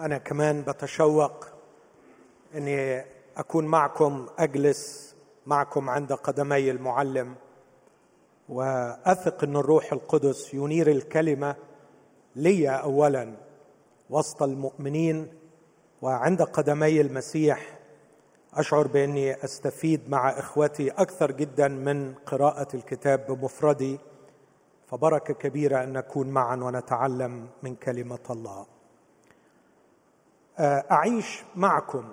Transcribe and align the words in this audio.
أنا 0.00 0.18
كمان 0.18 0.62
بتشوق 0.62 1.46
إني 2.54 3.04
أكون 3.36 3.66
معكم 3.66 4.26
أجلس 4.38 5.14
معكم 5.46 5.90
عند 5.90 6.12
قدمي 6.12 6.70
المعلم 6.70 7.34
وأثق 8.48 9.44
إن 9.44 9.56
الروح 9.56 9.92
القدس 9.92 10.54
ينير 10.54 10.90
الكلمة 10.90 11.56
لي 12.36 12.68
اولا 12.68 13.34
وسط 14.10 14.42
المؤمنين 14.42 15.32
وعند 16.02 16.42
قدمي 16.42 17.00
المسيح. 17.00 17.78
أشعر 18.54 18.86
بإني 18.86 19.44
أستفيد 19.44 20.10
مع 20.10 20.30
إخوتي 20.38 20.90
أكثر 20.90 21.32
جدا 21.32 21.68
من 21.68 22.14
قراءة 22.14 22.76
الكتاب 22.76 23.26
بمفردي 23.26 23.98
فبركة 24.86 25.34
كبيرة 25.34 25.82
أن 25.82 25.92
نكون 25.92 26.28
معا 26.30 26.56
ونتعلم 26.56 27.48
من 27.62 27.74
كلمة 27.74 28.18
الله. 28.30 28.66
أعيش 30.58 31.42
معكم 31.56 32.12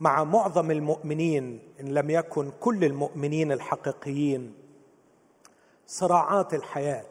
مع 0.00 0.24
معظم 0.24 0.70
المؤمنين 0.70 1.74
إن 1.80 1.88
لم 1.88 2.10
يكن 2.10 2.52
كل 2.60 2.84
المؤمنين 2.84 3.52
الحقيقيين 3.52 4.54
صراعات 5.86 6.54
الحياة. 6.54 7.04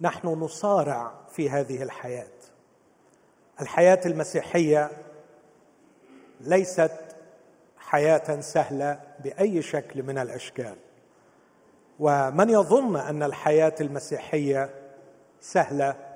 نحن 0.00 0.28
نصارع 0.28 1.12
في 1.30 1.50
هذه 1.50 1.82
الحياة. 1.82 2.32
الحياة 3.60 4.00
المسيحية 4.06 4.90
ليست 6.40 6.92
حياة 7.78 8.40
سهلة 8.40 9.00
بأي 9.24 9.62
شكل 9.62 10.02
من 10.02 10.18
الأشكال. 10.18 10.76
ومن 11.98 12.50
يظن 12.50 12.96
أن 12.96 13.22
الحياة 13.22 13.74
المسيحية 13.80 14.70
سهلة 15.40 16.11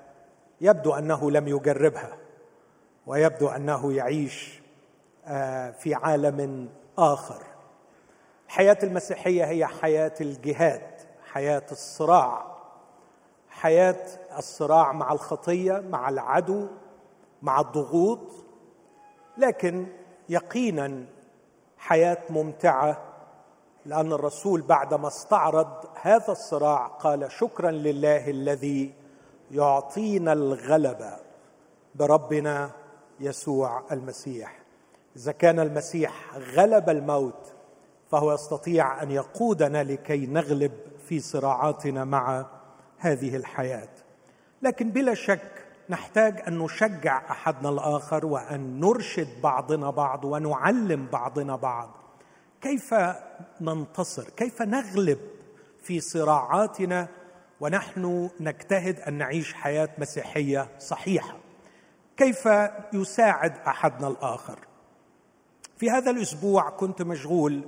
يبدو 0.61 0.93
أنه 0.95 1.31
لم 1.31 1.49
يجربها 1.49 2.17
ويبدو 3.07 3.49
أنه 3.49 3.93
يعيش 3.93 4.63
آه، 5.27 5.71
في 5.71 5.95
عالم 5.95 6.69
آخر. 6.99 7.43
الحياة 8.47 8.79
المسيحية 8.83 9.45
هي 9.45 9.67
حياة 9.67 10.15
الجهاد 10.21 10.91
حياة 11.33 11.67
الصراع. 11.73 12.57
حياة 13.49 14.07
الصراع 14.39 14.93
مع 14.93 15.13
الخطية 15.13 15.85
مع 15.91 16.09
العدو 16.09 16.67
مع 17.43 17.61
الضغوط. 17.61 18.33
لكن 19.39 19.87
يقينا 20.29 21.05
حياة 21.79 22.19
ممتعة 22.31 23.03
لأن 23.87 24.13
الرسول 24.13 24.63
بعدما 24.63 25.09
استعرض 25.09 25.69
هذا 26.01 26.33
الصراع 26.33 26.87
قال 26.87 27.33
شكرا 27.33 27.71
لله 27.71 28.31
الذي 28.31 28.95
يعطينا 29.51 30.33
الغلبه 30.33 31.17
بربنا 31.95 32.71
يسوع 33.21 33.83
المسيح. 33.93 34.59
إذا 35.17 35.33
كان 35.33 35.61
المسيح 35.61 36.37
غلب 36.37 36.91
الموت 36.91 37.53
فهو 38.11 38.35
يستطيع 38.35 39.03
أن 39.03 39.11
يقودنا 39.11 39.83
لكي 39.83 40.27
نغلب 40.27 40.73
في 41.09 41.21
صراعاتنا 41.21 42.05
مع 42.05 42.47
هذه 42.99 43.37
الحياة. 43.37 43.89
لكن 44.63 44.91
بلا 44.91 45.15
شك 45.15 45.67
نحتاج 45.89 46.43
أن 46.49 46.59
نشجع 46.59 47.31
أحدنا 47.31 47.69
الآخر 47.69 48.27
وأن 48.27 48.81
نرشد 48.81 49.41
بعضنا 49.43 49.91
بعض 49.91 50.25
ونعلم 50.25 51.07
بعضنا 51.07 51.57
بعض. 51.57 51.91
كيف 52.61 52.95
ننتصر؟ 53.61 54.29
كيف 54.37 54.63
نغلب 54.63 55.19
في 55.83 56.01
صراعاتنا 56.01 57.09
ونحن 57.61 58.31
نجتهد 58.41 59.01
أن 59.01 59.15
نعيش 59.15 59.55
حياة 59.55 59.89
مسيحية 59.99 60.69
صحيحة. 60.79 61.37
كيف 62.17 62.49
يساعد 62.93 63.53
أحدنا 63.67 64.09
الآخر؟ 64.09 64.59
في 65.77 65.91
هذا 65.91 66.11
الأسبوع 66.11 66.71
كنت 66.71 67.03
مشغول 67.03 67.65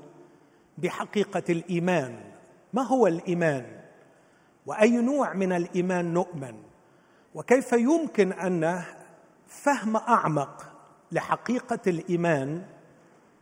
بحقيقة 0.78 1.42
الإيمان. 1.48 2.20
ما 2.72 2.82
هو 2.82 3.06
الإيمان؟ 3.06 3.66
وأي 4.66 4.96
نوع 4.96 5.32
من 5.32 5.52
الإيمان 5.52 6.14
نؤمن؟ 6.14 6.54
وكيف 7.34 7.72
يمكن 7.72 8.32
أن 8.32 8.82
فهم 9.46 9.96
أعمق 9.96 10.72
لحقيقة 11.12 11.78
الإيمان؟ 11.86 12.62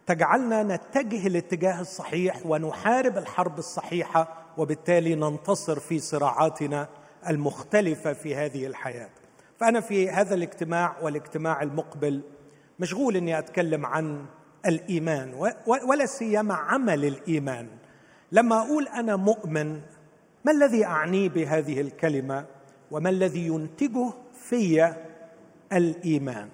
تجعلنا 0.06 0.62
نتجه 0.62 1.26
الاتجاه 1.26 1.80
الصحيح 1.80 2.46
ونحارب 2.46 3.18
الحرب 3.18 3.58
الصحيحة 3.58 4.45
وبالتالي 4.58 5.14
ننتصر 5.14 5.78
في 5.80 5.98
صراعاتنا 5.98 6.88
المختلفة 7.28 8.12
في 8.12 8.34
هذه 8.34 8.66
الحياة. 8.66 9.08
فأنا 9.60 9.80
في 9.80 10.10
هذا 10.10 10.34
الاجتماع 10.34 10.96
والاجتماع 11.02 11.62
المقبل 11.62 12.22
مشغول 12.78 13.16
إني 13.16 13.38
أتكلم 13.38 13.86
عن 13.86 14.26
الإيمان 14.66 15.34
ولا 15.66 16.06
سيما 16.06 16.54
عمل 16.54 17.04
الإيمان. 17.04 17.68
لما 18.32 18.58
أقول 18.62 18.88
أنا 18.88 19.16
مؤمن 19.16 19.80
ما 20.44 20.52
الذي 20.52 20.84
اعنيه 20.84 21.28
بهذه 21.28 21.80
الكلمة؟ 21.80 22.44
وما 22.90 23.10
الذي 23.10 23.46
ينتجه 23.46 24.12
في 24.48 24.94
الإيمان؟ 25.72 26.48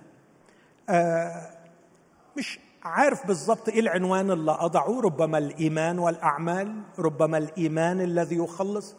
آه 0.88 1.50
مش 2.38 2.58
عارف 2.84 3.26
بالضبط 3.26 3.68
إيه 3.68 3.80
العنوان 3.80 4.30
اللي 4.30 4.56
اضعه 4.60 5.00
ربما 5.00 5.38
الإيمان 5.38 5.98
والأعمال 5.98 6.82
ربما 6.98 7.38
الإيمان 7.38 8.00
الذي 8.00 8.36
يخلص. 8.36 8.94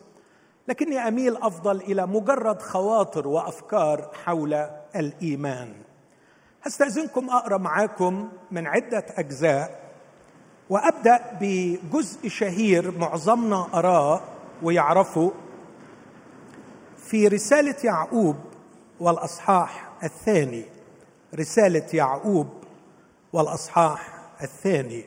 لكني 0.67 1.07
أميل 1.07 1.37
أفضل 1.37 1.77
إلى 1.77 2.07
مجرد 2.07 2.61
خواطر 2.61 3.27
وأفكار 3.27 4.09
حول 4.25 4.53
الإيمان. 4.95 5.73
هستأذنكم 6.63 7.29
أقرأ 7.29 7.57
معاكم 7.57 8.29
من 8.51 8.67
عدة 8.67 9.05
أجزاء 9.09 9.79
وأبدأ 10.69 11.19
بجزء 11.41 12.27
شهير 12.27 12.97
معظمنا 12.97 13.67
أراه 13.73 14.21
ويعرفه. 14.63 15.31
في 16.97 17.27
رسالة 17.27 17.75
يعقوب 17.83 18.35
والأصحاح 18.99 19.89
الثاني 20.03 20.65
رسالة 21.35 21.85
يعقوب 21.93 22.62
والأصحاح 23.33 24.19
الثاني. 24.41 25.05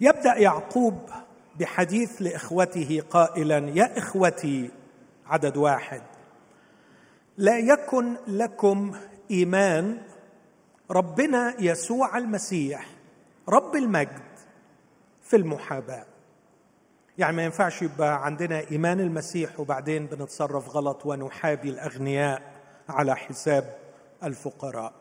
يبدأ 0.00 0.34
يعقوب 0.36 1.10
بحديث 1.58 2.22
لإخوته 2.22 3.02
قائلا 3.10 3.58
يا 3.58 3.98
إخوتي 3.98 4.70
عدد 5.26 5.56
واحد 5.56 6.02
لا 7.36 7.58
يكن 7.58 8.16
لكم 8.26 8.96
إيمان 9.30 9.98
ربنا 10.90 11.54
يسوع 11.58 12.18
المسيح 12.18 12.86
رب 13.48 13.76
المجد 13.76 14.22
في 15.22 15.36
المحاباة. 15.36 16.06
يعني 17.18 17.36
ما 17.36 17.44
ينفعش 17.44 17.82
يبقى 17.82 18.24
عندنا 18.24 18.60
إيمان 18.70 19.00
المسيح 19.00 19.60
وبعدين 19.60 20.06
بنتصرف 20.06 20.68
غلط 20.68 21.06
ونحابي 21.06 21.70
الأغنياء 21.70 22.42
على 22.88 23.16
حساب 23.16 23.76
الفقراء. 24.24 24.92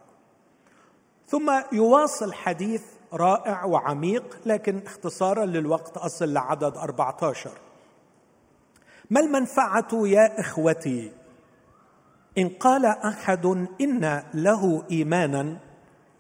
ثم 1.27 1.61
يواصل 1.71 2.33
حديث 2.33 2.81
رائع 3.13 3.65
وعميق 3.65 4.37
لكن 4.45 4.81
اختصارا 4.85 5.45
للوقت 5.45 5.97
أصل 5.97 6.33
لعدد 6.33 6.77
14 6.77 7.51
ما 9.09 9.19
المنفعة 9.19 9.87
يا 9.93 10.39
إخوتي؟ 10.39 11.11
إن 12.37 12.49
قال 12.49 12.85
أحد 12.85 13.45
إن 13.81 14.23
له 14.33 14.83
إيمانا 14.91 15.57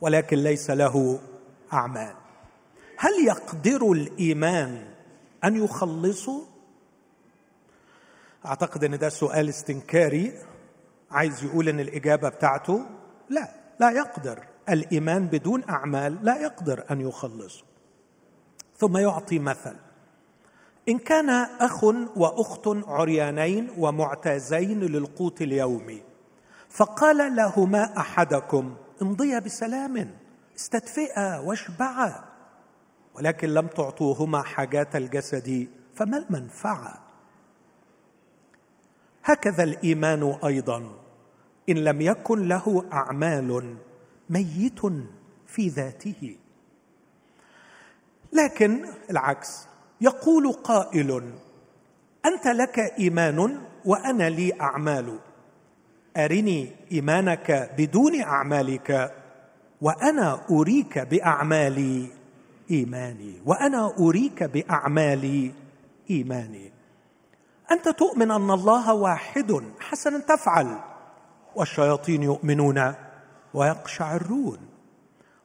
ولكن 0.01 0.37
ليس 0.37 0.69
له 0.69 1.19
أعمال. 1.73 2.13
هل 2.97 3.11
يقدر 3.27 3.91
الإيمان 3.91 4.87
أن 5.43 5.63
يخلصه؟ 5.63 6.47
أعتقد 8.45 8.83
أن 8.83 8.97
ده 8.97 9.09
سؤال 9.09 9.49
استنكاري. 9.49 10.33
عايز 11.11 11.43
يقول 11.43 11.69
أن 11.69 11.79
الإجابة 11.79 12.29
بتاعته 12.29 12.85
لا 13.29 13.47
لا 13.79 13.91
يقدر. 13.91 14.43
الإيمان 14.69 15.27
بدون 15.27 15.63
أعمال 15.69 16.17
لا 16.25 16.37
يقدر 16.37 16.83
أن 16.91 17.01
يخلصه. 17.01 17.63
ثم 18.77 18.97
يعطي 18.97 19.39
مثل 19.39 19.75
إن 20.89 20.99
كان 20.99 21.29
أخ 21.59 21.83
وأخت 22.15 22.67
عريانين 22.67 23.69
ومعتازين 23.77 24.79
للقوت 24.79 25.41
اليومي 25.41 26.01
فقال 26.69 27.35
لهما 27.35 27.97
أحدكم 27.97 28.75
امضيا 29.01 29.39
بسلام 29.39 30.11
استدفئا 30.55 31.39
واشبعا 31.39 32.23
ولكن 33.15 33.49
لم 33.49 33.67
تعطوهما 33.67 34.41
حاجات 34.41 34.95
الجسد 34.95 35.67
فما 35.95 36.17
المنفعة؟ 36.17 37.03
هكذا 39.23 39.63
الإيمان 39.63 40.37
أيضا 40.45 40.91
إن 41.69 41.75
لم 41.75 42.01
يكن 42.01 42.47
له 42.47 42.85
أعمال 42.93 43.77
ميت 44.29 44.79
في 45.47 45.67
ذاته. 45.67 46.37
لكن 48.33 48.85
العكس 49.09 49.67
يقول 50.01 50.51
قائل 50.51 51.31
أنت 52.25 52.47
لك 52.47 52.79
إيمان 52.79 53.61
وأنا 53.85 54.29
لي 54.29 54.61
أعمال. 54.61 55.19
أرني 56.17 56.71
إيمانك 56.91 57.71
بدون 57.77 58.21
أعمالك 58.21 59.15
وأنا 59.81 60.45
أريك 60.51 60.99
باعمالي 60.99 62.07
إيماني. 62.71 63.41
وأنا 63.45 63.93
أريك 63.99 64.43
باعمالي 64.43 65.51
إيماني. 66.09 66.71
أنت 67.71 67.89
تؤمن 67.89 68.31
أن 68.31 68.51
الله 68.51 68.93
واحد 68.93 69.63
حسنا 69.79 70.19
تفعل 70.19 70.79
والشياطين 71.55 72.23
يؤمنون. 72.23 73.06
ويقشعرون 73.53 74.59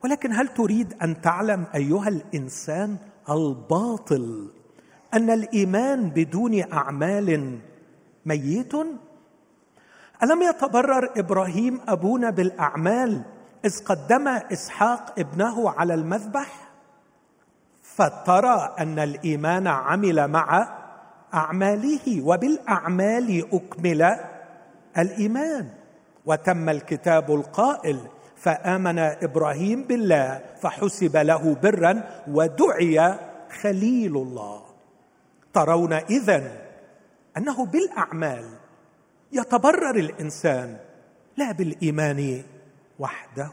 ولكن 0.05 0.33
هل 0.33 0.49
تريد 0.49 0.95
أن 1.03 1.21
تعلم 1.21 1.65
أيها 1.75 2.09
الإنسان 2.09 2.97
الباطل 3.31 4.51
أن 5.15 5.31
الإيمان 5.31 6.11
بدون 6.11 6.73
أعمال 6.73 7.59
ميت؟ 8.27 8.75
ألم 10.23 10.43
يتبرر 10.43 11.11
إبراهيم 11.17 11.81
أبونا 11.89 12.31
بالأعمال 12.31 13.23
إذ 13.65 13.85
قدم 13.85 14.29
إسحاق 14.29 15.15
ابنه 15.19 15.71
على 15.71 15.95
المذبح؟ 15.95 16.69
فترى 17.83 18.75
أن 18.79 18.99
الإيمان 18.99 19.67
عمل 19.67 20.29
مع 20.29 20.69
أعماله 21.35 22.23
وبالأعمال 22.27 23.49
أكمل 23.53 24.17
الإيمان. 24.99 25.82
وتم 26.27 26.69
الكتاب 26.69 27.35
القائل 27.35 28.01
فآمن 28.37 28.99
إبراهيم 28.99 29.83
بالله 29.83 30.41
فحسب 30.63 31.17
له 31.17 31.55
برا 31.55 32.23
ودعي 32.29 33.19
خليل 33.61 34.17
الله. 34.17 34.63
ترون 35.55 35.93
إذن 35.93 36.59
أنه 37.37 37.67
بالأعمال 37.67 38.45
يتبرر 39.33 39.97
الإنسان 39.97 40.77
لا 41.37 41.53
بالإيمان 41.53 42.43
وحده. 42.99 43.53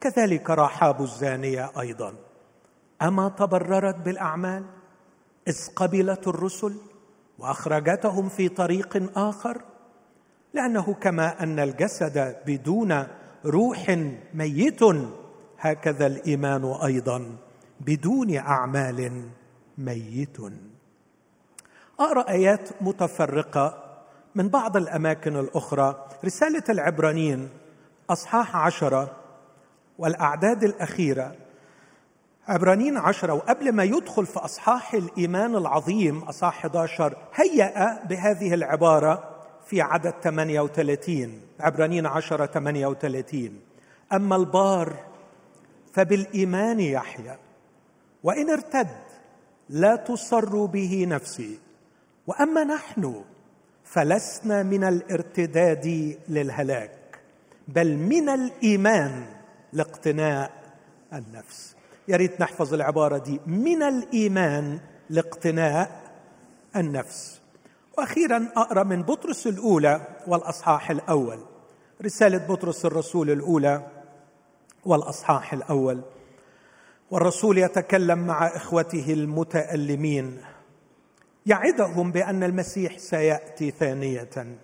كذلك 0.00 0.50
رحاب 0.50 1.02
الزانية 1.02 1.70
أيضا. 1.80 2.14
أما 3.02 3.28
تبررت 3.28 3.96
بالأعمال؟ 3.96 4.64
إذ 5.48 5.68
قبلت 5.76 6.28
الرسل 6.28 6.76
وأخرجتهم 7.38 8.28
في 8.28 8.48
طريق 8.48 9.18
آخر؟ 9.18 9.62
لأنه 10.54 10.94
كما 10.94 11.42
أن 11.42 11.58
الجسد 11.58 12.36
بدون 12.46 13.06
روح 13.44 13.98
ميت 14.34 14.80
هكذا 15.58 16.06
الإيمان 16.06 16.64
أيضا 16.84 17.36
بدون 17.80 18.36
أعمال 18.36 19.28
ميت. 19.78 20.36
اقرا 22.00 22.28
ايات 22.28 22.68
متفرقة 22.80 23.84
من 24.34 24.48
بعض 24.48 24.76
الأماكن 24.76 25.36
الأخرى 25.36 26.06
رسالة 26.24 26.62
العبرانيين 26.68 27.48
أصحاح 28.10 28.56
عشرة 28.56 29.16
والأعداد 29.98 30.64
الأخيرة. 30.64 31.34
عبرانيين 32.48 32.96
عشرة 32.96 33.32
وقبل 33.32 33.72
ما 33.72 33.84
يدخل 33.84 34.26
في 34.26 34.38
أصحاح 34.38 34.94
الإيمان 34.94 35.56
العظيم 35.56 36.22
أصحاح 36.22 36.58
11 36.58 37.16
هيأ 37.34 38.04
بهذه 38.04 38.54
العبارة 38.54 39.37
في 39.68 39.80
عدد 39.80 40.14
38 40.22 41.40
عبرانيين 41.60 42.06
عشرة 42.06 42.46
38 42.46 43.60
أما 44.12 44.36
البار 44.36 45.04
فبالإيمان 45.92 46.80
يحيى 46.80 47.36
وإن 48.22 48.50
ارتد 48.50 48.88
لا 49.68 49.96
تصر 49.96 50.64
به 50.64 51.06
نفسي. 51.08 51.58
وأما 52.26 52.64
نحن 52.64 53.24
فلسنا 53.84 54.62
من 54.62 54.84
الارتداد 54.84 56.16
للهلاك. 56.28 57.20
بل 57.68 57.96
من 57.96 58.28
الإيمان 58.28 59.26
لاقتناء 59.72 60.52
النفس. 61.12 61.76
يا 62.08 62.16
ريت 62.16 62.40
نحفظ 62.40 62.74
العبارة 62.74 63.18
دي. 63.18 63.40
من 63.46 63.82
الإيمان 63.82 64.80
لاقتناء 65.10 66.12
النفس. 66.76 67.37
وأخيرا 67.98 68.48
أقرأ 68.56 68.82
من 68.82 69.02
بطرس 69.02 69.46
الأولى 69.46 70.00
والأصحاح 70.26 70.90
الأول. 70.90 71.38
رسالة 72.04 72.38
بطرس 72.38 72.84
الرسول 72.84 73.30
الأولى 73.30 73.86
والأصحاح 74.84 75.52
الأول. 75.52 76.00
والرسول 77.10 77.58
يتكلم 77.58 78.18
مع 78.18 78.46
إخوته 78.46 79.12
المتألمين. 79.12 80.40
يعدهم 81.46 82.12
بأن 82.12 82.42
المسيح 82.42 82.98
سيأتي 82.98 83.70
ثانية. 83.70 84.58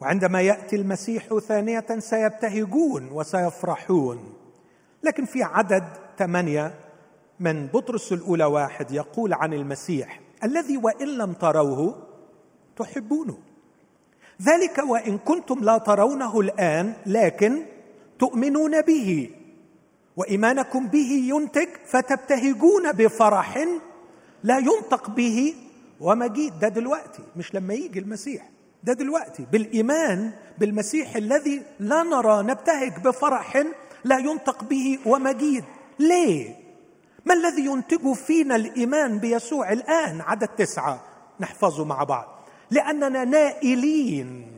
وعندما 0.00 0.40
يأتي 0.40 0.76
المسيح 0.76 1.38
ثانية 1.38 1.86
سيبتهجون 1.98 3.08
وسيفرحون. 3.12 4.34
لكن 5.02 5.24
في 5.24 5.42
عدد 5.42 5.84
ثمانية 6.18 6.74
من 7.40 7.66
بطرس 7.66 8.12
الأولى 8.12 8.44
واحد 8.44 8.90
يقول 8.92 9.32
عن 9.32 9.52
المسيح 9.52 10.20
الذي 10.44 10.76
وإن 10.76 11.18
لم 11.18 11.32
تروه 11.32 12.09
تحبونه. 12.80 13.38
ذلك 14.42 14.78
وإن 14.78 15.18
كنتم 15.18 15.64
لا 15.64 15.78
ترونه 15.78 16.40
الآن 16.40 16.92
لكن 17.06 17.62
تؤمنون 18.18 18.80
به. 18.80 19.30
وإيمانكم 20.16 20.86
به 20.86 21.10
ينتج 21.32 21.68
فتبتهجون 21.86 22.92
بفرح 22.92 23.58
لا 24.42 24.58
ينطق 24.58 25.10
به. 25.10 25.54
ومجيد 26.00 26.58
ده 26.58 26.68
دلوقتي 26.68 27.22
مش 27.36 27.54
لما 27.54 27.74
يجي 27.74 27.98
المسيح 27.98 28.48
ده 28.84 28.92
دلوقتي. 28.92 29.46
بالإيمان 29.52 30.32
بالمسيح 30.58 31.16
الذي 31.16 31.62
لا 31.80 32.02
نرى 32.02 32.42
نبتهج 32.42 32.92
بفرح 33.04 33.64
لا 34.04 34.18
ينطق 34.18 34.64
به. 34.64 34.98
ومجيد 35.06 35.64
ليه؟ 35.98 36.56
ما 37.24 37.34
الذي 37.34 37.64
ينتج 37.64 38.12
فينا 38.12 38.56
الإيمان 38.56 39.18
بيسوع 39.18 39.72
الآن؟ 39.72 40.20
عدد 40.20 40.48
تسعة 40.48 41.04
نحفظه 41.40 41.84
مع 41.84 42.04
بعض. 42.04 42.39
لأننا 42.70 43.24
نائلين. 43.24 44.52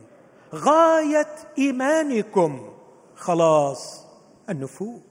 غاية 0.55 1.35
إيمانكم. 1.57 2.69
خلاص 3.15 4.05
النفوس. 4.49 5.01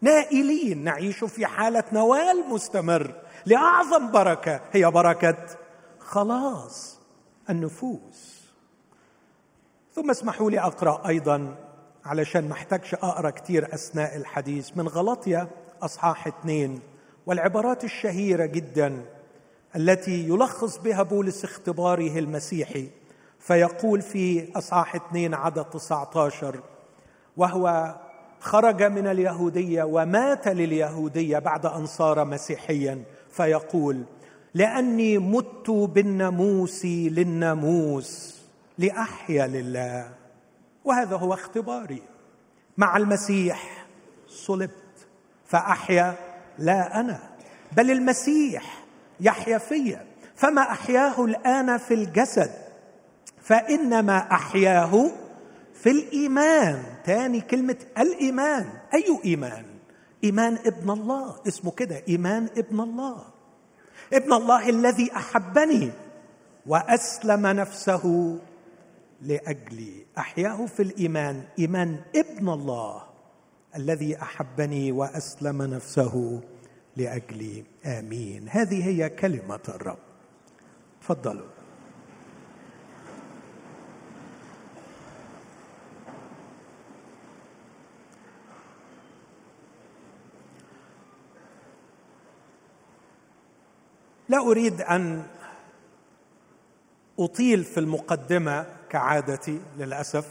نائلين. 0.00 0.84
نعيش 0.84 1.24
في 1.24 1.46
حالة 1.46 1.84
نوال 1.92 2.44
مستمر. 2.48 3.14
لأعظم 3.46 4.10
بركة. 4.10 4.60
هي 4.72 4.90
بركة. 4.90 5.46
خلاص 5.98 6.98
النفوس. 7.50 8.40
ثم 9.94 10.10
اسمحوا 10.10 10.50
لي 10.50 10.60
أقرأ 10.60 11.08
أيضا 11.08 11.56
علشان 12.04 12.48
ما 12.48 12.52
احتاجش 12.52 12.94
أقرأ 12.94 13.30
كثير 13.30 13.74
أثناء 13.74 14.16
الحديث 14.16 14.70
من 14.76 14.88
غلطيا 14.88 15.48
أصحاح 15.82 16.26
اثنين 16.26 16.80
والعبارات 17.26 17.84
الشهيرة 17.84 18.46
جدا. 18.46 19.04
التي 19.76 20.28
يلخص 20.28 20.78
بها 20.78 21.02
بولس 21.02 21.44
اختباره 21.44 22.18
المسيحي 22.18 22.88
فيقول 23.40 24.02
في 24.02 24.52
أصحاح 24.56 24.94
اثنين 24.94 25.34
عدد 25.34 25.64
19 25.64 26.60
وهو 27.36 27.96
خرج 28.40 28.82
من 28.82 29.06
اليهودية 29.06 29.82
ومات 29.82 30.48
لليهودية 30.48 31.38
بعد 31.38 31.66
أن 31.66 31.86
صار 31.86 32.24
مسيحيا 32.24 33.02
فيقول 33.30 34.04
لأني 34.54 35.18
مت 35.18 35.70
بالناموس 35.70 36.84
للناموس 36.84 38.40
لأحيا 38.78 39.46
لله 39.46 40.10
وهذا 40.84 41.16
هو 41.16 41.34
اختباري. 41.34 42.02
مع 42.76 42.96
المسيح 42.96 43.86
صلبت 44.28 45.06
فأحيا 45.46 46.14
لا 46.58 47.00
أنا 47.00 47.20
بل 47.72 47.90
المسيح. 47.90 48.79
يحيا 49.20 49.58
فيا. 49.58 50.06
فما 50.34 50.62
أحياه 50.62 51.24
الآن 51.24 51.78
في 51.78 51.94
الجسد 51.94 52.50
فإنما 53.42 54.18
أحياه 54.32 55.10
في 55.74 55.90
الإيمان. 55.90 56.82
تاني 57.04 57.40
كلمة 57.40 57.76
الإيمان. 57.98 58.66
أي 58.94 59.18
إيمان؟ 59.24 59.64
إيمان 60.24 60.58
ابن 60.66 60.90
الله. 60.90 61.34
اسمه 61.48 61.70
كده 61.70 62.02
إيمان 62.08 62.48
ابن 62.56 62.80
الله. 62.80 63.24
ابن 64.12 64.32
الله 64.32 64.68
الذي 64.68 65.16
أحبني 65.16 65.90
وأسلم 66.66 67.46
نفسه 67.46 68.38
لأجلي. 69.22 70.06
أحياه 70.18 70.66
في 70.66 70.82
الإيمان. 70.82 71.42
إيمان 71.58 72.00
ابن 72.16 72.48
الله 72.48 73.02
الذي 73.76 74.22
أحبني 74.22 74.92
وأسلم 74.92 75.62
نفسه 75.62 76.40
لأجلي. 76.96 77.64
آمين. 77.86 78.48
هذه 78.48 78.86
هي 78.86 79.08
كلمة 79.08 79.60
الرب. 79.68 79.98
تفضلوا. 81.00 81.46
لا 94.28 94.38
أريد 94.38 94.80
أن 94.80 95.26
أطيل 97.18 97.64
في 97.64 97.80
المقدمة 97.80 98.66
كعادتي 98.90 99.60
للأسف. 99.78 100.26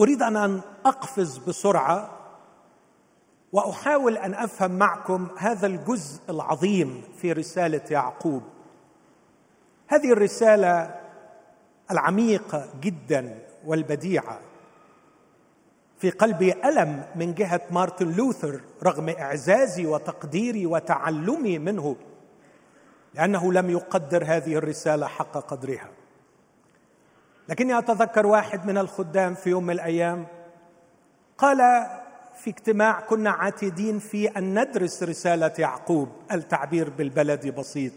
أريد 0.00 0.22
أن 0.22 0.60
اقفز 0.84 1.38
بسرعة 1.38 2.15
وأحاول 3.52 4.16
أن 4.16 4.34
أفهم 4.34 4.70
معكم 4.70 5.28
هذا 5.38 5.66
الجزء 5.66 6.20
العظيم 6.30 7.02
في 7.18 7.32
رسالة 7.32 7.80
يعقوب. 7.90 8.42
هذه 9.88 10.12
الرسالة 10.12 11.00
العميقة 11.90 12.68
جدا 12.80 13.38
والبديعة. 13.64 14.40
في 15.98 16.10
قلبي 16.10 16.52
ألم 16.52 17.04
من 17.14 17.34
جهة 17.34 17.60
مارتن 17.70 18.12
لوثر 18.12 18.60
رغم 18.82 19.08
إعزازي 19.08 19.86
وتقديري 19.86 20.66
وتعلمي 20.66 21.58
منه 21.58 21.96
لأنه 23.14 23.52
لم 23.52 23.70
يقدر 23.70 24.24
هذه 24.24 24.54
الرسالة 24.54 25.06
حق 25.06 25.32
قدرها. 25.32 25.88
لكني 27.48 27.78
أتذكر 27.78 28.26
واحد 28.26 28.66
من 28.66 28.78
الخدام 28.78 29.34
في 29.34 29.50
يوم 29.50 29.64
من 29.64 29.74
الأيام 29.74 30.26
قال 31.38 31.86
في 32.36 32.50
اجتماع 32.50 33.00
كنا 33.00 33.30
عاتدين 33.30 33.98
في 33.98 34.28
أن 34.28 34.60
ندرس 34.60 35.02
رسالة 35.02 35.52
يعقوب. 35.58 36.08
التعبير 36.32 36.90
بالبلدي 36.90 37.50
بسيط. 37.50 37.92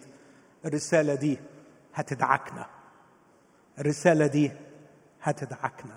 الرسالة 0.66 1.16
دي 1.16 1.40
هتدعكنا. 1.94 2.66
الرسالة 3.80 4.28
دي 4.28 4.52
هتدعكنا. 5.22 5.96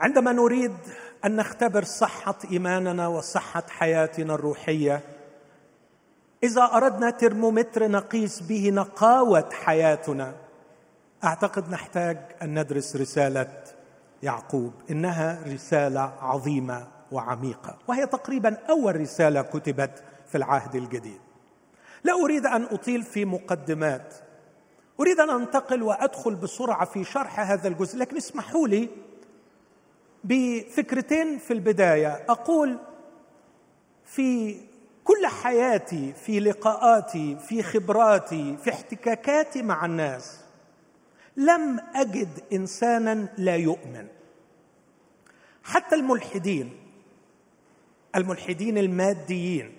عندما 0.00 0.32
نريد 0.32 0.76
أن 1.24 1.36
نختبر 1.36 1.84
صحة 1.84 2.38
إيماننا 2.50 3.08
وصحة 3.08 3.62
حياتنا 3.68 4.34
الروحية 4.34 5.00
إذا 6.42 6.62
أردنا 6.62 7.10
ترمومتر 7.10 7.88
نقيس 7.90 8.40
به 8.40 8.70
نقاوة 8.70 9.50
حياتنا 9.52 10.34
أعتقد 11.24 11.70
نحتاج 11.70 12.18
أن 12.42 12.58
ندرس 12.58 12.96
رسالة 12.96 13.62
يعقوب. 14.22 14.72
إنها 14.90 15.42
رسالة 15.46 16.12
عظيمة. 16.20 16.86
وعميقة. 17.12 17.78
وهي 17.88 18.06
تقريبا 18.06 18.56
أول 18.70 19.00
رسالة 19.00 19.42
كتبت 19.42 20.04
في 20.28 20.38
العهد 20.38 20.74
الجديد. 20.74 21.20
لا 22.04 22.12
أريد 22.12 22.46
أن 22.46 22.62
أطيل 22.62 23.02
في 23.02 23.24
مقدمات. 23.24 24.14
أريد 25.00 25.20
أن 25.20 25.30
أنتقل 25.30 25.82
وأدخل 25.82 26.34
بسرعة 26.34 26.84
في 26.84 27.04
شرح 27.04 27.40
هذا 27.40 27.68
الجزء 27.68 27.98
لكن 27.98 28.16
اسمحوا 28.16 28.68
لي 28.68 28.88
بفكرتين 30.24 31.38
في 31.38 31.52
البداية. 31.52 32.24
أقول 32.28 32.78
في 34.04 34.60
كل 35.04 35.26
حياتي 35.26 36.12
في 36.12 36.40
لقاءاتي 36.40 37.36
في 37.36 37.62
خبراتي 37.62 38.56
في 38.56 38.70
احتكاكاتي 38.70 39.62
مع 39.62 39.84
الناس 39.84 40.40
لم 41.36 41.80
أجد 41.94 42.28
انسانا 42.52 43.28
لا 43.38 43.56
يؤمن. 43.56 44.06
حتى 45.64 45.94
الملحدين 45.94 46.81
الملحدين 48.16 48.78
الماديين 48.78 49.78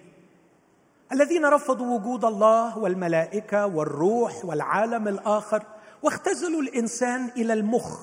الذين 1.11 1.45
رفضوا 1.45 1.99
وجود 1.99 2.25
الله 2.25 2.77
والملائكة 2.77 3.65
والروح 3.65 4.45
والعالم 4.45 5.07
الآخر 5.07 5.63
واختزلوا 6.03 6.61
الإنسان 6.61 7.25
إلى 7.37 7.53
المخ 7.53 7.99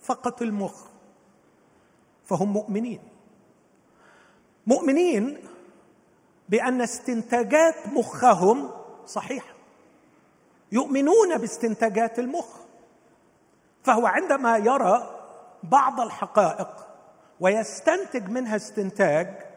فقط 0.00 0.42
المخ. 0.42 0.84
فهم 2.24 2.52
مؤمنين. 2.52 3.00
مؤمنين 4.66 5.38
بأن 6.48 6.80
استنتاجات 6.80 7.88
مخهم 7.88 8.70
صحيحه 9.06 9.54
يؤمنون 10.72 11.38
باستنتاجات 11.38 12.18
المخ. 12.18 12.46
فهو 13.82 14.06
عندما 14.06 14.56
يرى 14.56 15.20
بعض 15.62 16.00
الحقائق 16.00 16.86
ويستنتج 17.40 18.28
منها 18.28 18.56
استنتاج 18.56 19.49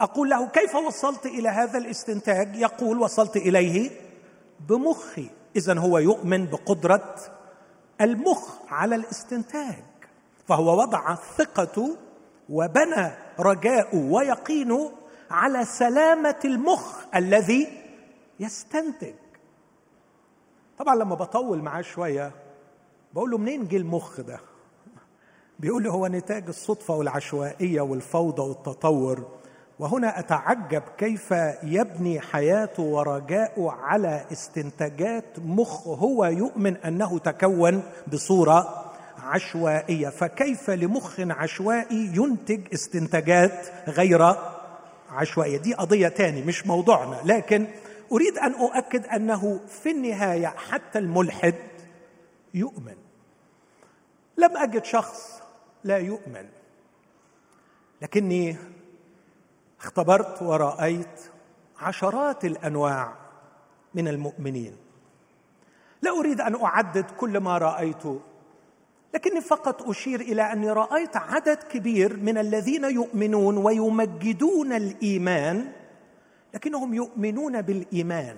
أقول 0.00 0.30
له 0.30 0.48
كيف 0.48 0.74
وصلت 0.74 1.26
إلى 1.26 1.48
هذا 1.48 1.78
الاستنتاج؟ 1.78 2.56
يقول 2.56 2.98
وصلت 2.98 3.36
إليه 3.36 3.90
بمخي. 4.68 5.30
اذا 5.56 5.78
هو 5.78 5.98
يؤمن 5.98 6.46
بقدرة 6.46 7.14
المخ 8.00 8.50
على 8.68 8.94
الاستنتاج. 8.94 9.84
فهو 10.48 10.80
وضع 10.80 11.14
ثقته 11.14 11.96
وبنى 12.48 13.10
رجاءه 13.38 13.96
ويقينه 13.96 14.92
على 15.30 15.64
سلامة 15.64 16.40
المخ 16.44 17.04
الذي 17.14 17.68
يستنتج. 18.40 19.14
طبعا 20.78 20.94
لما 20.94 21.14
بطول 21.14 21.62
معاه 21.62 21.82
شوية 21.82 22.32
بقول 23.14 23.30
له 23.30 23.38
منين 23.38 23.68
جه 23.68 23.76
المخ 23.76 24.20
ده؟ 24.20 24.40
بيقول 25.60 25.82
لي 25.82 25.90
هو 25.90 26.06
نتاج 26.06 26.48
الصدفة 26.48 26.94
والعشوائية 26.94 27.80
والفوضى 27.80 28.42
والتطور. 28.42 29.39
وهنا 29.80 30.18
أتعجب 30.18 30.82
كيف 30.98 31.30
يبني 31.62 32.20
حياته 32.20 32.82
ورجاؤه 32.82 33.72
على 33.72 34.24
استنتاجات 34.32 35.24
مخ 35.38 35.88
هو 35.88 36.24
يؤمن 36.24 36.76
أنه 36.76 37.18
تكون 37.18 37.82
بصورة 38.12 38.92
عشوائية. 39.18 40.08
فكيف 40.08 40.70
لمخ 40.70 41.20
عشوائي 41.20 42.12
ينتج 42.14 42.60
استنتاجات 42.74 43.66
غير 43.88 44.36
عشوائية؟ 45.10 45.58
دي 45.58 45.74
قضية 45.74 46.08
تاني 46.08 46.42
مش 46.42 46.66
موضوعنا. 46.66 47.20
لكن 47.24 47.66
أريد 48.12 48.38
أن 48.38 48.52
أؤكد 48.52 49.06
أنه 49.06 49.60
في 49.68 49.90
النهاية 49.90 50.46
حتى 50.46 50.98
الملحد 50.98 51.54
يؤمن. 52.54 52.96
لم 54.38 54.56
أجد 54.56 54.84
شخص 54.84 55.42
لا 55.84 55.96
يؤمن 55.98 56.46
لكني 58.02 58.56
اختبرت 59.80 60.42
ورأيت 60.42 61.20
عشرات 61.80 62.44
الأنواع 62.44 63.14
من 63.94 64.08
المؤمنين. 64.08 64.76
لا 66.02 66.10
أريد 66.10 66.40
أن 66.40 66.62
أعدد 66.62 67.10
كل 67.10 67.38
ما 67.38 67.58
رايته 67.58 68.20
لكني 69.14 69.40
فقط 69.40 69.88
أشير 69.88 70.20
إلى 70.20 70.42
أني 70.42 70.70
رأيت 70.70 71.16
عدد 71.16 71.56
كبير 71.56 72.16
من 72.16 72.38
الذين 72.38 72.84
يؤمنون 72.84 73.56
ويمجدون 73.56 74.72
الإيمان 74.72 75.72
لكنهم 76.54 76.94
يؤمنون 76.94 77.62
بالإيمان. 77.62 78.36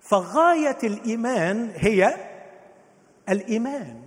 فغاية 0.00 0.78
الإيمان 0.84 1.72
هي 1.74 2.14
الإيمان. 3.28 4.00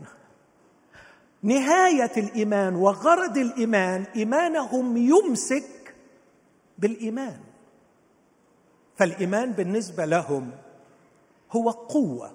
نهاية 1.43 2.11
الإيمان 2.17 2.75
وغرض 2.75 3.37
الإيمان 3.37 4.05
إيمانهم 4.15 4.97
يمسك 4.97 5.95
بالإيمان. 6.77 7.39
فالإيمان 8.95 9.51
بالنسبة 9.51 10.05
لهم 10.05 10.51
هو 11.51 11.69
قوة 11.69 12.31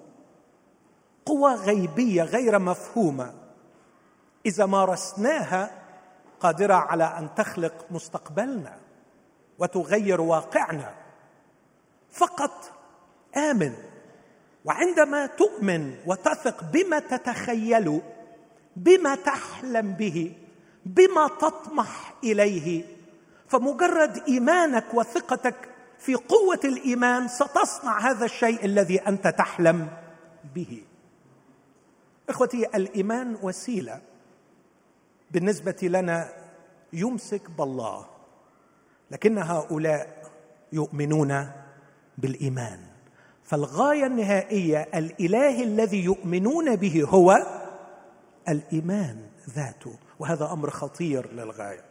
قوى 1.25 1.53
غيبية 1.53 2.23
غير 2.23 2.59
مفهومة. 2.59 3.33
إذا 4.45 4.65
مارسناها 4.65 5.71
قادرة 6.39 6.73
على 6.73 7.03
أن 7.03 7.29
تخلق 7.35 7.85
مستقبلنا 7.91 8.77
وتغير 9.59 10.21
واقعنا. 10.21 10.93
فقط 12.11 12.71
آمن 13.37 13.73
وعندما 14.65 15.25
تؤمن 15.25 15.95
وتثق 16.05 16.63
بما 16.63 16.99
تتخيل 16.99 18.01
بما 18.75 19.15
تحلم 19.15 19.93
به 19.93 20.33
بما 20.85 21.27
تطمح 21.27 22.13
إليه. 22.23 22.83
فمجرد 23.47 24.23
إيمانك 24.27 24.93
وثقتك 24.93 25.55
في 25.99 26.15
قوة 26.15 26.59
الإيمان 26.63 27.27
ستصنع 27.27 27.99
هذا 27.99 28.25
الشيء 28.25 28.65
الذي 28.65 28.97
أنت 28.97 29.27
تحلم 29.27 29.87
به. 30.55 30.83
إخوتي 32.29 32.65
الإيمان 32.75 33.37
وسيلة 33.41 34.01
بالنسبة 35.31 35.77
لنا 35.83 36.29
يمسك 36.93 37.49
بالله 37.49 38.05
لكن 39.11 39.37
هؤلاء 39.37 40.31
يؤمنون 40.73 41.51
بالإيمان. 42.17 42.79
فالغاية 43.43 44.05
النهائية 44.05 44.87
الإله 44.95 45.63
الذي 45.63 46.03
يؤمنون 46.03 46.75
به 46.75 47.03
هو 47.03 47.58
الإيمان 48.49 49.17
ذاته 49.49 49.93
وهذا 50.19 50.45
أمر 50.45 50.69
خطير 50.69 51.33
للغاية. 51.33 51.85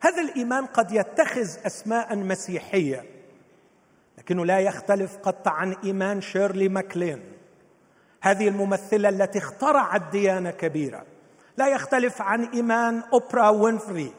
هذا 0.00 0.22
الإيمان 0.22 0.66
قد 0.66 0.92
يتخذ 0.92 1.66
أسماء 1.66 2.16
مسيحية 2.16 3.04
لكنه 4.18 4.46
لا 4.46 4.58
يختلف 4.58 5.16
قط 5.16 5.48
عن 5.48 5.76
إيمان 5.84 6.20
شيرلي 6.20 6.68
ماكلين. 6.68 7.22
هذه 8.22 8.48
الممثلة 8.48 9.08
التي 9.08 9.38
اخترعت 9.38 10.02
ديانه 10.12 10.50
كبيرة. 10.50 11.04
لا 11.56 11.68
يختلف 11.68 12.22
عن 12.22 12.44
إيمان 12.44 13.02
أوبرا 13.12 13.48
وينفري 13.48 14.12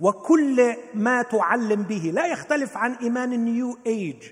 وكل 0.00 0.76
ما 0.94 1.22
تعلم 1.22 1.82
به. 1.82 2.10
لا 2.14 2.26
يختلف 2.26 2.76
عن 2.76 2.94
إيمان 2.94 3.32
ال 3.32 3.44
New 3.44 3.78
Age. 3.86 4.22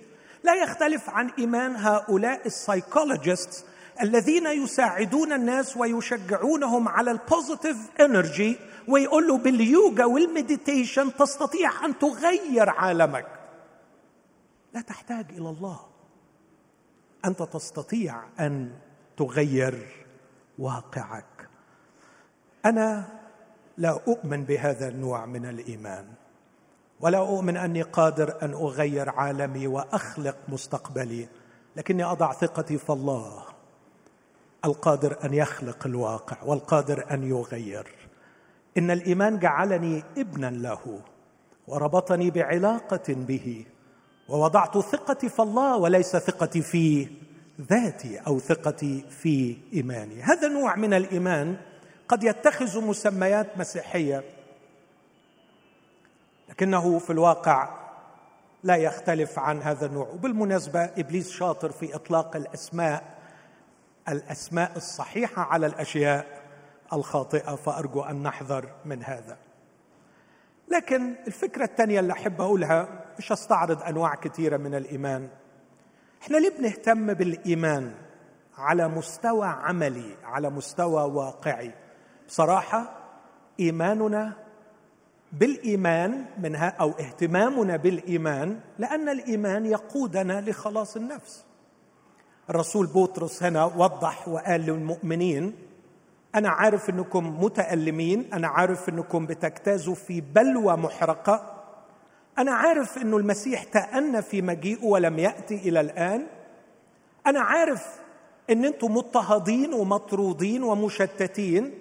لا 0.44 0.54
يختلف 0.54 1.10
عن 1.10 1.30
إيمان 1.38 1.76
هؤلاء 1.76 2.46
ال 2.46 2.55
psychologists 2.55 3.66
الذين 4.02 4.46
يساعدون 4.46 5.32
الناس 5.32 5.76
ويشجعونهم 5.76 6.88
على 6.88 7.10
ال 7.10 7.17
positive 7.17 7.76
energy 8.00 8.56
ويقول 8.88 9.28
له 9.28 9.38
باليوجا 9.38 10.04
وال 10.04 10.23
meditation 10.23 11.16
تستطيع 11.16 11.84
أن 11.84 11.98
تغير 11.98 12.70
عالمك. 12.70 13.26
لا 14.74 14.80
تحتاج 14.80 15.26
إلى 15.30 15.48
الله. 15.48 15.80
أنت 17.24 17.42
تستطيع 17.42 18.22
أن 18.40 18.70
تغير 19.16 20.04
واقعك. 20.58 21.48
أنا 22.66 23.08
لا 23.78 23.90
أؤمن 23.90 24.44
بهذا 24.44 24.88
النوع 24.88 25.26
من 25.26 25.46
الإيمان 25.46 26.06
ولا 27.00 27.18
أؤمن 27.18 27.56
أني 27.56 27.82
قادر 27.82 28.42
أن 28.42 28.52
أغير 28.52 29.10
عالمي 29.10 29.66
وأخلق 29.66 30.36
مستقبلي 30.48 31.28
لكني 31.76 32.04
أضع 32.04 32.32
ثقتي 32.32 32.78
في 32.78 32.90
الله. 32.90 33.51
القادر 34.64 35.16
أن 35.24 35.34
يخلق 35.34 35.86
الواقع 35.86 36.36
والقادر 36.42 37.06
أن 37.10 37.22
يغير. 37.30 37.86
إن 38.78 38.90
الإيمان 38.90 39.38
جعلني 39.38 40.04
ابنا 40.18 40.50
له 40.50 41.00
وربطني 41.68 42.30
بعلاقة 42.30 43.02
به 43.08 43.66
ووضعت 44.28 44.78
ثقتي 44.78 45.28
في 45.28 45.42
الله 45.42 45.76
وليس 45.76 46.16
ثقتي 46.16 46.62
في 46.62 47.08
ذاتي 47.60 48.18
أو 48.18 48.38
ثقتي 48.38 49.04
في 49.10 49.56
إيماني. 49.74 50.22
هذا 50.22 50.48
نوع 50.48 50.76
من 50.76 50.94
الإيمان 50.94 51.56
قد 52.08 52.24
يتخذ 52.24 52.80
مسميات 52.80 53.58
مسيحية 53.58 54.24
لكنه 56.48 56.98
في 56.98 57.10
الواقع 57.10 57.68
لا 58.64 58.76
يختلف 58.76 59.38
عن 59.38 59.62
هذا 59.62 59.86
النوع. 59.86 60.08
وبالمناسبة 60.08 60.84
إبليس 60.84 61.30
شاطر 61.30 61.72
في 61.72 61.94
إطلاق 61.94 62.36
الأسماء 62.36 63.21
الأسماء 64.08 64.72
الصحيحة 64.76 65.42
على 65.42 65.66
الأشياء 65.66 66.42
الخاطئة 66.92 67.54
فأرجو 67.54 68.02
أن 68.02 68.22
نحذر 68.22 68.68
من 68.84 69.02
هذا. 69.02 69.36
لكن 70.68 71.14
الفكرة 71.26 71.64
الثانية 71.64 72.00
اللي 72.00 72.12
أحب 72.12 72.40
أقولها 72.40 72.88
مش 73.18 73.32
استعرض 73.32 73.82
أنواع 73.82 74.14
كثيرة 74.14 74.56
من 74.56 74.74
الإيمان. 74.74 75.28
إحنا 76.22 76.36
ليه 76.36 76.50
بنهتم 76.58 77.14
بالإيمان 77.14 77.94
على 78.58 78.88
مستوى 78.88 79.46
عملي 79.46 80.16
على 80.24 80.50
مستوى 80.50 81.02
واقعي؟ 81.02 81.74
بصراحة 82.28 82.92
إيماننا 83.60 84.32
بالإيمان 85.32 86.24
منها 86.38 86.68
أو 86.68 86.90
اهتمامنا 86.90 87.76
بالإيمان 87.76 88.60
لأن 88.78 89.08
الإيمان 89.08 89.66
يقودنا 89.66 90.40
لخلاص 90.40 90.96
النفس. 90.96 91.44
الرسول 92.52 92.86
بطرس 92.86 93.42
هنا 93.42 93.64
وضح 93.64 94.28
وقال 94.28 94.60
للمؤمنين 94.60 95.52
أنا 96.34 96.48
عارف 96.48 96.90
إنكم 96.90 97.44
متألمين 97.44 98.30
أنا 98.32 98.48
عارف 98.48 98.88
إنكم 98.88 99.26
بتجتازوا 99.26 99.94
في 99.94 100.20
بلوى 100.20 100.76
محرقة 100.76 101.62
أنا 102.38 102.52
عارف 102.52 102.98
إنه 102.98 103.16
المسيح 103.16 103.64
تأنى 103.64 104.22
في 104.22 104.42
مجيئه 104.42 104.84
ولم 104.84 105.18
يأتي 105.18 105.54
إلى 105.54 105.80
الآن 105.80 106.26
أنا 107.26 107.40
عارف 107.40 107.86
إن 108.50 108.64
أنتم 108.64 108.94
مضطهدين 108.94 109.74
ومطرودين 109.74 110.62
ومشتتين 110.62 111.74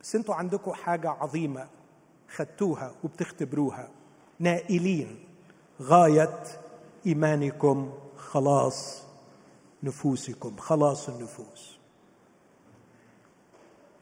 بس 0.00 0.16
أنتوا 0.16 0.34
عندكم 0.34 0.72
حاجة 0.72 1.10
عظيمة 1.10 1.66
خدتوها 2.36 2.92
وبتختبروها 3.04 3.88
نائلين 4.38 5.18
غاية 5.82 6.38
إيمانكم 7.06 7.92
خلاص. 8.16 9.09
نفوسكم 9.82 10.56
خلاص 10.56 11.08
النفوس. 11.08 11.78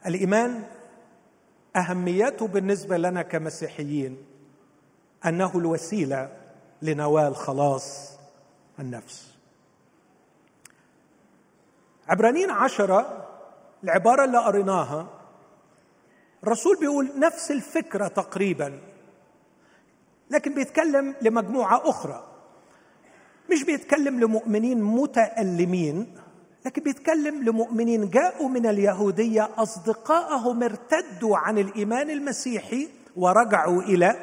الإيمان 0.05 0.63
أهميته 1.75 2.47
بالنسبة 2.47 2.97
لنا 2.97 3.21
كمسيحيين 3.21 4.17
أنه 5.25 5.57
الوسيلة 5.57 6.37
لنوال 6.81 7.35
خلاص 7.35 8.17
النفس. 8.79 9.37
عبرانيين 12.07 12.51
عشرة 12.51 13.27
العبارة 13.83 14.25
اللي 14.25 14.37
قريناها 14.37 15.07
الرسول 16.43 16.79
بيقول 16.79 17.19
نفس 17.19 17.51
الفكرة 17.51 18.07
تقريبا 18.07 18.81
لكن 20.29 20.55
بيتكلم 20.55 21.15
لمجموعة 21.21 21.89
أخرى. 21.89 22.28
مش 23.51 23.63
بيتكلم 23.63 24.19
لمؤمنين 24.19 24.83
متألمين 24.83 26.07
لكن 26.65 26.83
بيتكلم 26.83 27.43
لمؤمنين 27.43 28.09
جاءوا 28.09 28.49
من 28.49 28.65
اليهودية 28.65 29.49
أصدقائهم 29.57 30.63
ارتدوا 30.63 31.37
عن 31.37 31.57
الإيمان 31.57 32.09
المسيحي 32.09 32.87
ورجعوا 33.15 33.81
إلى 33.81 34.15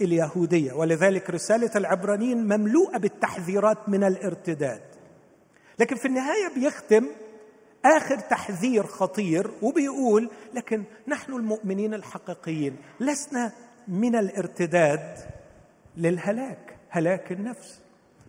اليهودية. 0.00 0.72
ولذلك 0.72 1.30
رسالة 1.30 1.70
العبرانيين 1.76 2.44
مملوءة 2.44 2.98
بالتحذيرات 2.98 3.88
من 3.88 4.04
الارتداد. 4.04 4.80
لكن 5.78 5.96
في 5.96 6.08
النهاية 6.08 6.54
بيختم 6.54 7.06
آخر 7.84 8.18
تحذير 8.18 8.86
خطير 8.86 9.50
وبيقول 9.62 10.30
لكن 10.54 10.84
نحن 11.08 11.32
المؤمنين 11.32 11.94
الحقيقيين 11.94 12.76
لسنا 13.00 13.52
من 13.88 14.16
الارتداد 14.16 15.16
للهلاك 15.96 16.76
هلاك 16.88 17.32
النفس. 17.32 17.80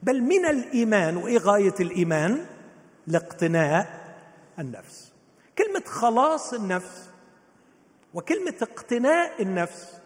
بل 0.04 0.22
من 0.22 0.46
الإيمان 0.46 1.18
وإيه 1.18 1.38
غاية 1.38 1.74
الإيمان؟ 1.80 2.46
لاقتناء 3.08 3.88
النفس. 4.60 5.14
كلمة 5.58 5.84
خلاص 5.86 6.54
النفس 6.54 7.10
وكلمة 8.14 8.56
اقتناء 8.62 9.42
النفس 9.42 10.00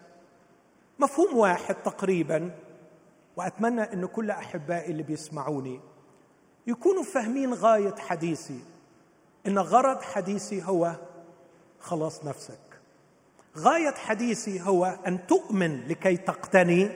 مفهوم 0.98 1.36
واحد 1.36 1.74
تقريبا 1.74 2.50
وأتمنى 3.36 3.82
أن 3.82 4.06
كل 4.06 4.30
أحبائي 4.30 4.90
اللي 4.90 5.02
بيسمعوني 5.02 5.80
يكونوا 6.66 7.02
فاهمين 7.02 7.54
غاية 7.54 7.94
حديثي. 7.98 8.60
إن 9.46 9.58
غرض 9.58 10.02
حديثي 10.02 10.62
هو 10.62 10.96
خلاص 11.80 12.24
نفسك. 12.24 12.58
غاية 13.58 13.94
حديثي 13.94 14.60
هو 14.60 14.98
أن 15.06 15.26
تؤمن 15.26 15.88
لكي 15.88 16.16
تقتني 16.16 16.90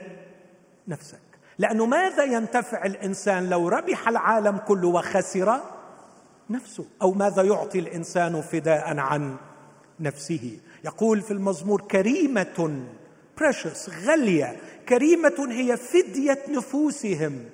نفسك. 0.87 1.28
لأنه 1.59 1.85
ماذا 1.85 2.23
ينتفع 2.23 2.85
الإنسان 2.85 3.49
لو 3.49 3.67
ربح 3.67 4.07
العالم 4.07 4.57
كله 4.57 4.87
وخسر 4.87 5.59
نفسه؟ 6.49 6.85
أو 7.01 7.11
ماذا 7.11 7.43
يعطي 7.43 7.79
الإنسان 7.79 8.41
فداء 8.41 8.97
عن 8.97 9.37
نفسه؟ 9.99 10.59
يقول 10.85 11.21
في 11.21 11.31
المزمور 11.31 11.81
كريمة 11.81 12.83
بريشس 13.37 13.89
غالية. 14.05 14.57
كريمة 14.89 15.47
هي 15.49 15.77
فدية 15.77 16.43
نفوسهم. 16.49 17.45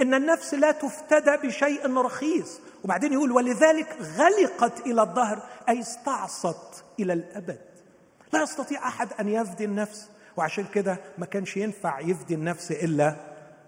إن 0.00 0.14
النفس 0.14 0.54
لا 0.54 0.72
تفتدى 0.72 1.46
بشيء 1.48 1.96
رخيص. 1.96 2.60
وبعدين 2.84 3.12
يقول 3.12 3.32
ولذلك 3.32 3.96
غلقت 4.16 4.86
إلى 4.86 5.02
الظهر 5.02 5.42
أي 5.68 5.80
استعصت 5.80 6.84
إلى 7.00 7.12
الأبد. 7.12 7.60
لا 8.32 8.42
يستطيع 8.42 8.88
أحد 8.88 9.08
أن 9.20 9.28
يفدي 9.28 9.64
النفس. 9.64 10.08
وعشان 10.36 10.64
كده 10.74 10.98
ما 11.18 11.26
كانش 11.26 11.56
ينفع 11.56 12.00
يفدي 12.00 12.34
النفس 12.34 12.72
إلا 12.72 13.16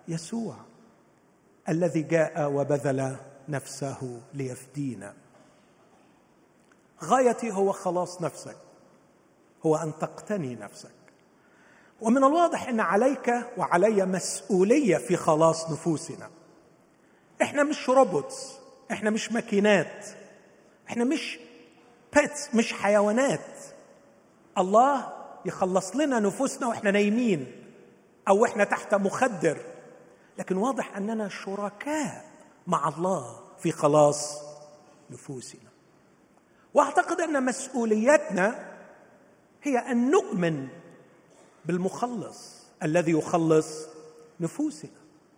يسوع 0.08 0.56
الذي 1.68 2.02
جاء 2.02 2.50
وبذل 2.52 3.16
نفسه 3.48 4.20
ليفدينا. 4.34 5.14
غايتي 7.04 7.50
هو 7.50 7.72
خلاص 7.72 8.22
نفسك 8.22 8.56
هو 9.66 9.76
أن 9.76 9.92
تقتني 10.00 10.54
نفسك. 10.54 10.90
ومن 12.00 12.24
الواضح 12.24 12.68
إن 12.68 12.80
عليك 12.80 13.34
وعلي 13.56 14.06
مسؤولية 14.06 14.96
في 14.96 15.16
خلاص 15.16 15.70
نفوسنا. 15.70 16.30
إحنا 17.42 17.62
مش 17.62 17.88
robots 17.88 18.58
إحنا 18.92 19.10
مش 19.10 19.32
ماكينات 19.32 20.06
إحنا 20.88 21.04
مش 21.04 21.38
pets 22.14 22.54
مش 22.54 22.72
حيوانات. 22.72 23.56
الله 24.58 25.17
يخلص 25.44 25.96
لنا 25.96 26.20
نفوسنا 26.20 26.66
وإحنا 26.66 26.90
نايمين 26.90 27.52
أو 28.28 28.44
إحنا 28.44 28.64
تحت 28.64 28.94
مخدر. 28.94 29.58
لكن 30.38 30.56
واضح 30.56 30.96
أننا 30.96 31.28
شركاء 31.28 32.24
مع 32.66 32.88
الله 32.88 33.40
في 33.58 33.72
خلاص 33.72 34.42
نفوسنا. 35.10 35.70
وأعتقد 36.74 37.20
أن 37.20 37.44
مسؤوليتنا 37.44 38.74
هي 39.62 39.78
أن 39.78 40.10
نؤمن 40.10 40.68
بالمخلص 41.64 42.66
الذي 42.82 43.12
يخلص 43.12 43.88
نفوسنا. 44.40 44.90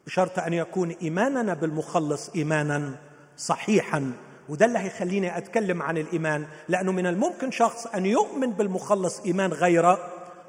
بشرط 0.07 0.39
أن 0.39 0.53
يكون 0.53 0.91
إيماننا 0.91 1.55
بالمخلص 1.55 2.29
إيمانا 2.29 2.97
صحيحا. 3.37 4.13
وده 4.51 4.67
اللي 4.67 4.79
هيخليني 4.79 5.39
أتكلم 5.39 5.83
عن 5.83 5.99
الإيمان 5.99 6.47
لأنه 6.69 6.93
من 6.93 7.07
الممكن 7.07 7.51
شخص 7.51 7.87
أن 7.87 8.07
يؤمن 8.07 8.51
بالمخلص 8.51 9.21
إيمان 9.21 9.53
غير 9.53 9.97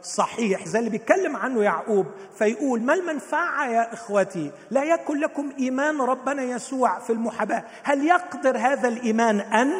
صحيح 0.04 0.68
زي 0.68 0.80
اللي 0.80 0.90
بيتكلم 0.90 1.36
عنه 1.36 1.64
يعقوب 1.64 2.06
فيقول 2.38 2.82
ما 2.82 2.94
المنفعة 2.94 3.70
يا 3.70 3.94
إخوتي؟ 3.94 4.52
لا 4.72 4.84
يكن 4.84 5.20
لكم 5.20 5.52
إيمان 5.60 6.02
ربنا 6.02 6.44
يسوع 6.44 7.00
في 7.00 7.14
المحاباة. 7.14 7.64
هل 7.84 8.08
يقدر 8.08 8.58
هذا 8.58 8.88
الإيمان 8.88 9.40
أن 9.40 9.72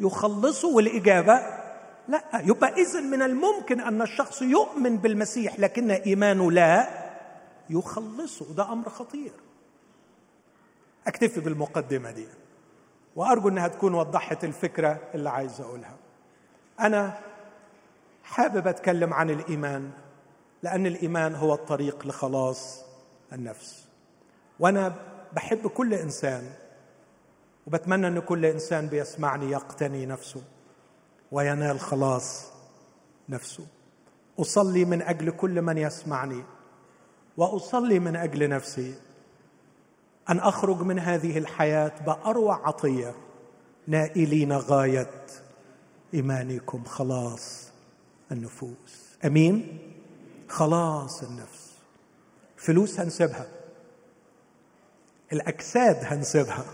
يخلصه 0.00 0.68
والإجابة؟ 0.68 1.40
لا. 2.08 2.22
يبقى 2.44 2.72
إذن 2.72 3.10
من 3.10 3.22
الممكن 3.22 3.80
أن 3.80 4.02
الشخص 4.02 4.42
يؤمن 4.42 4.96
بالمسيح 4.96 5.60
لكن 5.60 5.90
إيمانه 5.90 6.50
لا 6.52 6.88
يخلصه. 7.70 8.54
ده 8.54 8.72
أمر 8.72 8.88
خطير. 8.88 9.32
أكتفي 11.06 11.40
بالمقدمة 11.40 12.10
دي. 12.10 12.26
وأرجو 13.20 13.48
أنها 13.48 13.68
تكون 13.68 13.94
وضحت 13.94 14.44
الفكرة 14.44 15.00
اللي 15.14 15.30
عايز 15.30 15.60
أقولها. 15.60 15.96
أنا 16.80 17.18
حابب 18.24 18.68
أتكلم 18.68 19.14
عن 19.14 19.30
الإيمان 19.30 19.90
لأن 20.62 20.86
الإيمان 20.86 21.34
هو 21.34 21.54
الطريق 21.54 22.06
لخلاص 22.06 22.84
النفس. 23.32 23.88
وأنا 24.60 24.94
بحب 25.32 25.66
كل 25.66 25.94
إنسان 25.94 26.50
وبتمنى 27.66 28.06
إن 28.06 28.20
كل 28.20 28.46
إنسان 28.46 28.86
بيسمعني 28.86 29.50
يقتني 29.50 30.06
نفسه 30.06 30.42
وينال 31.32 31.80
خلاص 31.80 32.52
نفسه. 33.28 33.66
أصلي 34.40 34.84
من 34.84 35.02
أجل 35.02 35.30
كل 35.30 35.62
من 35.62 35.78
يسمعني 35.78 36.44
وأصلي 37.36 37.98
من 37.98 38.16
أجل 38.16 38.48
نفسي. 38.48 38.94
أن 40.30 40.38
أخرج 40.38 40.82
من 40.82 40.98
هذه 40.98 41.38
الحياة 41.38 41.92
بأروع 42.06 42.68
عطية. 42.68 43.14
نائلين 43.86 44.52
غاية 44.52 45.10
إيمانكم 46.14 46.84
خلاص 46.84 47.70
النفوس. 48.32 49.16
أمين؟ 49.24 49.78
خلاص 50.48 51.22
النفس. 51.22 51.70
فلوس 52.56 53.00
هنسيبها. 53.00 53.46
الأجساد 55.32 55.96
هنسيبها. 56.04 56.64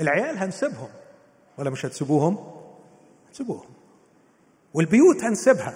العيال 0.00 0.38
هنسيبهم. 0.38 0.88
ولا 1.58 1.70
مش 1.70 1.86
هتسيبوهم؟ 1.86 2.52
هتسيبوهم. 3.28 3.68
والبيوت 4.74 5.22
هنسيبها. 5.22 5.74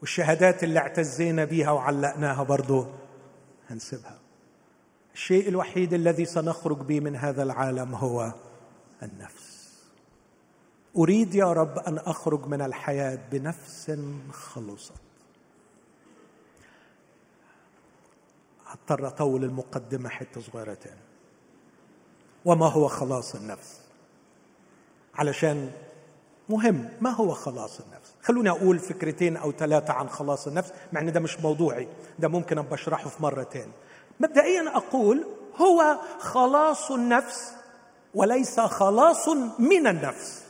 والشهادات 0.00 0.64
اللي 0.64 0.78
اعتزينا 0.78 1.44
بيها 1.44 1.70
وعلقناها 1.70 2.42
برضو 2.42 2.86
هنسيبها. 3.68 4.25
الشيء 5.16 5.48
الوحيد 5.48 5.94
الذي 5.94 6.24
سنخرج 6.24 6.78
به 6.78 7.00
من 7.00 7.16
هذا 7.16 7.42
العالم 7.42 7.94
هو 7.94 8.32
النفس. 9.02 9.72
أريد 10.96 11.34
يا 11.34 11.52
رب 11.52 11.78
أن 11.78 11.98
أخرج 11.98 12.46
من 12.46 12.62
الحياة 12.62 13.18
بنفس 13.32 13.98
خلصت. 14.32 14.92
أضطر 18.72 19.06
اطول 19.06 19.44
المقدمة 19.44 20.08
حتة 20.08 20.40
صغيره 20.40 20.74
تاني 20.74 21.00
وما 22.44 22.66
هو 22.66 22.88
خلاص 22.88 23.34
النفس؟ 23.34 23.80
علشان 25.14 25.70
مهم 26.48 26.88
ما 27.00 27.10
هو 27.10 27.34
خلاص 27.34 27.80
النفس؟ 27.80 28.14
خلوني 28.22 28.50
أقول 28.50 28.78
فكرتين 28.78 29.36
أو 29.36 29.52
ثلاثة 29.52 29.92
عن 29.92 30.08
خلاص 30.08 30.46
النفس 30.46 30.72
مع 30.92 31.00
إن 31.00 31.12
ده 31.12 31.20
مش 31.20 31.40
موضوعي 31.40 31.88
ده 32.18 32.28
ممكن 32.28 32.58
ابقى 32.58 32.74
اشرحه 32.74 33.08
في 33.10 33.22
مره 33.22 33.42
تاني 33.42 33.72
مبدئيا 34.20 34.76
أقول 34.76 35.26
هو 35.56 35.98
خلاص 36.18 36.90
النفس 36.90 37.52
وليس 38.14 38.60
خلاص 38.60 39.28
من 39.58 39.86
النفس. 39.86 40.42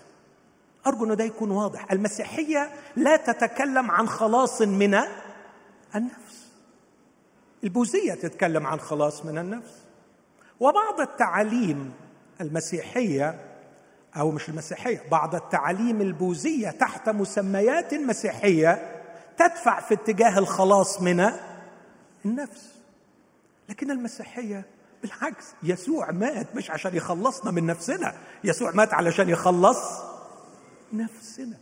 أرجو 0.86 1.04
ان 1.04 1.16
ده 1.16 1.24
يكون 1.24 1.50
واضح. 1.50 1.92
المسيحية 1.92 2.70
لا 2.96 3.16
تتكلم 3.16 3.90
عن 3.90 4.08
خلاص 4.08 4.62
من 4.62 4.94
النفس. 5.94 6.46
البوذية 7.64 8.14
تتكلم 8.14 8.66
عن 8.66 8.80
خلاص 8.80 9.24
من 9.24 9.38
النفس. 9.38 9.74
وبعض 10.60 11.00
التعاليم 11.00 11.92
المسيحية 12.40 13.40
أو 14.16 14.30
مش 14.30 14.48
المسيحية 14.48 15.02
بعض 15.10 15.34
التعاليم 15.34 16.00
البوذية 16.00 16.70
تحت 16.70 17.08
مسميات 17.08 17.94
مسيحية 17.94 19.02
تدفع 19.36 19.80
في 19.80 19.94
اتجاه 19.94 20.38
الخلاص 20.38 21.02
من 21.02 21.30
النفس. 22.24 22.75
لكن 23.68 23.90
المسيحية 23.90 24.64
بالعكس 25.02 25.54
يسوع 25.62 26.10
مات 26.10 26.56
مش 26.56 26.70
عشان 26.70 26.96
يخلصنا 26.96 27.50
من 27.50 27.66
نفسنا 27.66 28.14
يسوع 28.44 28.70
مات 28.70 28.94
علشان 28.94 29.28
يخلص 29.28 29.78
نفسنا. 30.92 31.56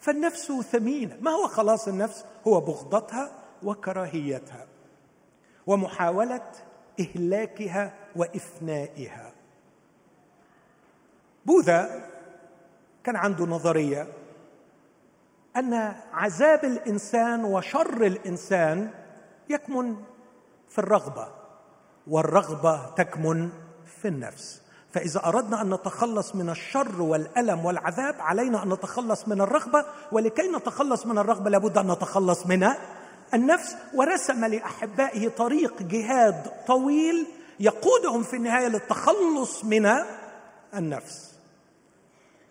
فالنفس 0.00 0.52
ثمينة. 0.52 1.16
ما 1.20 1.30
هو 1.30 1.48
خلاص 1.48 1.88
النفس؟ 1.88 2.24
هو 2.46 2.60
بغضتها 2.60 3.32
وكراهيتها 3.62 4.66
ومحاولة 5.66 6.52
إهلاكها 7.00 7.94
وإفنائها. 8.16 9.32
بوذا 11.46 12.08
كان 13.04 13.16
عنده 13.16 13.44
نظرية 13.44 14.08
أن 15.56 15.74
عذاب 16.12 16.64
الإنسان 16.64 17.44
وشر 17.44 18.06
الإنسان 18.06 18.90
يكمن 19.48 19.96
في 20.70 20.78
الرغبة 20.78 21.28
والرغبة 22.06 22.94
تكمن 22.94 23.50
في 24.00 24.08
النفس. 24.08 24.62
فإذا 24.92 25.26
أردنا 25.26 25.62
أن 25.62 25.74
نتخلص 25.74 26.34
من 26.34 26.50
الشر 26.50 27.02
والألم 27.02 27.64
والعذاب 27.64 28.14
علينا 28.18 28.62
أن 28.62 28.68
نتخلص 28.72 29.28
من 29.28 29.40
الرغبة 29.40 29.84
ولكي 30.12 30.48
نتخلص 30.48 31.06
من 31.06 31.18
الرغبة 31.18 31.50
لابد 31.50 31.78
أن 31.78 31.90
نتخلص 31.90 32.46
من 32.46 32.68
النفس. 33.34 33.76
ورسم 33.94 34.44
لأحبائه 34.44 35.28
طريق 35.28 35.82
جهاد 35.82 36.50
طويل 36.66 37.26
يقودهم 37.60 38.22
في 38.22 38.36
النهاية 38.36 38.68
للتخلص 38.68 39.64
من 39.64 39.88
النفس. 40.74 41.34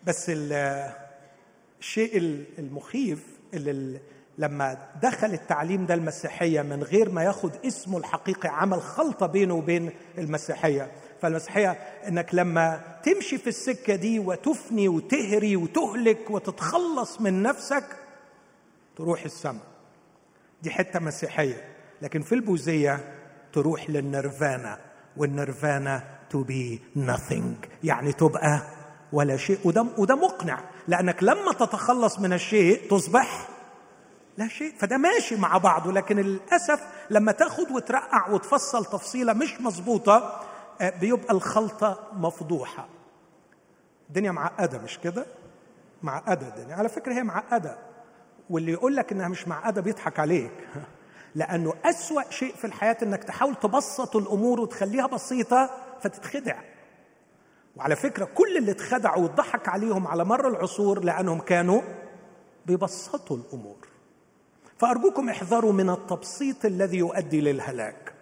بس 0.03 0.32
الشيء 1.79 2.17
المخيف 2.60 3.23
اللي 3.53 3.99
لما 4.39 4.78
دخل 5.02 5.34
التعليم 5.34 5.86
ده 5.86 5.93
المسيحية 5.93 6.62
من 6.62 6.84
غير 6.84 7.10
ما 7.12 7.23
ياخد 7.23 7.52
اسمه 7.65 7.97
الحقيقي 7.97 8.49
عمل 8.49 8.82
خلطة 8.82 9.25
بينه 9.25 9.54
وبين 9.54 9.91
المسيحية. 10.17 10.91
فالمسيحية 11.21 11.69
إنك 12.08 12.36
لما 12.36 12.82
تمشي 13.04 13.38
في 13.38 13.47
السكة 13.47 13.95
دي 13.95 14.19
وتفني 14.19 14.88
وتهري 14.88 15.56
وتهلك 15.56 16.30
وتتخلص 16.30 17.21
من 17.21 17.43
نفسك 17.43 17.84
تروح 18.97 19.23
السماء. 19.23 19.63
دي 20.62 20.69
حتة 20.71 20.99
مسيحية. 20.99 21.75
لكن 22.02 22.21
في 22.21 22.36
البوذية 22.36 22.99
تروح 23.54 23.89
للنيرفانا 23.89 24.78
والنيرفانا 25.17 26.04
تو 26.30 26.43
بي 26.43 26.82
nothing. 26.97 27.67
يعني 27.84 28.12
تبقى 28.13 28.62
ولا 29.13 29.38
شيء. 29.38 29.60
وده 29.65 29.86
وده 29.97 30.15
مقنع. 30.15 30.60
لأنك 30.88 31.23
لما 31.23 31.54
تتخلص 31.54 32.19
من 32.19 32.34
الشيء 32.34 32.89
تصبح 32.89 33.49
لا 34.39 34.47
شيء. 34.47 34.73
فده 34.78 34.97
ماشي 34.97 35.36
مع 35.36 35.58
بعضه 35.58 35.91
لكن 35.91 36.15
للأسف 36.15 36.84
لما 37.10 37.32
تاخد 37.32 37.71
وترقع 37.71 38.30
وتفصل 38.30 38.86
تفصيلة 38.86 39.34
مش 39.34 39.62
مظبوطة 39.62 40.41
آه، 40.82 40.89
بيبقى 40.89 41.34
الخلطة 41.34 42.08
مفضوحة. 42.13 42.88
الدنيا 44.10 44.32
معقدة 44.32 44.78
مش 44.78 44.99
كده؟ 44.99 45.25
معقدة 46.04 46.47
الدنيا. 46.47 46.75
على 46.75 46.89
فكرة 46.89 47.13
هي 47.13 47.23
معقدة 47.23 47.78
واللي 48.49 48.71
يقول 48.71 48.95
لك 48.95 49.12
إنها 49.12 49.28
مش 49.28 49.47
معقدة 49.47 49.82
بيضحك 49.82 50.19
عليك. 50.19 50.67
لأنه 51.36 51.73
أسوأ 51.86 52.30
شيء 52.30 52.56
في 52.56 52.65
الحياة 52.65 52.97
إنك 53.04 53.23
تحاول 53.23 53.56
تبسط 53.56 54.15
الأمور 54.15 54.60
وتخليها 54.60 55.08
بسيطة 55.08 55.69
فتتخدع. 56.02 56.60
وعلى 57.75 57.95
فكرة 57.95 58.25
كل 58.25 58.58
اللي 58.58 58.71
اتخدعوا 58.71 59.23
واتضحك 59.23 59.69
عليهم 59.69 60.08
على 60.08 60.25
مر 60.25 60.47
العصور 60.47 61.04
لأنهم 61.04 61.39
كانوا 61.39 61.82
بيبسطوا 62.65 63.38
الأمور. 63.38 63.88
فأرجوكم 64.80 65.30
احذروا 65.30 65.74
من 65.74 65.89
التبسيط 65.89 66.65
الذي 66.65 66.98
يؤدي 66.98 67.42
للهلاك. 67.42 68.13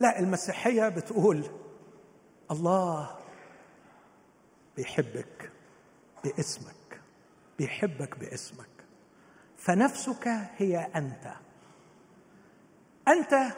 لا 0.00 0.18
المسيحية 0.18 0.88
بتقول 0.88 1.44
الله 2.50 3.16
بيحبك 4.76 5.50
باسمك 6.24 7.00
بيحبك 7.58 8.18
باسمك. 8.18 8.66
فنفسك 9.56 10.28
هي 10.56 10.78
أنت. 10.96 11.32
أنت 13.08 13.54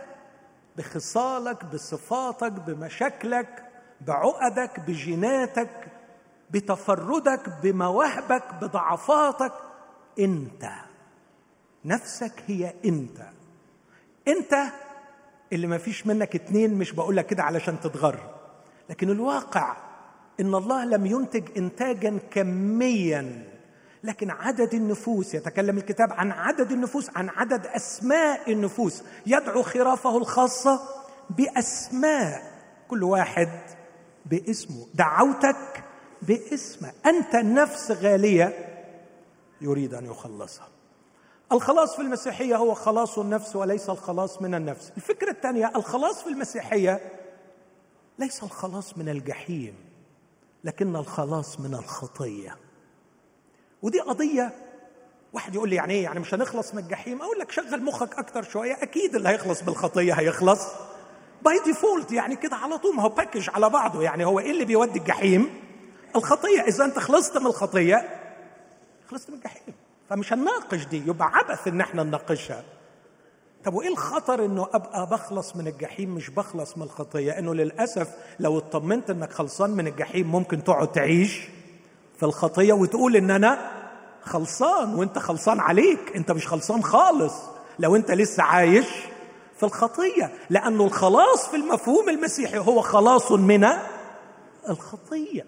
بخصالك 0.76 1.64
بصفاتك 1.64 2.52
بمشاكلك 2.52 3.68
بعقدك 4.00 4.80
بجيناتك 4.80 5.88
بتفردك 6.50 7.48
بمواهبك 7.62 8.54
بضعفاتك 8.54 9.52
أنت. 10.18 10.91
نفسك 11.84 12.32
هي 12.46 12.74
انت 12.84 13.22
انت 14.28 14.54
اللي 15.52 15.66
ما 15.66 15.78
فيش 15.78 16.06
منك 16.06 16.34
اتنين 16.34 16.74
مش 16.74 16.92
بقول 16.92 17.16
لك 17.16 17.26
كده 17.26 17.42
علشان 17.42 17.80
تتغر. 17.80 18.34
لكن 18.90 19.10
الواقع 19.10 19.76
إن 20.40 20.54
الله 20.54 20.84
لم 20.84 21.06
ينتج 21.06 21.58
انتاجا 21.58 22.18
كميا. 22.30 23.52
لكن 24.04 24.30
عدد 24.30 24.74
النفوس 24.74 25.34
يتكلم 25.34 25.78
الكتاب 25.78 26.12
عن 26.12 26.32
عدد 26.32 26.72
النفوس 26.72 27.10
عن 27.16 27.28
عدد 27.28 27.66
أسماء 27.66 28.52
النفوس. 28.52 29.02
يدعو 29.26 29.62
خرافه 29.62 30.16
الخاصة 30.16 30.80
بأسماء. 31.30 32.42
كل 32.88 33.04
واحد 33.04 33.50
باسمه. 34.26 34.86
دعوتك 34.94 35.84
باسمه. 36.22 36.92
أنت 37.06 37.34
النفس 37.34 37.90
غالية 37.90 38.68
يريد 39.60 39.94
أن 39.94 40.06
يخلصها. 40.06 40.71
الخلاص 41.52 41.96
في 41.96 42.02
المسيحية 42.02 42.56
هو 42.56 42.74
خلاص 42.74 43.18
النفس 43.18 43.56
وليس 43.56 43.90
الخلاص 43.90 44.42
من 44.42 44.54
النفس. 44.54 44.92
الفكرة 44.96 45.30
الثانية 45.30 45.72
الخلاص 45.76 46.22
في 46.22 46.28
المسيحية 46.28 47.00
ليس 48.18 48.42
الخلاص 48.42 48.98
من 48.98 49.08
الجحيم 49.08 49.74
لكن 50.64 50.96
الخلاص 50.96 51.60
من 51.60 51.74
الخطية. 51.74 52.56
ودي 53.82 54.00
قضية 54.00 54.52
واحد 55.32 55.54
يقول 55.54 55.68
لي 55.68 55.76
يعني 55.76 55.94
إيه؟ 55.94 56.02
يعني 56.04 56.20
مش 56.20 56.34
هنخلص 56.34 56.74
من 56.74 56.82
الجحيم؟ 56.82 57.22
أقول 57.22 57.38
لك 57.38 57.50
شغل 57.50 57.82
مخك 57.82 58.18
أكتر 58.18 58.42
شوية 58.42 58.82
أكيد 58.82 59.14
اللي 59.14 59.28
هيخلص 59.28 59.62
بالخطية 59.62 60.12
هيخلص. 60.12 60.66
by 61.42 61.60
default 61.64 62.12
يعني 62.12 62.36
كده 62.36 62.56
على 62.56 62.78
طول 62.78 62.96
ما 62.96 63.02
هو 63.02 63.08
package 63.08 63.50
على 63.54 63.70
بعضه. 63.70 64.02
يعني 64.02 64.24
هو 64.24 64.38
إيه 64.38 64.50
اللي 64.50 64.64
بيودي 64.64 64.98
الجحيم؟ 64.98 65.50
الخطية. 66.16 66.60
إذا 66.60 66.84
أنت 66.84 66.98
خلصت 66.98 67.38
من 67.38 67.46
الخطية 67.46 68.08
خلصت 69.10 69.30
من 69.30 69.36
الجحيم. 69.36 69.74
فمش 70.12 70.32
هنناقش 70.32 70.84
دي 70.86 70.96
يبقى 71.06 71.28
عبث 71.34 71.68
إن 71.68 71.80
إحنا 71.80 72.02
نناقشها. 72.02 72.64
طب 73.64 73.74
وإيه 73.74 73.88
الخطر 73.88 74.44
إنه 74.44 74.68
أبقى 74.72 75.06
بخلص 75.06 75.56
من 75.56 75.66
الجحيم 75.66 76.14
مش 76.14 76.30
بخلص 76.30 76.76
من 76.76 76.82
الخطيه 76.82 77.38
إنه 77.38 77.54
للأسف 77.54 78.08
لو 78.40 78.58
اطمنت 78.58 79.10
إنك 79.10 79.32
خلصان 79.32 79.70
من 79.70 79.86
الجحيم 79.86 80.26
ممكن 80.32 80.64
تقعد 80.64 80.92
تعيش 80.92 81.40
في 82.16 82.22
الخطيه 82.22 82.72
وتقول 82.72 83.16
إن 83.16 83.30
أنا 83.30 83.70
خلصان 84.22 84.94
وأنت 84.94 85.18
خلصان 85.18 85.60
عليك 85.60 86.16
أنت 86.16 86.32
مش 86.32 86.46
خلصان 86.48 86.82
خالص. 86.82 87.34
لو 87.78 87.96
أنت 87.96 88.10
لسه 88.10 88.42
عايش 88.42 88.86
في 89.56 89.62
الخطيه 89.62 90.32
لأنه 90.50 90.84
الخلاص 90.84 91.48
في 91.48 91.56
المفهوم 91.56 92.08
المسيحي 92.08 92.58
هو 92.58 92.80
خلاص 92.80 93.32
من 93.32 93.68
الخطيه 94.68 95.46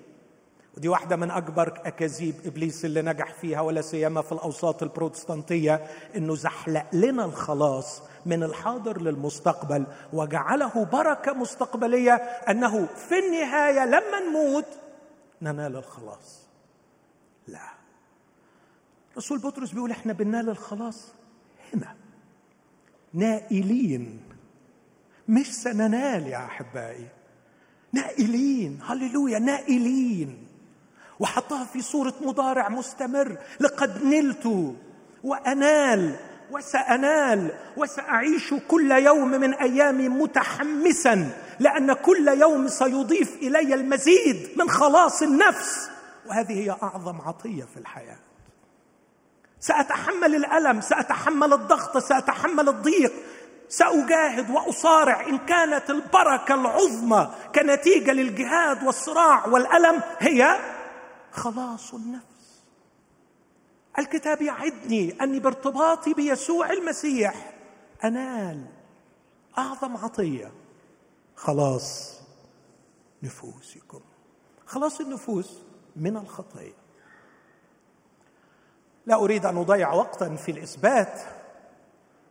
ودي 0.77 0.89
واحدة 0.89 1.17
من 1.17 1.31
أكبر 1.31 1.81
أكاذيب 1.85 2.35
إبليس 2.45 2.85
اللي 2.85 3.03
نجح 3.03 3.35
فيها 3.35 3.61
ولا 3.61 3.81
سيما 3.81 4.23
في 4.23 4.33
الأوساط 4.33 4.83
البروتستانتية 4.83 5.75
إنه 6.17 6.35
زحلق 6.35 6.87
لنا 6.93 7.25
الخلاص 7.25 8.03
من 8.27 8.43
الحاضر 8.43 9.01
للمستقبل 9.03 9.87
وجعله 10.13 10.85
بركة 10.85 11.33
مستقبلية 11.33 12.15
أنه 12.15 12.87
في 12.87 13.19
النهاية 13.19 13.85
لما 13.87 14.21
نموت 14.29 14.67
ننال 15.43 15.77
الخلاص. 15.77 16.47
لا. 17.49 17.69
رسول 19.17 19.39
بطرس 19.39 19.73
بيقول 19.73 19.91
إحنا 19.91 20.13
بننال 20.13 20.49
الخلاص 20.51 21.13
هنا 21.75 21.95
نائلين. 23.13 24.21
مش 25.29 25.55
سننال 25.55 26.27
يا 26.27 26.45
أحبائي. 26.45 27.09
نائلين. 27.93 28.81
هللويا. 28.83 29.39
نائلين. 29.39 30.44
وحطها 31.21 31.65
في 31.65 31.83
صورة 31.83 32.15
مضارع 32.21 32.69
مستمر. 32.69 33.37
لقد 33.61 34.05
نلت 34.05 34.75
وأنال 35.25 36.17
وسأنال 36.51 37.51
وسأعيش 37.77 38.55
كل 38.69 38.91
يوم 38.91 39.31
من 39.31 39.55
أيامي 39.55 40.09
متحمسا 40.09 41.31
لأن 41.61 41.93
كل 41.93 42.29
يوم 42.29 42.69
سيضيف 42.69 43.37
إلي 43.43 43.75
المزيد 43.75 44.49
من 44.57 44.71
خلاص 44.71 45.23
النفس. 45.23 45.91
وهذه 46.27 46.53
هي 46.53 46.77
أعظم 46.83 47.21
عطية 47.21 47.65
في 47.65 47.77
الحياة. 47.81 48.19
سأتحمل 49.61 50.35
الألم 50.35 50.81
سأتحمل 50.81 51.53
الضغط 51.53 51.99
سأتحمل 51.99 52.69
الضيق. 52.69 53.13
سأجاهد 53.69 54.51
وأصارع 54.51 55.27
إن 55.27 55.39
كانت 55.39 55.91
البركة 55.91 56.55
العظمى 56.55 57.31
كنتيجة 57.55 58.13
للجهاد 58.13 58.85
والصراع 58.85 59.47
والألم 59.47 60.03
هي 60.19 60.59
خلاص 61.35 61.95
النفس. 61.95 62.63
الكتاب 63.99 64.43
يعدني 64.43 65.23
أني 65.23 65.39
بارتباطي 65.41 66.15
بيسوع 66.15 66.71
المسيح. 66.71 67.55
أنال. 68.05 68.67
أعظم 69.59 69.97
عطية. 69.97 70.53
خلاص 71.37 72.21
نفوسكم. 73.23 74.01
خلاص 74.67 75.01
النفوس 75.01 75.59
من 75.97 76.17
الخطيه 76.17 76.73
لا 79.07 79.15
أريد 79.15 79.47
أن 79.47 79.57
أضيع 79.57 79.93
وقتا 79.93 80.37
في 80.37 80.51
الإثبات 80.51 81.21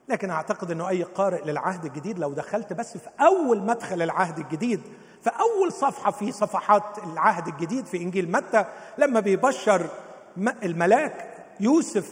لكن 0.10 0.30
أعتقد 0.30 0.72
إنه 0.72 0.90
أي 0.90 1.04
قارئ 1.04 1.46
للعهد 1.46 1.86
الجديد 1.86 2.20
لو 2.20 2.34
دخلت 2.34 2.74
بس 2.74 2.98
في 2.98 3.10
أول 3.20 3.60
مدخل 3.64 4.02
العهد 4.02 4.40
الجديد 4.40 4.82
في 5.24 5.30
اول 5.30 5.72
صفحة 5.72 6.12
في 6.12 6.32
صفحات 6.32 6.98
العهد 7.04 7.48
الجديد 7.48 7.86
في 7.86 7.98
إنجيل 7.98 8.32
متى 8.32 8.66
لما 8.98 9.20
بيبشر 9.20 9.90
الملاك 10.64 11.30
يوسف 11.60 12.12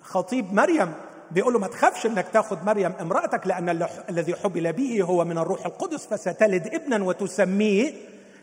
خطيب 0.00 0.52
مريم 0.54 0.94
بيقول 1.30 1.52
له 1.52 1.58
ما 1.58 1.66
تخافش 1.66 2.06
إنك 2.06 2.28
تاخذ 2.28 2.64
مريم 2.64 2.92
امرأتك 3.00 3.46
لأن 3.46 3.86
الذي 4.08 4.34
حبل 4.34 4.72
به 4.72 5.02
هو 5.02 5.24
من 5.24 5.38
الروح 5.38 5.66
القدس 5.66 6.06
فستلد 6.06 6.74
ابنا 6.74 7.04
وتسميه 7.04 7.94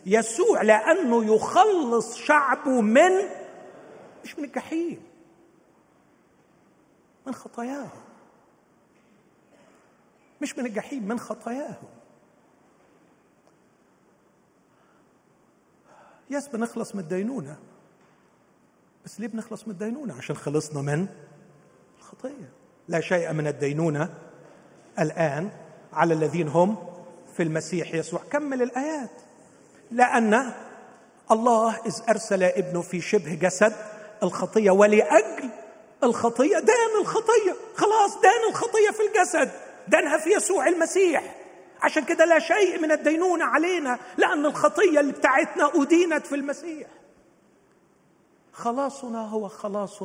يسوع 0.06 0.62
لأنه 0.62 1.36
يخلص 1.36 2.16
شعبه 2.16 2.82
من 2.82 3.12
مش 4.24 4.40
من 4.40 4.46
الجحيم 4.46 5.02
من 7.28 7.34
خطاياهم 7.34 7.90
مش 10.42 10.58
من 10.58 10.66
الجحيم 10.66 11.08
من 11.08 11.20
خطاياهم 11.20 11.99
يس 16.30 16.48
بنخلص 16.48 16.96
من 16.96 17.02
الدينونة. 17.02 17.58
بس 19.06 19.20
ليه 19.20 19.28
بنخلص 19.28 19.68
من 19.68 19.74
الدينونة؟ 19.74 20.18
عشان 20.18 20.36
خلصنا 20.36 20.82
من 20.82 21.08
الخطية. 22.00 22.50
لا 22.88 23.02
شيء 23.02 23.34
من 23.34 23.48
الدينونة 23.48 24.14
الآن 25.00 25.50
على 25.94 26.14
الذين 26.14 26.48
هم 26.48 26.78
في 27.38 27.44
المسيح 27.44 27.94
يسوع. 27.94 28.22
كمل 28.32 28.62
الآيات. 28.62 29.10
لأن 29.92 30.54
الله 31.32 31.76
إذ 31.86 31.96
أرسل 32.10 32.44
ابنه 32.44 32.82
في 32.82 33.02
شبه 33.02 33.34
جسد 33.34 33.74
الخطية 34.24 34.72
ولأجل 34.72 35.50
الخطية 36.04 36.60
دان 36.60 37.02
الخطية. 37.02 37.56
خلاص 37.76 38.22
دان 38.22 38.50
الخطية 38.50 38.92
في 38.92 39.08
الجسد. 39.08 39.52
دانها 39.88 40.18
في 40.18 40.30
يسوع 40.30 40.68
المسيح. 40.68 41.36
عشان 41.82 42.06
كده 42.06 42.26
لا 42.26 42.40
شيء 42.40 42.80
من 42.82 42.92
الدينونة 42.92 43.46
علينا 43.46 44.00
لأن 44.18 44.46
الخطية 44.46 45.00
اللي 45.00 45.12
بتاعتنا 45.12 45.72
أدينت 45.76 46.26
في 46.26 46.36
المسيح. 46.36 46.88
خلاصنا 48.54 49.28
هو 49.28 49.48
خلاص 49.48 50.02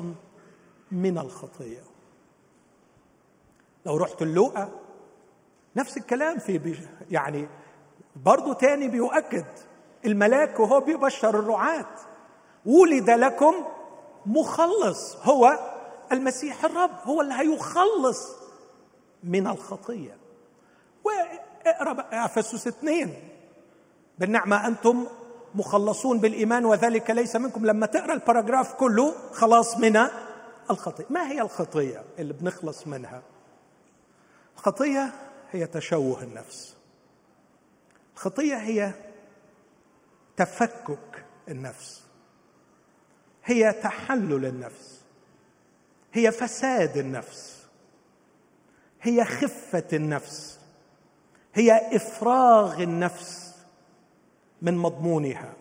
من 0.92 1.18
الخطية. 1.18 1.82
لو 3.86 3.96
رحت 3.96 4.22
اللوقا 4.22 4.70
نفس 5.76 5.96
الكلام 5.96 6.38
في 6.38 6.76
يعني 7.10 7.48
برضه 8.16 8.54
تاني 8.54 8.88
بيؤكد 8.88 9.44
الملاك 10.04 10.60
وهو 10.60 10.80
بيبشر 10.80 11.38
الرعاة. 11.38 11.86
ولد 12.66 13.10
لكم 13.10 13.54
مخلص 14.26 15.16
هو 15.16 15.58
المسيح 16.12 16.64
الرب 16.64 16.90
هو 17.04 17.20
اللي 17.20 17.34
هيخلص 17.34 18.36
من 19.24 19.46
الخطية. 19.46 20.16
اقرأ 21.66 21.92
بقى 21.92 22.24
إفسس 22.24 22.66
اثنين. 22.66 23.14
بالنعمة 24.18 24.66
أنتم 24.66 25.06
مخلصون 25.54 26.18
بالإيمان 26.20 26.64
وذلك 26.64 27.10
ليس 27.10 27.36
منكم. 27.36 27.66
لما 27.66 27.86
تقرأ 27.86 28.14
الباراجراف 28.14 28.74
كله 28.74 29.14
خلاص 29.32 29.76
من 29.76 30.08
الخطيه 30.70 31.04
ما 31.10 31.28
هي 31.28 31.40
الخطيه 31.40 32.04
اللي 32.18 32.32
بنخلص 32.32 32.86
منها؟ 32.86 33.22
الخطيه 34.56 35.12
هي 35.50 35.66
تشوه 35.66 36.22
النفس. 36.22 36.76
الخطيه 38.14 38.54
هي 38.56 38.92
تفكك 40.36 41.24
النفس. 41.48 42.02
هي 43.44 43.72
تحلل 43.72 44.44
النفس. 44.46 45.00
هي 46.12 46.32
فساد 46.32 46.96
النفس. 46.96 47.66
هي 49.02 49.24
خفة 49.24 49.84
النفس. 49.92 50.60
هي 51.54 51.96
إفراغ 51.96 52.82
النفس 52.82 53.54
من 54.62 54.76
مضمونها 54.76 55.52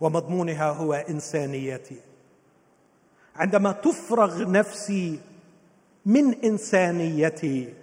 ومضمونها 0.00 0.70
هو 0.70 0.94
إنسانيتي. 0.94 2.00
عندما 3.36 3.72
تفرغ 3.72 4.50
نفسي 4.50 5.20
من 6.06 6.34
إنسانيتي 6.44 7.74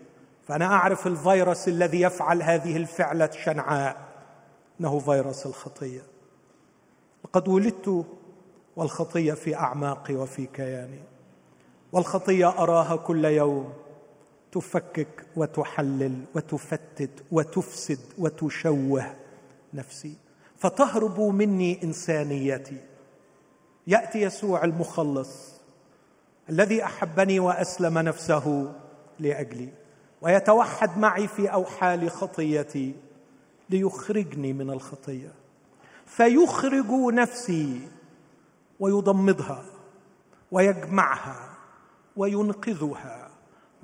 فأنا 0.47 0.65
أعرف 0.65 1.07
الفيروس 1.07 1.67
الذي 1.67 2.01
يفعل 2.01 2.41
هذه 2.41 2.77
الفعلة 2.77 3.25
الشنعاء 3.25 3.97
إنه 4.79 4.99
فيروس 4.99 5.45
الخطية. 5.45 6.01
لقد 7.25 7.47
ولدت 7.47 8.05
والخطية 8.75 9.33
في 9.33 9.55
أعماقي 9.55 10.15
وفي 10.15 10.45
كياني 10.45 10.99
والخطية 11.91 12.49
أراها 12.49 12.95
كل 12.95 13.25
يوم. 13.25 13.73
تفكك 14.53 15.25
وتحلل 15.35 16.23
وتفتت 16.35 17.23
وتفسد 17.31 17.99
وتشوه 18.17 19.15
نفسي. 19.73 20.15
فتهرب 20.57 21.19
مني 21.19 21.83
إنسانيتي. 21.83 22.77
يأتي 23.87 24.21
يسوع 24.21 24.63
المخلص 24.63 25.53
الذي 26.49 26.83
أحبني 26.83 27.39
وأسلم 27.39 27.99
نفسه 27.99 28.73
لأجلي 29.19 29.69
ويتوحد 30.21 30.97
معي 30.97 31.27
في 31.27 31.47
أوحال 31.47 32.11
خطيتي 32.11 32.95
ليخرجني 33.69 34.53
من 34.53 34.69
الخطية. 34.69 35.31
فيخرج 36.05 36.91
نفسي 37.13 37.87
ويضمدها 38.79 39.63
ويجمعها 40.51 41.49
وينقذها. 42.17 43.22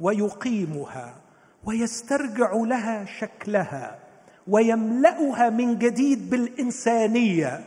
ويقيمها 0.02 1.14
ويسترجع 1.66 2.54
لها 2.54 3.06
شكلها 3.20 4.00
ويملأها 4.48 5.50
من 5.50 5.80
جديد 5.80 6.30
بالإنسانية. 6.30 7.62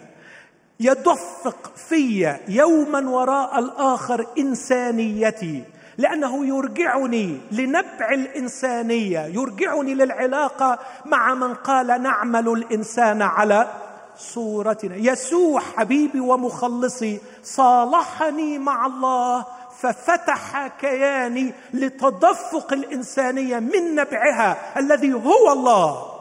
يدفق 0.80 1.72
في 1.76 2.36
يوما 2.48 3.10
وراء 3.10 3.58
الآخر 3.58 4.26
إنسانيتي 4.38 5.64
لأنه 5.98 6.46
يرجعني 6.46 7.40
لنبع 7.52 8.08
الإنسانية 8.12 9.20
يرجعني 9.20 9.94
للعلاقة 9.94 10.78
مع 11.04 11.34
من 11.34 11.54
قال 11.54 12.02
نعمل 12.02 12.48
الإنسان 12.48 13.22
على 13.22 13.70
صورتنا. 14.16 14.96
يسوع 14.96 15.60
حبيبي 15.60 16.20
ومخلصي 16.20 17.20
صالحني 17.42 18.58
مع 18.58 18.86
الله 18.86 19.46
ففتح 19.82 20.66
كياني 20.66 21.54
لتدفق 21.74 22.72
الإنسانية 22.72 23.58
من 23.58 23.94
نبعها 23.94 24.78
الذي 24.78 25.12
هو 25.14 25.52
الله. 25.52 26.12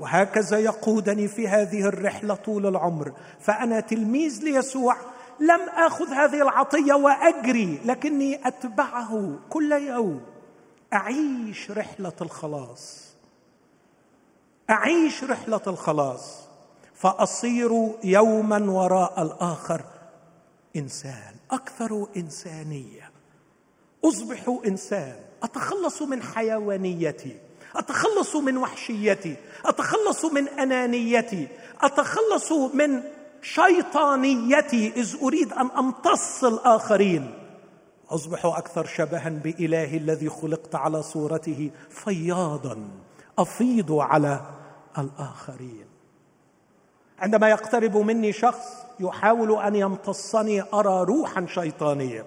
وهكذا 0.00 0.58
يقودني 0.58 1.28
في 1.28 1.48
هذه 1.48 1.84
الرحلة 1.84 2.34
طول 2.34 2.66
العمر. 2.66 3.12
فأنا 3.40 3.80
تلميذ 3.80 4.44
ليسوع 4.44 4.96
لم 5.40 5.60
آخذ 5.68 6.08
هذه 6.08 6.42
العطية 6.42 6.94
وأجري 6.94 7.80
لكني 7.84 8.48
أتبعه 8.48 9.38
كل 9.50 9.72
يوم. 9.72 10.20
أعيش 10.92 11.70
رحلة 11.70 12.12
الخلاص. 12.20 13.14
أعيش 14.70 15.24
رحلة 15.24 15.62
الخلاص. 15.66 16.46
فأصير 16.94 17.92
يوما 18.04 18.70
وراء 18.70 19.22
الآخر 19.22 19.82
إنسان 20.76 21.34
أكثر 21.50 22.06
إنسانية. 22.16 23.10
أصبح 24.04 24.58
إنسان. 24.66 25.16
أتخلص 25.42 26.02
من 26.02 26.22
حيوانيتي. 26.22 27.36
أتخلص 27.76 28.36
من 28.36 28.56
وحشيتي. 28.56 29.36
أتخلص 29.64 30.24
من 30.24 30.48
أنانيتي. 30.48 31.48
أتخلص 31.80 32.52
من 32.52 33.02
شيطانيتي. 33.42 34.92
إذ 34.96 35.16
أريد 35.22 35.52
أن 35.52 35.70
أمتص 35.70 36.44
الآخرين. 36.44 37.34
أصبح 38.10 38.46
أكثر 38.46 38.86
شبها 38.86 39.28
باله 39.28 39.96
الذي 39.96 40.28
خلقت 40.28 40.74
على 40.74 41.02
صورته 41.02 41.70
فياضا. 41.90 42.88
أفيض 43.38 43.92
على 43.92 44.40
الآخرين. 44.98 45.85
عندما 47.18 47.48
يقترب 47.48 47.96
مني 47.96 48.32
شخص 48.32 48.64
يحاول 49.00 49.62
أن 49.62 49.74
يمتصني 49.74 50.64
أرى 50.74 51.04
روحا 51.04 51.46
شيطانية. 51.54 52.24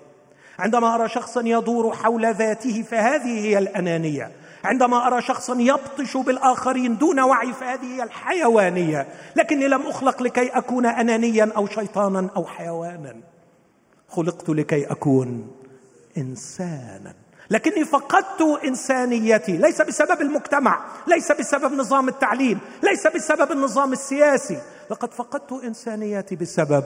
عندما 0.60 0.95
أرى 0.95 1.10
شخصا 1.10 1.41
يدور 1.45 1.95
حول 1.95 2.34
ذاته 2.34 2.82
فهذه 2.82 3.39
هي 3.45 3.58
الأنانية. 3.58 4.32
عندما 4.63 5.08
أرى 5.08 5.21
شخصا 5.21 5.56
يبطش 5.60 6.17
بالآخرين 6.17 6.97
دون 6.97 7.19
وعي 7.19 7.54
فهذه 7.54 7.86
هي 7.95 8.04
الحيوانية. 8.04 9.08
لكني 9.36 9.67
لم 9.67 9.82
أخلق 9.82 10.23
لكي 10.23 10.47
أكون 10.47 10.86
انانيا 10.86 11.52
أو 11.58 11.67
شيطانا 11.67 12.30
أو 12.36 12.45
حيوانا. 12.45 13.15
خلقت 14.10 14.49
لكي 14.49 14.91
أكون 14.91 15.47
انسانا. 16.17 17.13
لكني 17.49 17.86
فقدت 17.86 18.41
إنسانيتي. 18.65 19.58
ليس 19.58 19.82
بسبب 19.82 20.21
المجتمع 20.21 20.80
ليس 21.08 21.32
بسبب 21.32 21.73
نظام 21.73 22.08
التعليم 22.08 22.60
ليس 22.84 23.08
بسبب 23.08 23.52
النظام 23.52 23.93
السياسي. 23.93 24.62
لقد 24.89 25.13
فقدت 25.13 25.52
انسانيتي 25.52 26.36
بسبب 26.36 26.84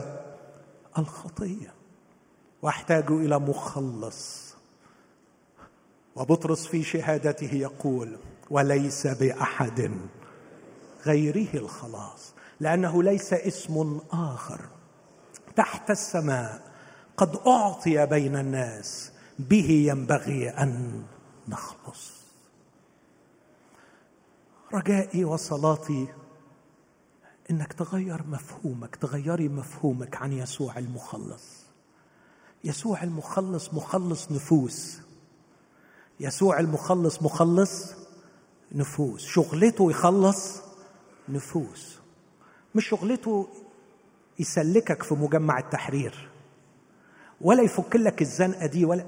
الخطية. 0.97 1.73
وأحتاج 2.61 3.11
إلى 3.11 3.39
مخلص. 3.39 4.53
وبطرس 6.15 6.67
في 6.67 6.83
شهادته 6.83 7.55
يقول 7.55 8.17
وليس 8.49 9.07
بأحد 9.07 9.91
غيره 11.05 11.53
الخلاص 11.53 12.33
لأنه 12.59 13.03
ليس 13.03 13.33
اسم 13.33 13.99
آخر. 14.11 14.61
تحت 15.55 15.91
السماء 15.91 16.61
قد 17.17 17.39
أعطي 17.47 18.05
بين 18.05 18.35
الناس 18.35 19.11
به 19.39 19.69
ينبغي 19.69 20.49
أن 20.49 21.03
نخلص. 21.47 22.11
رجائي 24.73 25.25
وصلاتي 25.25 26.07
إنك 27.53 27.73
تغير 27.73 28.23
مفهومك 28.27 28.95
تغيري 28.95 29.49
مفهومك 29.49 30.15
عن 30.21 30.33
يسوع 30.33 30.77
المخلص. 30.77 31.63
يسوع 32.63 33.03
المخلص 33.03 33.73
مخلص 33.73 34.31
نفوس. 34.31 34.97
يسوع 36.19 36.59
المخلص 36.59 37.21
مخلص 37.21 37.93
نفوس. 38.71 39.25
شغلته 39.25 39.91
يخلص 39.91 40.61
نفوس. 41.29 41.99
مش 42.75 42.87
شغلته 42.87 43.47
يسلكك 44.39 45.03
في 45.03 45.13
مجمع 45.13 45.59
التحرير 45.59 46.29
ولا 47.41 47.63
يفك 47.63 47.95
لك 47.95 48.21
الزنقة 48.21 48.65
دي 48.65 48.85
ولا 48.85 49.05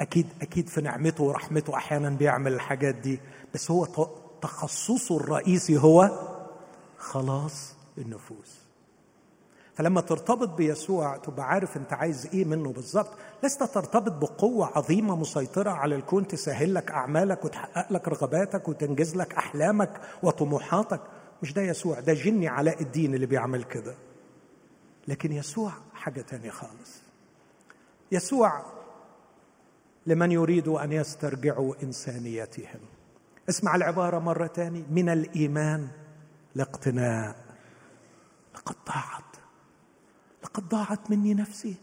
أكيد 0.00 0.26
أكيد 0.42 0.68
في 0.68 0.80
نعمته 0.80 1.24
ورحمته 1.24 1.76
أحيانا 1.76 2.10
بيعمل 2.10 2.52
الحاجات 2.52 2.94
دي 2.94 3.20
بس 3.54 3.70
هو 3.70 4.08
تخصصه 4.42 5.16
الرئيسي 5.16 5.78
هو 5.78 6.10
خلاص. 6.98 7.73
النفوس. 7.98 8.64
فلما 9.74 10.00
ترتبط 10.00 10.48
بيسوع 10.48 11.16
تبقى 11.16 11.48
عارف 11.48 11.76
انت 11.76 11.92
عايز 11.92 12.26
إيه 12.26 12.44
منه 12.44 12.72
بالظبط. 12.72 13.10
لست 13.42 13.62
ترتبط 13.62 14.12
بقوة 14.12 14.66
عظيمة 14.66 15.16
مسيطرة 15.16 15.70
على 15.70 15.94
الكون 15.94 16.26
تسهل 16.26 16.74
لك 16.74 16.90
أعمالك 16.90 17.44
وتحقق 17.44 17.92
لك 17.92 18.08
رغباتك 18.08 18.68
وتنجز 18.68 19.16
لك 19.16 19.34
أحلامك 19.34 20.00
وطموحاتك. 20.22 21.00
مش 21.42 21.52
ده 21.52 21.62
يسوع 21.62 22.00
ده 22.00 22.14
جني 22.14 22.48
علاء 22.48 22.82
الدين 22.82 23.14
اللي 23.14 23.26
بيعمل 23.26 23.64
كده. 23.64 23.94
لكن 25.08 25.32
يسوع 25.32 25.72
حاجة 25.94 26.20
تانية 26.20 26.50
خالص. 26.50 27.02
يسوع 28.12 28.62
لمن 30.06 30.32
يريد 30.32 30.68
أن 30.68 30.92
يسترجعوا 30.92 31.74
إنسانيتهم. 31.82 32.80
اسمع 33.48 33.74
العبارة 33.76 34.18
مرة 34.18 34.46
تاني. 34.46 34.84
من 34.90 35.08
الإيمان 35.08 35.88
لاقتناء 36.54 37.43
لقد 38.54 38.76
ضاعت. 38.86 39.36
لقد 40.44 40.68
ضاعت 40.68 41.10
مني 41.10 41.34
نفسي. 41.34 41.74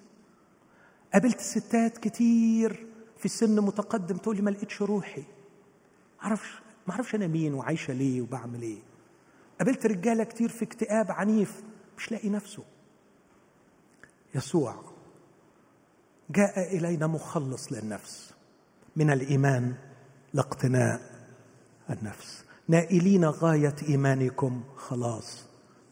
قابلت 1.13 1.39
ستات 1.39 1.97
كتير 1.97 2.87
في 3.17 3.25
السن 3.25 3.59
متقدم 3.61 4.17
تقول 4.17 4.35
لي 4.35 4.41
ما 4.41 4.49
لقيتش 4.49 4.81
روحي. 4.81 5.23
معرفش 6.23 6.61
ما 6.87 6.93
أعرفش 6.93 7.15
أنا 7.15 7.27
مين 7.27 7.53
وعايشة 7.53 7.93
ليه 7.93 8.21
وبعمل 8.21 8.61
إيه. 8.61 8.79
قابلت 9.59 9.85
رجالة 9.85 10.23
كتير 10.23 10.49
في 10.49 10.65
اكتئاب 10.65 11.11
عنيف 11.11 11.63
مش 11.97 12.11
لاقي 12.11 12.29
نفسه. 12.29 12.63
يسوع 14.35 14.75
جاء 16.29 16.77
إلينا 16.77 17.07
مخلص 17.07 17.71
للنفس. 17.71 18.33
من 18.95 19.11
الإيمان 19.11 19.75
لاقتناء 20.33 21.01
النفس. 21.89 22.43
نائلين 22.67 23.25
غاية 23.25 23.75
إيمانكم 23.89 24.63
خلاص 24.77 25.45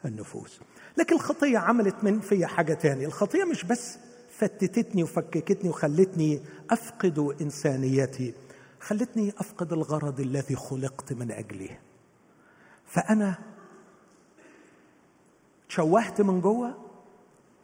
النفوس. 0.06 0.60
لكن 1.00 1.16
الخطية 1.16 1.58
عملت 1.58 1.95
من 2.04 2.20
في 2.20 2.45
حاجة 2.45 2.74
تانية. 2.74 3.06
الخطية 3.06 3.43
مش 3.43 3.64
بس 3.64 3.97
فتتتني 4.38 5.04
وفككتني 5.04 5.70
وخلتني 5.70 6.41
أفقد 6.72 7.36
إنسانيتي 7.41 8.34
خلتني 8.80 9.34
أفقد 9.38 9.74
الغرض 9.74 10.20
الذي 10.20 10.56
خلقت 10.56 11.14
من 11.14 11.32
أجله 11.32 11.78
فأنا 12.86 13.36
تشوهت 15.70 16.22
من 16.22 16.41
جوه 16.41 16.78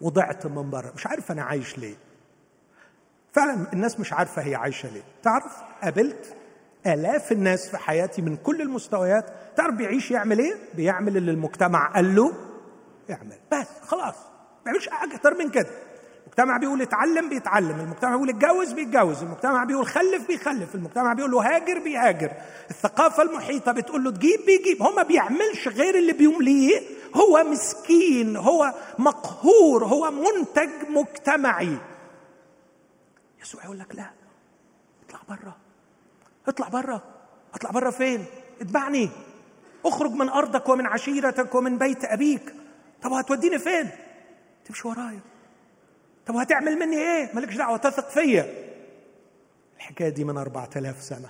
وضعت 0.01 0.47
من 0.47 0.69
بره 0.69 0.91
مش 0.95 1.07
عارف 1.07 1.31
أنا 1.31 1.43
عايش 1.43 1.77
ليه. 1.77 1.95
فعلا 3.33 3.73
الناس 3.73 3.99
مش 3.99 4.13
عارفة 4.13 4.41
هي 4.41 4.55
عايشة 4.55 4.89
ليه. 4.93 5.03
تعرف 5.23 5.53
قابلت 5.83 6.35
آلاف 6.85 7.31
الناس 7.31 7.69
في 7.69 7.77
حياتي 7.77 8.21
من 8.21 8.35
كل 8.35 8.61
المستويات. 8.61 9.25
تعرف 9.55 9.75
بيعيش 9.75 10.11
يعمل 10.11 10.39
إيه؟ 10.39 10.55
بيعمل 10.75 11.17
اللي 11.17 11.31
المجتمع 11.31 11.93
قال 11.93 12.15
له 12.15 12.33
اعمل 13.11 13.37
بس 13.51 13.67
خلاص. 13.81 14.15
ما 14.65 14.71
يعملش 14.71 14.89
حاجة 14.89 15.15
أكتر 15.15 15.33
من 15.33 15.49
كده. 15.49 15.69
المجتمع 16.23 16.57
بيقول 16.57 16.81
اتعلم 16.81 17.29
بيتعلم. 17.29 17.79
المجتمع 17.79 18.11
بيقول 18.11 18.29
اتجوز 18.29 18.71
بيتجوز. 18.71 19.23
المجتمع 19.23 19.63
بيقول 19.63 19.87
خلف 19.87 20.27
بيخلف. 20.27 20.75
المجتمع 20.75 21.13
بيقول 21.13 21.31
له 21.31 21.55
هاجر 21.55 21.79
بيهاجر. 21.79 22.31
الثقافة 22.69 23.23
المحيطة 23.23 23.71
بتقول 23.71 24.03
له 24.03 24.11
تجيب 24.11 24.39
بيجيب. 24.45 24.83
هو 24.83 24.95
ما 24.95 25.03
بيعملش 25.03 25.67
غير 25.67 25.95
اللي 25.97 26.13
بيمليه 26.13 26.81
هو 27.15 27.43
مسكين 27.43 28.35
هو 28.35 28.73
مقهور 28.99 29.85
هو 29.85 30.11
منتج 30.11 30.69
مجتمعي. 30.89 31.77
يسوع 33.41 33.63
يقول 33.63 33.79
لك 33.79 33.95
لا. 33.95 34.09
اطلع 35.07 35.19
بره 35.29 35.55
اطلع 36.47 36.67
بره 36.67 37.03
اطلع 37.53 37.71
بره 37.71 37.89
فين؟ 37.89 38.25
اتبعني. 38.61 39.09
اخرج 39.85 40.11
من 40.11 40.29
أرضك 40.29 40.69
ومن 40.69 40.85
عشيرتك 40.85 41.55
ومن 41.55 41.77
بيت 41.77 42.05
أبيك. 42.05 42.53
طب 43.05 43.13
هتوديني 43.13 43.59
فين؟ 43.59 43.89
تمشي 44.65 44.87
ورايا. 44.87 45.19
طب 46.25 46.35
هتعمل 46.35 46.75
مني 46.75 46.97
إيه؟ 46.97 47.35
مالكش 47.35 47.55
دعوة 47.55 47.77
تثق 47.77 48.09
فيا. 48.09 48.45
الحكاية 49.77 50.09
دي 50.09 50.23
من 50.23 50.37
أربعة 50.37 50.69
آلاف 50.75 51.01
سنة. 51.01 51.29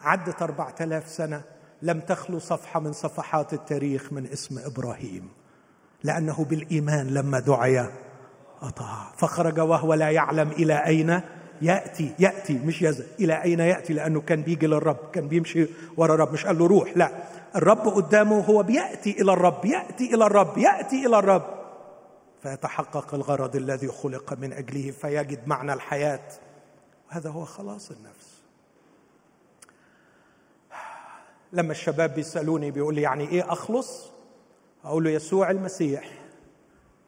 عدت 0.00 0.42
أربعة 0.42 0.74
آلاف 0.80 1.08
سنة 1.08 1.42
لم 1.82 2.00
تخلو 2.00 2.38
صفحة 2.38 2.80
من 2.80 2.92
صفحات 2.92 3.52
التاريخ 3.52 4.12
من 4.12 4.26
اسم 4.26 4.58
إبراهيم 4.58 5.28
لأنه 6.02 6.44
بالإيمان 6.44 7.06
لما 7.06 7.40
دعي 7.40 7.90
أطاع. 8.62 9.12
فخرج 9.16 9.60
وهو 9.60 9.94
لا 9.94 10.10
يعلم 10.10 10.50
إلى 10.50 10.86
أين 10.86 11.20
يأتي 11.62 12.14
يأتي 12.18 12.58
مش 12.58 12.82
يزل 12.82 13.06
إلى 13.20 13.42
أين 13.42 13.60
يأتي؟ 13.60 13.92
لأنه 13.92 14.20
كان 14.20 14.42
بيجي 14.42 14.66
للرب 14.66 15.10
كان 15.12 15.28
بيمشي 15.28 15.66
ورا 15.96 16.14
الرب 16.14 16.32
مش 16.32 16.46
قال 16.46 16.58
له 16.58 16.66
روح 16.66 16.96
لا. 16.96 17.10
الرب 17.56 17.88
قدامه 17.88 18.40
هو 18.40 18.62
بيأتي 18.62 19.22
إلى 19.22 19.32
الرب 19.32 19.64
يأتي 19.64 20.14
إلى 20.14 20.26
الرب 20.26 20.58
يأتي 20.58 21.06
إلى 21.06 21.18
الرب. 21.18 21.58
فيتحقق 22.42 23.14
الغرض 23.14 23.56
الذي 23.56 23.88
خلق 23.88 24.32
من 24.32 24.52
أجله 24.52 24.90
فيجد 24.90 25.48
معنى 25.48 25.72
الحياة. 25.72 26.28
وهذا 27.10 27.30
هو 27.30 27.44
خلاص 27.44 27.90
النفس. 27.90 28.38
لما 31.52 31.72
الشباب 31.72 32.14
بيسألوني 32.14 32.70
بيقول 32.70 32.94
لي 32.94 33.02
يعني 33.02 33.28
إيه 33.28 33.52
أخلص؟ 33.52 34.10
أقول 34.84 35.04
له 35.04 35.10
يسوع 35.10 35.50
المسيح 35.50 36.10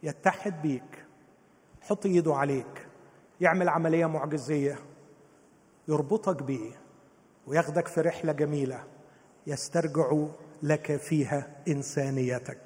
يتحد 0.03 0.63
بيك 0.63 1.05
يحط 1.83 2.07
ايده 2.07 2.35
عليك. 2.35 2.87
يعمل 3.41 3.69
عملية 3.69 4.07
معجزية 4.07 4.79
يربطك 5.89 6.43
بيه 6.43 6.73
وياخدك 7.47 7.89
في 7.89 8.01
رحلة 8.01 8.33
جميلة 8.33 8.85
يسترجع 9.47 10.13
لك 10.63 10.97
فيها 10.97 11.57
إنسانيتك. 11.69 12.59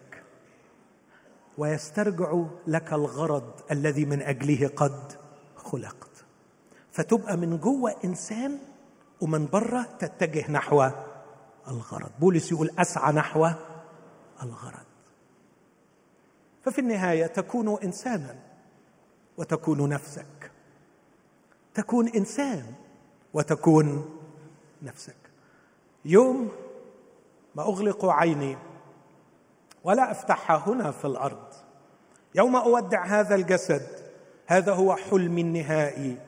ويسترجع 1.58 2.42
لك 2.66 2.92
الغرض 2.92 3.60
الذي 3.70 4.04
من 4.04 4.22
أجله 4.22 4.68
قد 4.76 5.12
خلقت. 5.56 6.24
فتبقى 6.92 7.36
من 7.36 7.58
جوه 7.58 7.94
إنسان 8.04 8.58
ومن 9.20 9.46
بره 9.46 9.88
تتجه 9.98 10.50
نحو 10.50 10.90
الغرض. 11.68 12.10
بولس 12.20 12.52
يقول 12.52 12.70
أسعى 12.78 13.12
نحو 13.12 13.48
الغرض. 14.42 14.86
ففي 16.62 16.80
النهاية 16.80 17.26
تكون 17.26 17.78
إنسانا 17.82 18.36
وتكون 19.36 19.88
نفسك. 19.88 20.26
تكون 21.74 22.08
إنسان 22.08 22.64
وتكون 23.34 24.10
نفسك. 24.82 25.16
يوم 26.04 26.48
ما 27.54 27.62
أغلق 27.62 28.04
عيني 28.04 28.56
ولا 29.84 30.10
افتحها 30.10 30.64
هنا 30.66 30.90
في 30.90 31.04
الأرض 31.04 31.46
يوم 32.34 32.56
أودع 32.56 33.04
هذا 33.04 33.34
الجسد 33.34 33.86
هذا 34.46 34.72
هو 34.72 34.96
حلمي 34.96 35.40
النهائي. 35.40 36.18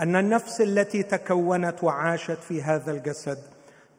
أن 0.00 0.16
النفس 0.16 0.60
التي 0.60 1.02
تكونت 1.02 1.84
وعاشت 1.84 2.38
في 2.38 2.62
هذا 2.62 2.92
الجسد 2.92 3.38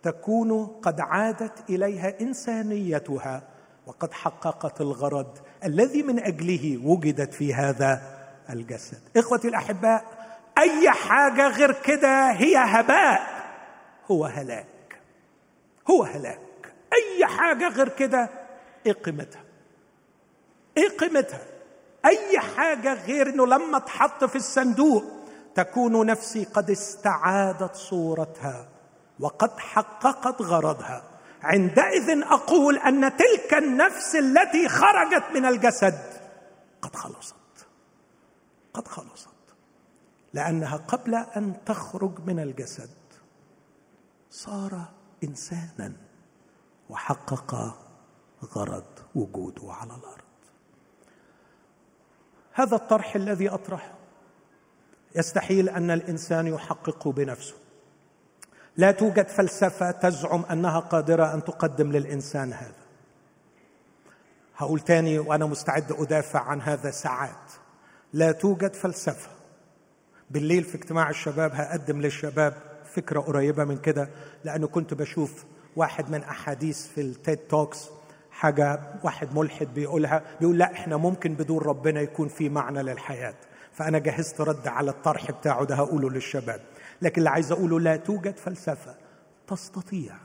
تكون 0.04 0.66
قد 0.66 1.00
عادت 1.00 1.70
إليها 1.70 2.22
إنسانيتها 2.22 3.44
وقد 3.88 4.14
حققت 4.14 4.82
الغرض 4.82 5.38
الذي 5.64 6.04
من 6.04 6.20
أجله 6.20 6.88
وجدت 6.88 7.34
في 7.34 7.54
هذا 7.54 8.02
الجسد. 8.50 9.00
إخوتي 9.18 9.48
الأحباء 9.48 10.06
أي 10.58 10.92
حاجة 10.92 11.48
غير 11.48 11.72
كده 11.72 12.32
هي 12.32 12.58
هباء. 12.58 13.46
هو 14.12 14.26
هلاك. 14.26 15.00
هو 15.90 16.04
هلاك. 16.04 16.74
أي 16.94 17.26
حاجة 17.26 17.68
غير 17.68 17.90
كده 17.90 18.30
إيه 18.86 18.94
قيمتها؟ 18.94 19.44
إيه 20.78 20.90
قيمتها؟ 20.90 21.42
أي 22.06 22.40
حاجة 22.40 22.94
غير 22.94 23.30
إنه 23.30 23.48
لما 23.48 23.80
تحط 23.80 24.24
في 24.24 24.36
الصندوق 24.36 25.04
تكون 25.56 26.06
نفسي 26.06 26.44
قد 26.44 26.70
استعادت 26.70 27.76
صورتها 27.76 28.68
وقد 29.20 29.60
حققت 29.60 30.42
غرضها. 30.42 31.04
عندئذ 31.44 32.24
أقول 32.24 32.78
أن 32.78 33.18
تلك 33.18 33.54
النفس 33.54 34.16
التي 34.16 34.70
خرجت 34.70 35.24
من 35.34 35.46
الجسد 35.46 36.00
قد 36.82 36.96
خلصت. 36.96 37.36
قد 38.74 38.88
خلصت. 38.88 39.35
لأنها 40.36 40.78
قبل 40.78 41.16
أن 41.16 41.54
تخرج 41.66 42.20
من 42.28 42.40
الجسد. 42.40 42.90
صار 44.32 44.82
إنسانا 45.24 45.94
وحقق 46.90 47.76
غرض 48.44 49.00
وجوده 49.16 49.74
على 49.74 49.96
الأرض. 49.96 50.26
هذا 52.54 52.76
الطرح 52.76 53.16
الذي 53.16 53.50
أطرحه 53.50 53.94
يستحيل 55.16 55.70
أن 55.70 55.92
الإنسان 55.92 56.48
يحققه 56.48 57.12
بنفسه. 57.12 57.56
لا 58.78 58.92
توجد 58.92 59.28
فلسفة 59.28 59.92
تزعم 59.92 60.46
أنها 60.52 60.80
قادرة 60.80 61.34
أن 61.34 61.44
تقدم 61.44 61.92
للإنسان 61.92 62.54
هذا. 62.54 62.86
هقول 64.56 64.80
تاني 64.80 65.20
وأنا 65.20 65.46
مستعد 65.46 65.92
أدافع 65.92 66.40
عن 66.40 66.62
هذا 66.62 66.92
ساعات. 66.92 67.52
لا 68.14 68.32
توجد 68.32 68.74
فلسفة 68.74 69.35
بالليل 70.30 70.64
في 70.64 70.76
اجتماع 70.76 71.10
الشباب 71.10 71.52
هقدم 71.54 72.02
للشباب 72.02 72.54
فكرة 72.94 73.20
قريبة 73.20 73.64
من 73.64 73.78
كده 73.78 74.10
لأنه 74.44 74.68
كنت 74.68 74.94
بشوف 74.94 75.46
واحد 75.76 76.10
من 76.12 76.24
أحاديث 76.24 76.88
في 76.88 77.02
التيد 77.02 77.38
توكس 77.38 77.90
حاجة 78.32 78.80
واحد 79.04 79.36
ملحد 79.36 79.74
بيقولها 79.74 80.22
بيقول 80.40 80.58
لا 80.58 80.72
إحنا 80.72 80.98
ممكن 80.98 81.34
بدون 81.34 81.58
ربنا 81.58 82.02
يكون 82.02 82.28
في 82.28 82.50
معنى 82.50 82.84
للحياة. 82.84 83.34
فأنا 83.74 84.00
جهزت 84.00 84.42
رد 84.42 84.68
على 84.68 84.92
الطرح 84.92 85.32
بتاعه 85.32 85.66
ده 85.66 85.76
هقوله 85.76 86.10
للشباب. 86.10 86.62
لكن 87.02 87.18
اللي 87.18 87.30
عايز 87.30 87.52
أقوله 87.52 87.80
لا 87.80 87.96
توجد 87.96 88.38
فلسفة 88.38 88.96
تستطيع 89.48 90.16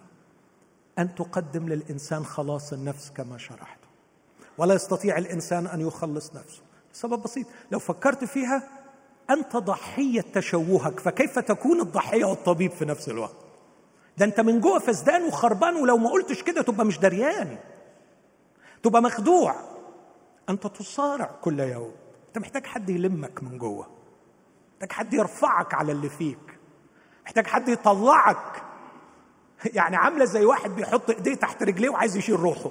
أن 0.98 1.14
تقدم 1.14 1.68
للإنسان 1.68 2.24
خلاص 2.24 2.72
النفس 2.72 3.11
كما 3.11 3.38
شرحت 3.38 3.78
ولا 4.59 4.74
يستطيع 4.74 5.18
الإنسان 5.18 5.66
أن 5.66 5.80
يخلص 5.80 6.34
نفسه. 6.34 6.62
سبب 6.92 7.22
بسيط 7.22 7.46
لو 7.72 7.78
فكرت 7.78 8.24
فيها 8.24 8.62
انت 9.31 9.57
ضحيه 9.57 10.20
تشوهك 10.35 11.01
فكيف 11.01 11.39
تكون 11.39 11.81
الضحية 11.81 12.24
والطبيب 12.24 12.70
في 12.70 12.85
نفس 12.85 13.09
الوقت؟ 13.09 13.37
ده 14.18 14.24
أنت 14.24 14.41
من 14.41 14.61
جوه 14.61 14.78
فسدان 14.78 15.22
وخربان 15.22 15.76
ولو 15.76 15.97
ما 15.97 16.11
قلتش 16.11 16.43
كده 16.43 16.62
تبقى 16.62 16.87
مش 16.87 16.99
دريان 16.99 17.59
تبقى 18.83 19.03
مخدوع. 19.03 19.55
أنت 20.49 20.66
تصارع 20.66 21.31
كل 21.43 21.61
يوم. 21.61 21.93
أنت 22.28 22.39
محتاج 22.39 22.66
حد 22.66 22.91
يلمك 22.91 23.43
من 23.43 23.59
جوه. 23.59 23.87
محتاج 24.72 24.93
حد 24.93 25.14
يرفعك 25.14 25.74
على 25.74 25.93
اللي 25.93 26.09
فيك. 26.09 26.59
محتاج 27.24 27.47
حد 27.47 27.68
يطلعك. 27.68 28.62
يعني 29.64 29.97
عاملة 29.97 30.24
زي 30.24 30.45
واحد 30.45 30.70
بيحط 30.70 31.11
إيديه 31.11 31.35
تحت 31.35 31.62
رجليه 31.62 31.89
وعايز 31.89 32.16
يشيل 32.16 32.41
روحه. 32.41 32.70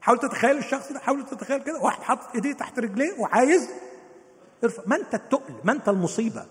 حاول 0.00 0.18
تتخيل 0.18 0.58
الشخص 0.58 0.92
ده 0.92 0.98
حاول 0.98 1.24
تتخيل 1.26 1.62
كده. 1.62 1.78
واحد 1.80 2.02
حاطط 2.02 2.34
إيديه 2.34 2.52
تحت 2.52 2.78
رجليه 2.78 3.20
وعايز 3.20 3.70
ارفع. 4.64 4.82
ما 4.86 4.96
انت 4.96 5.14
التقل 5.14 5.54
ما 5.64 5.72
انت 5.72 5.88
المصيبة. 5.88 6.46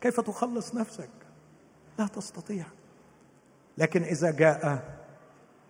كيف 0.00 0.20
تخلص 0.20 0.74
نفسك؟ 0.74 1.10
لا 1.98 2.06
تستطيع. 2.06 2.66
لكن 3.78 4.02
إذا 4.02 4.30
جاء 4.30 4.84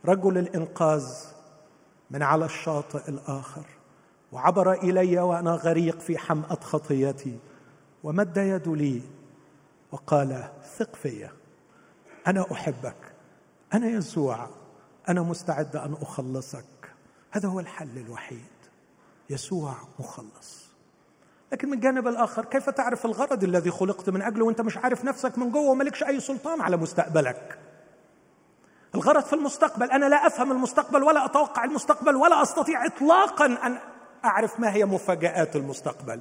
رجل 0.04 0.38
الإنقاذ 0.38 1.06
من 2.10 2.22
على 2.22 2.44
الشاطئ 2.44 3.08
الآخر 3.08 3.64
وعبر 4.32 4.72
إلي 4.72 5.20
وأنا 5.20 5.50
غريق 5.50 6.00
في 6.00 6.18
حمأة 6.18 6.60
خطيتي 6.60 7.38
ومد 8.04 8.36
يد 8.36 8.68
لي 8.68 9.02
وقال 9.92 10.48
ثق 10.76 10.96
في 10.96 11.28
أنا 12.26 12.52
أحبك. 12.52 13.12
أنا 13.74 13.86
يسوع. 13.86 14.48
أنا 15.08 15.22
مستعد 15.22 15.76
أن 15.76 15.92
أخلصك. 15.92 16.94
هذا 17.30 17.48
هو 17.48 17.60
الحل 17.60 17.98
الوحيد. 17.98 18.52
يسوع 19.30 19.74
مخلص. 19.98 20.61
لكن 21.52 21.68
من 21.68 21.74
الجانب 21.74 22.08
الآخر 22.08 22.44
كيف 22.44 22.70
تعرف 22.70 23.06
الغرض 23.06 23.44
الذي 23.44 23.70
خلقت 23.70 24.10
من 24.10 24.22
اجله 24.22 24.44
وأنت 24.44 24.60
مش 24.60 24.76
عارف 24.78 25.04
نفسك 25.04 25.38
من 25.38 25.50
جوه 25.50 25.70
وملكش 25.70 26.02
أي 26.02 26.20
سلطان 26.20 26.60
على 26.60 26.76
مستقبلك؟ 26.76 27.58
الغرض 28.94 29.22
في 29.22 29.32
المستقبل 29.32 29.90
أنا 29.90 30.06
لا 30.06 30.26
أفهم 30.26 30.52
المستقبل 30.52 31.02
ولا 31.02 31.24
أتوقع 31.24 31.64
المستقبل 31.64 32.16
ولا 32.16 32.42
أستطيع 32.42 32.86
اطلاقا 32.86 33.46
أن 33.46 33.78
أعرف 34.24 34.60
ما 34.60 34.72
هي 34.72 34.84
مفاجآت 34.84 35.56
المستقبل. 35.56 36.20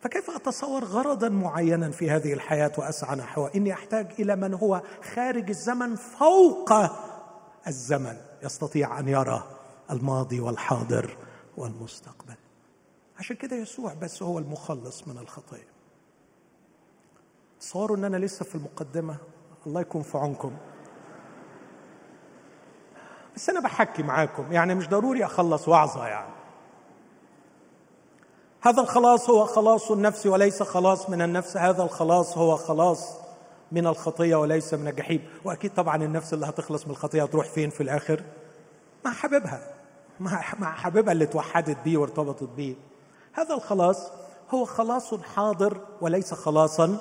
فكيف 0.00 0.30
أتصور 0.30 0.84
غرضا 0.84 1.28
معينا 1.28 1.90
في 1.90 2.10
هذه 2.10 2.32
الحياة 2.32 2.72
وأسعى 2.78 3.16
نحوه 3.16 3.50
إني 3.54 3.72
أحتاج 3.72 4.06
إلى 4.18 4.36
من 4.36 4.54
هو 4.54 4.82
خارج 5.14 5.48
الزمن 5.48 5.96
فوق 5.96 6.72
الزمن 7.66 8.16
يستطيع 8.42 8.98
أن 8.98 9.08
يرى 9.08 9.44
الماضي 9.90 10.40
والحاضر 10.40 11.16
والمستقبل. 11.56 12.43
عشان 13.18 13.36
كده 13.36 13.56
يسوع 13.56 13.94
بس 13.94 14.22
هو 14.22 14.38
المخلص 14.38 15.08
من 15.08 15.18
الخطيه 15.18 15.74
تصوروا 17.60 17.96
إن 17.96 18.04
أنا 18.04 18.16
لسه 18.16 18.44
في 18.44 18.54
المقدمة. 18.54 19.16
الله 19.66 19.80
يكون 19.80 20.02
في 20.02 20.18
عونكم. 20.18 20.56
بس 23.36 23.50
أنا 23.50 23.60
بحكي 23.60 24.02
معاكم. 24.02 24.52
يعني 24.52 24.74
مش 24.74 24.88
ضروري 24.88 25.24
أخلص 25.24 25.68
وعظه 25.68 26.06
يعني. 26.06 26.34
هذا 28.60 28.82
الخلاص 28.82 29.30
هو 29.30 29.44
خلاص 29.46 29.90
النفس 29.90 30.26
وليس 30.26 30.62
خلاص 30.62 31.10
من 31.10 31.22
النفس. 31.22 31.56
هذا 31.56 31.82
الخلاص 31.82 32.38
هو 32.38 32.56
خلاص 32.56 33.16
من 33.72 33.86
الخطية 33.86 34.36
وليس 34.36 34.74
من 34.74 34.88
الجحيم. 34.88 35.28
وأكيد 35.44 35.74
طبعا 35.74 35.96
النفس 35.96 36.34
اللي 36.34 36.46
هتخلص 36.46 36.84
من 36.84 36.90
الخطية 36.90 37.22
هتروح 37.22 37.48
فين 37.48 37.70
في 37.70 37.82
الآخر؟ 37.82 38.22
مع 39.04 39.12
حبيبها. 39.12 39.74
مع 40.20 40.72
حبيبها 40.74 41.12
اللي 41.12 41.26
توحدت 41.26 41.78
بيه 41.84 41.96
وارتبطت 41.96 42.48
بيه. 42.56 42.74
هذا 43.34 43.54
الخلاص 43.54 44.10
هو 44.50 44.64
خلاص 44.64 45.14
حاضر 45.14 45.80
وليس 46.00 46.34
خلاصا 46.34 46.98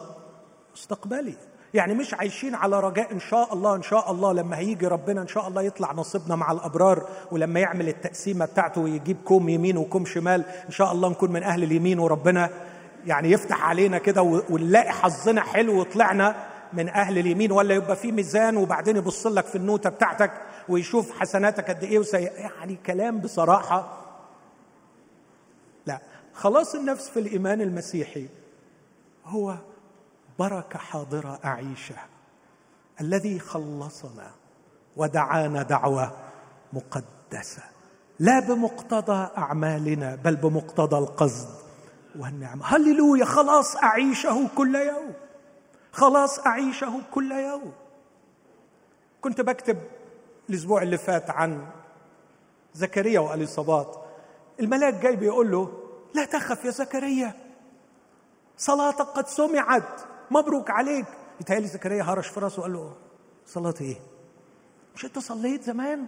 مستقبلي. 0.75 1.34
يعني 1.73 1.93
مش 1.93 2.13
عايشين 2.13 2.55
على 2.55 2.79
رجاء 2.79 3.11
إن 3.11 3.19
شاء 3.19 3.53
الله 3.53 3.75
إن 3.75 3.81
شاء 3.81 4.11
الله 4.11 4.34
لما 4.34 4.57
هيجي 4.57 4.88
ربنا 4.88 5.21
إن 5.21 5.27
شاء 5.27 5.47
الله 5.47 5.61
يطلع 5.61 5.93
نصيبنا 5.93 6.36
مع 6.36 6.51
الأبرار 6.51 7.07
ولما 7.31 7.59
يعمل 7.59 7.88
التقسيمة 7.88 8.45
بتاعته 8.45 8.81
ويجيب 8.81 9.17
كوم 9.25 9.49
يمين 9.49 9.77
وكوم 9.77 10.05
شمال 10.05 10.45
إن 10.65 10.71
شاء 10.71 10.91
الله 10.91 11.09
نكون 11.09 11.31
من 11.31 11.43
أهل 11.43 11.63
اليمين 11.63 11.99
وربنا 11.99 12.49
يعني 13.05 13.31
يفتح 13.31 13.63
علينا 13.69 13.97
كده 13.97 14.21
ونلاقي 14.49 14.91
حظنا 14.91 15.41
حلو 15.41 15.79
وطلعنا 15.79 16.36
من 16.73 16.89
أهل 16.89 17.17
اليمين 17.17 17.51
ولا 17.51 17.75
يبقى 17.75 17.95
في 17.95 18.11
ميزان 18.11 18.57
وبعدين 18.57 18.97
يبص 18.97 19.27
لك 19.27 19.45
في 19.45 19.55
النوتة 19.55 19.89
بتاعتك 19.89 20.31
ويشوف 20.69 21.19
حسناتك 21.19 21.69
قد 21.69 21.84
إيه 21.84 21.99
وسي... 21.99 22.17
يعني 22.23 22.75
كلام 22.86 23.19
بصراحة 23.19 24.03
خلاص 26.34 26.75
النفس 26.75 27.09
في 27.09 27.19
الإيمان 27.19 27.61
المسيحي 27.61 28.27
هو 29.25 29.55
بركة 30.39 30.79
حاضرة 30.79 31.39
أعيشها. 31.45 32.05
الذي 33.01 33.39
خلصنا 33.39 34.31
ودعانا 34.97 35.63
دعوة 35.63 36.11
مقدسة. 36.73 37.63
لا 38.19 38.39
بمقتضى 38.39 39.29
أعمالنا 39.38 40.15
بل 40.15 40.36
بمقتضى 40.36 40.97
القصد 40.97 41.49
والنعمة. 42.19 42.65
هللويا 42.65 43.25
خلاص 43.25 43.75
أعيشه 43.75 44.49
كل 44.57 44.75
يوم. 44.75 45.13
خلاص 45.91 46.39
أعيشه 46.39 47.01
كل 47.11 47.31
يوم. 47.31 47.71
كنت 49.21 49.41
بكتب 49.41 49.77
الأسبوع 50.49 50.81
اللي 50.81 50.97
فات 50.97 51.29
عن 51.29 51.65
زكريا 52.73 53.19
واليصابات 53.19 53.95
الملاك 54.59 54.93
جاي 54.93 55.15
بيقول 55.15 55.51
له 55.51 55.82
لا 56.14 56.26
تخف 56.26 56.66
يا 56.66 56.72
زكريا. 56.72 57.34
صلاتك 58.57 59.01
قد 59.01 59.28
سمعت. 59.28 60.01
مبروك 60.32 60.70
عليك. 60.70 61.05
يتهيألي 61.41 61.68
زكريا 61.68 62.03
هرش 62.03 62.28
في 62.28 62.39
راسه 62.39 62.59
وقال 62.59 62.74
له 62.74 62.95
صلاة 63.45 63.74
إيه؟ 63.82 63.95
مش 64.95 65.05
أنت 65.05 65.20
صليت 65.20 65.64
زمان؟ 65.64 66.05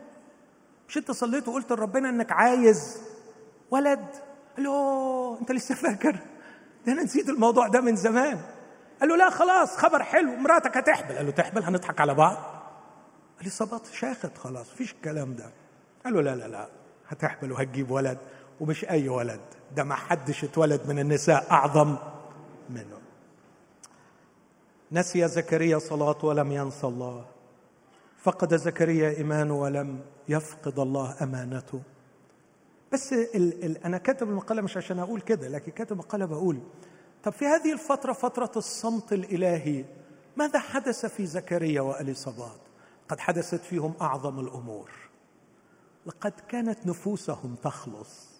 مش 0.87 0.97
أنت 0.97 1.11
صليت 1.11 1.47
وقلت 1.47 1.71
لربنا 1.71 2.09
إنك 2.09 2.31
عايز 2.31 3.01
ولد؟ 3.71 4.05
قال 4.55 4.65
له 4.65 5.37
أنت 5.41 5.51
لسه 5.51 5.75
فاكر؟ 5.75 6.19
ده 6.85 6.93
أنا 6.93 7.03
نسيت 7.03 7.29
الموضوع 7.29 7.67
ده 7.67 7.81
من 7.81 7.95
زمان. 7.95 8.41
قال 8.99 9.09
له 9.09 9.15
لا 9.15 9.29
خلاص 9.29 9.77
خبر 9.77 10.03
حلو 10.03 10.35
مراتك 10.35 10.77
هتحبل. 10.77 11.15
قال 11.15 11.25
له 11.25 11.31
تحبل؟ 11.31 11.63
هنضحك 11.63 12.01
على 12.01 12.13
بعض. 12.13 12.37
قال 13.37 13.43
لي 13.43 13.49
صبات 13.49 13.85
شاخت 13.85 14.37
خلاص 14.37 14.71
مفيش 14.73 14.91
الكلام 14.91 15.33
ده. 15.33 15.49
قال 16.05 16.13
له 16.13 16.21
لا 16.21 16.35
لا 16.35 16.47
لا 16.47 16.67
هتحبل 17.07 17.51
وهتجيب 17.51 17.91
ولد. 17.91 18.17
ومش 18.59 18.85
أي 18.85 19.09
ولد. 19.09 19.41
ده 19.75 19.83
ما 19.83 19.95
حدش 19.95 20.43
اتولد 20.43 20.81
من 20.87 20.99
النساء 20.99 21.51
أعظم 21.51 21.95
منه. 22.69 22.97
نسي 24.91 25.27
زكريا 25.27 25.79
صلاة 25.79 26.25
ولم 26.25 26.51
ينسى 26.51 26.87
الله. 26.87 27.25
فقد 28.23 28.55
زكريا 28.55 29.09
إيمانه 29.09 29.61
ولم 29.61 29.99
يفقد 30.29 30.79
الله 30.79 31.15
أمانته. 31.21 31.81
بس 32.93 33.13
ال 33.13 33.65
ال 33.65 33.83
أنا 33.83 33.97
كاتب 33.97 34.29
المقالة 34.29 34.61
مش 34.61 34.77
عشان 34.77 34.99
أقول 34.99 35.21
كده 35.21 35.47
لكن 35.47 35.71
كاتب 35.71 35.91
المقالة 35.91 36.25
بقول 36.25 36.59
طب 37.23 37.31
في 37.31 37.45
هذه 37.45 37.73
الفترة 37.73 38.13
فترة 38.13 38.51
الصمت 38.55 39.13
الإلهي 39.13 39.85
ماذا 40.37 40.59
حدث 40.59 41.05
في 41.05 41.25
زكريا 41.25 41.81
وأليصابات 41.81 42.59
قد 43.09 43.19
حدثت 43.19 43.61
فيهم 43.61 43.93
أعظم 44.01 44.39
الأمور. 44.39 44.89
لقد 46.05 46.33
كانت 46.47 46.87
نفوسهم 46.87 47.55
تخلص. 47.63 48.34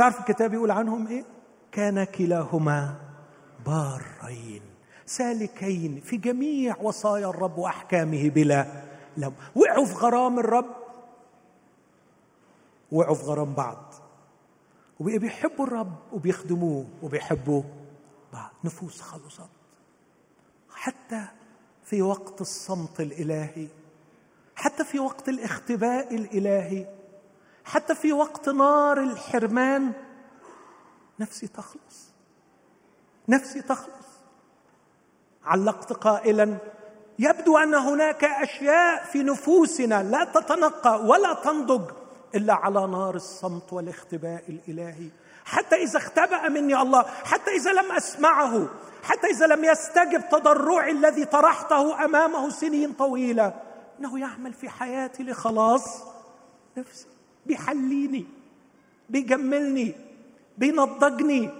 تعرف 0.00 0.20
الكتاب 0.20 0.54
يقول 0.54 0.70
عنهم 0.70 1.06
إيه؟ 1.06 1.24
كان 1.72 2.04
كلاهما 2.04 3.00
بارين 3.66 4.62
سالكين 5.06 6.00
في 6.00 6.16
جميع 6.16 6.76
وصايا 6.82 7.30
الرب 7.30 7.58
وأحكامه 7.58 8.28
بلا 8.28 8.82
لم. 9.16 9.32
وقعوا 9.54 9.84
في 9.84 9.94
غرام 9.94 10.38
الرب. 10.38 10.66
وقعوا 12.92 13.14
في 13.14 13.22
غرام 13.22 13.54
بعض. 13.54 13.94
وبقوا 15.00 15.18
بيحبوا 15.18 15.66
الرب 15.66 15.96
وبيخدموه 16.12 16.86
وبيحبوا 17.02 17.62
بعض. 18.32 18.50
نفوس 18.64 19.00
خلصت. 19.00 19.50
حتى 20.70 21.24
في 21.84 22.02
وقت 22.02 22.40
الصمت 22.40 23.00
الإلهي 23.00 23.68
حتى 24.54 24.84
في 24.84 24.98
وقت 24.98 25.28
الاختباء 25.28 26.14
الإلهي 26.14 26.86
حتى 27.64 27.94
في 27.94 28.12
وقت 28.12 28.48
نار 28.48 29.02
الحرمان 29.02 29.92
نفسي 31.20 31.46
تخلص. 31.48 32.10
نفسي 33.28 33.62
تخلص. 33.62 34.10
علقت 35.44 35.92
قائلا 35.92 36.56
يبدو 37.18 37.58
أن 37.58 37.74
هناك 37.74 38.24
أشياء 38.24 39.04
في 39.04 39.22
نفوسنا 39.22 40.02
لا 40.02 40.24
تتنقى 40.24 41.04
ولا 41.04 41.34
تنضج 41.34 41.90
إلا 42.34 42.54
على 42.54 42.86
نار 42.86 43.14
الصمت 43.14 43.72
والاختباء 43.72 44.44
الإلهي. 44.48 45.10
حتى 45.44 45.76
إذا 45.76 45.98
اختبأ 45.98 46.48
مني 46.48 46.82
الله 46.82 47.02
حتى 47.02 47.50
إذا 47.50 47.72
لم 47.72 47.92
أسمعه 47.92 48.68
حتى 49.02 49.26
إذا 49.26 49.46
لم 49.46 49.64
يستجب 49.64 50.28
تضرعي 50.28 50.90
الذي 50.90 51.24
طرحته 51.24 52.04
أمامه 52.04 52.50
سنين 52.50 52.92
طويلة. 52.92 53.62
إنه 54.00 54.20
يعمل 54.20 54.52
في 54.52 54.68
حياتي 54.68 55.22
لخلاص. 55.22 56.02
نفسي 56.76 57.06
بيحليني 57.46 58.26
بيجملني 59.10 59.94
بينضجني 60.58 61.50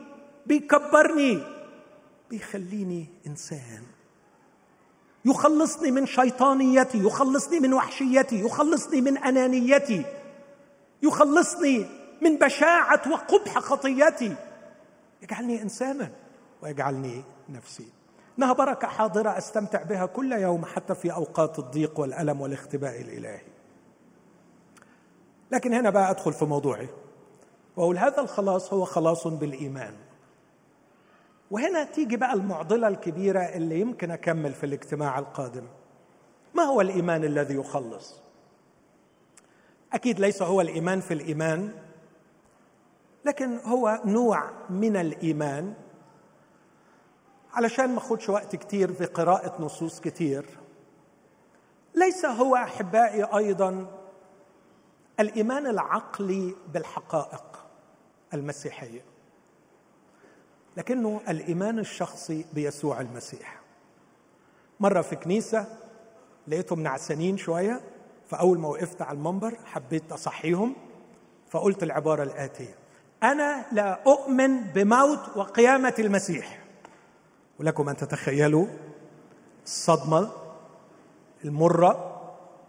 بيكبرني 0.46 1.42
بيخليني 2.30 3.06
إنسان. 3.26 3.82
يخلصني 5.24 5.90
من 5.90 6.06
شيطانيتي 6.06 6.98
يخلصني 6.98 7.60
من 7.60 7.74
وحشيتي 7.74 8.40
يخلصني 8.40 9.00
من 9.00 9.18
أنانيتي 9.18 10.04
يخلصني 11.02 11.86
من 12.22 12.38
بشاعة 12.38 13.02
وقبح 13.12 13.58
خطيتي. 13.58 14.36
يجعلني 15.22 15.62
إنسانا 15.62 16.10
ويجعلني 16.62 17.24
نفسي. 17.48 17.88
انها 18.38 18.52
بركة 18.52 18.88
حاضرة 18.88 19.38
أستمتع 19.38 19.82
بها 19.82 20.06
كل 20.06 20.32
يوم 20.32 20.64
حتى 20.64 20.94
في 20.94 21.12
أوقات 21.12 21.58
الضيق 21.58 22.00
والألم 22.00 22.40
والاختباء 22.40 23.00
الإلهي. 23.00 23.49
لكن 25.50 25.74
هنا 25.74 25.90
بقى 25.90 26.10
أدخل 26.10 26.32
في 26.32 26.44
موضوعي. 26.44 26.88
وأقول 27.76 27.98
هذا 27.98 28.20
الخلاص 28.20 28.72
هو 28.72 28.84
خلاص 28.84 29.26
بالإيمان. 29.26 29.94
وهنا 31.50 31.84
تيجي 31.84 32.16
بقى 32.16 32.32
المعضلة 32.32 32.88
الكبيرة 32.88 33.40
اللي 33.40 33.80
يمكن 33.80 34.10
أكمل 34.10 34.52
في 34.54 34.66
الاجتماع 34.66 35.18
القادم. 35.18 35.66
ما 36.54 36.62
هو 36.62 36.80
الإيمان 36.80 37.24
الذي 37.24 37.54
يخلص؟ 37.54 38.20
أكيد 39.92 40.20
ليس 40.20 40.42
هو 40.42 40.60
الإيمان 40.60 41.00
في 41.00 41.14
الإيمان 41.14 41.72
لكن 43.24 43.58
هو 43.58 44.00
نوع 44.04 44.50
من 44.70 44.96
الإيمان. 44.96 45.74
علشان 47.52 47.90
ما 47.90 47.98
أخدش 47.98 48.28
وقت 48.28 48.56
كتير 48.56 48.92
في 48.92 49.04
قراءه 49.04 49.62
نصوص 49.62 50.00
كتير 50.00 50.44
ليس 51.94 52.24
هو 52.24 52.56
أحبائي 52.56 53.24
أيضا 53.24 53.86
الإيمان 55.20 55.66
العقلي 55.66 56.54
بالحقائق 56.72 57.64
المسيحية. 58.34 59.04
لكنه 60.76 61.20
الإيمان 61.28 61.78
الشخصي 61.78 62.44
بيسوع 62.52 63.00
المسيح. 63.00 63.60
مرة 64.80 65.02
في 65.02 65.16
كنيسة 65.16 65.66
لقيتهم 66.48 66.80
نعسانين 66.80 67.36
شوية 67.36 67.80
فأول 68.28 68.58
ما 68.58 68.68
وقفت 68.68 69.02
على 69.02 69.18
المنبر 69.18 69.58
حبيت 69.64 70.12
أصحيهم 70.12 70.76
فقلت 71.50 71.82
العبارة 71.82 72.22
الآتية 72.22 72.74
أنا 73.22 73.66
لا 73.72 74.02
أؤمن 74.06 74.60
بموت 74.60 75.36
وقيامة 75.36 75.94
المسيح. 75.98 76.60
ولكم 77.58 77.88
أن 77.88 77.96
تتخيلوا 77.96 78.66
الصدمة 79.64 80.30
المرة 81.44 82.20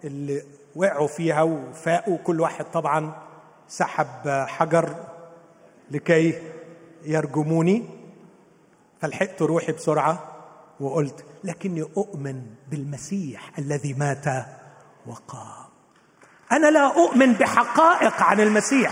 اللي 0.04 0.44
وقعوا 0.76 1.08
فيها 1.08 1.42
وفاقوا 1.42 2.18
كل 2.18 2.42
واحد 2.42 2.66
طبعا 2.66 3.14
سحب 3.68 4.46
حجر 4.48 4.96
لكي 5.92 6.42
يرجموني. 7.04 7.90
فلحقت 9.02 9.42
روحي 9.42 9.72
بسرعة 9.72 10.38
وقلت 10.80 11.26
لكني 11.44 11.82
أؤمن 11.82 12.42
بالمسيح 12.70 13.60
الذي 13.60 13.94
مات 13.94 14.26
وقام. 15.06 15.66
أنا 16.52 16.68
لا 16.72 16.86
أؤمن 16.88 17.34
بحقائق 17.34 18.22
عن 18.22 18.40
المسيح. 18.40 18.92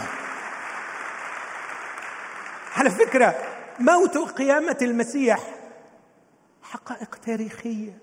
على 2.75 2.89
فكرة 2.89 3.35
موت 3.79 4.17
وقيامه 4.17 4.77
المسيح 4.81 5.39
حقائق 6.63 7.15
تاريخية. 7.15 7.97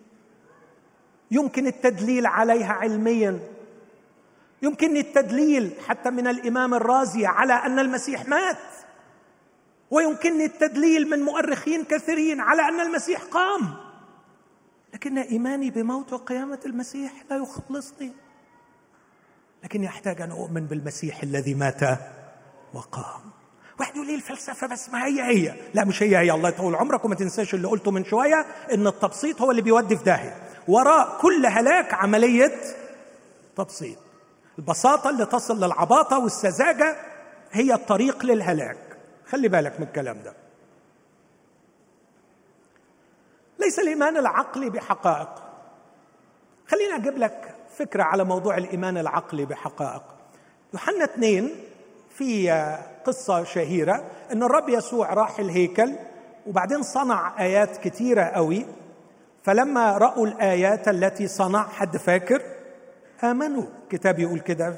يمكن 1.31 1.67
التدليل 1.67 2.27
عليها 2.27 2.73
علميا. 2.73 3.56
يمكن 4.63 4.97
التدليل 4.97 5.73
حتى 5.89 6.11
من 6.11 6.27
الإمام 6.27 6.75
الرازي 6.75 7.27
على 7.27 7.53
أن 7.53 7.79
المسيح 7.79 8.29
مات. 8.29 8.59
ويمكنني 9.91 10.45
التدليل 10.45 11.11
من 11.11 11.23
مؤرخين 11.23 11.85
كثيرين 11.85 12.41
على 12.41 12.63
أن 12.63 12.81
المسيح 12.81 13.23
قام. 13.23 13.75
لكن 14.95 15.19
إيماني 15.19 15.71
بموت 15.71 16.13
وقيامة 16.13 16.59
المسيح 16.67 17.13
لا 17.31 17.37
يخلصني. 17.37 18.13
لكني 19.65 19.87
أحتاج 19.87 20.23
أن 20.23 20.31
أؤمن 20.31 20.67
بالمسيح 20.67 21.23
الذي 21.23 21.55
مات 21.55 21.81
وقام. 22.75 23.21
واحد 23.81 23.97
يقول 23.97 24.07
لي 24.07 24.15
الفلسفة 24.15 24.67
بس؟ 24.67 24.89
ما 24.89 25.07
هي 25.07 25.23
هي؟ 25.23 25.55
لا 25.75 25.85
مش 25.85 26.03
هي 26.03 26.17
هي. 26.17 26.31
الله 26.31 26.49
يطول 26.49 26.75
عمرك 26.75 27.05
وما 27.05 27.15
تنساش 27.15 27.55
اللي 27.55 27.69
قلته 27.69 27.91
من 27.91 28.05
شوية 28.05 28.47
إن 28.73 28.87
التبسيط 28.87 29.43
هو 29.43 29.51
اللي 29.51 29.63
بيودي 29.63 29.97
في 29.97 30.05
داهية. 30.05 30.37
وراء 30.69 31.19
كل 31.21 31.47
هلاك 31.47 31.95
عملية 31.95 32.53
تبسيط. 33.57 33.99
البساطة 34.59 35.11
اللي 35.11 35.27
تصل 35.27 35.65
للعباطة 35.65 36.19
والسذاجة 36.19 36.97
هي 37.53 37.75
الطريق 37.75 38.25
للهلاك. 38.25 38.79
خلي 39.27 39.49
بالك 39.49 39.81
من 39.81 39.87
الكلام 39.87 40.23
ده. 40.25 40.33
ليس 43.59 43.79
الإيمان 43.79 44.17
العقلي 44.17 44.71
بحقائق. 44.71 45.29
خليني 46.69 46.97
أجيب 46.97 47.19
لك 47.19 47.55
فكرة 47.77 48.03
على 48.03 48.25
موضوع 48.25 48.57
الإيمان 48.57 48.99
العقلي 48.99 49.45
بحقائق. 49.45 50.03
يوحنا 50.73 51.05
اثنين 51.05 51.51
في 52.11 52.51
قصة 53.05 53.45
شهيرة 53.45 54.05
إن 54.33 54.43
الرب 54.43 54.69
يسوع 54.69 55.15
راح 55.15 55.39
الهيكل 55.39 55.93
وبعدين 56.47 56.83
صنع 56.83 57.41
آيات 57.41 57.77
كثيره 57.77 58.23
قوي. 58.23 58.67
فلما 59.43 59.99
رأوا 59.99 60.27
الآيات 60.27 60.89
التي 60.89 61.29
صنع 61.29 61.69
حد 61.69 61.97
فاكر؟ 61.97 62.43
آمنوا. 63.25 63.67
كتاب 63.91 64.19
يقول 64.19 64.41
كده 64.41 64.77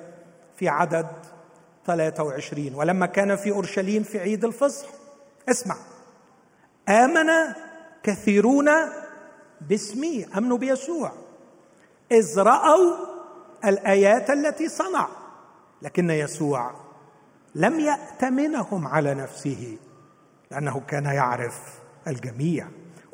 في 0.56 0.68
عدد 0.68 1.06
23 1.86 2.74
ولما 2.74 3.06
كان 3.06 3.36
في 3.36 3.50
أورشليم 3.50 4.02
في 4.02 4.18
عيد 4.18 4.44
الفصح. 4.44 4.88
اسمع. 5.48 5.76
آمن 6.88 7.54
كثيرون 8.02 8.68
باسمي 9.60 10.26
آمنوا 10.36 10.58
بيسوع. 10.58 11.12
إذ 12.12 12.38
رأوا 12.38 12.96
الآيات 13.64 14.30
التي 14.30 14.68
صنع 14.68 15.08
لكن 15.82 16.10
يسوع 16.10 16.74
لم 17.54 17.80
يأتمنهم 17.80 18.86
على 18.86 19.14
نفسه 19.14 19.78
لأنه 20.50 20.80
كان 20.80 21.04
يعرف 21.04 21.78
الجميع. 22.06 22.68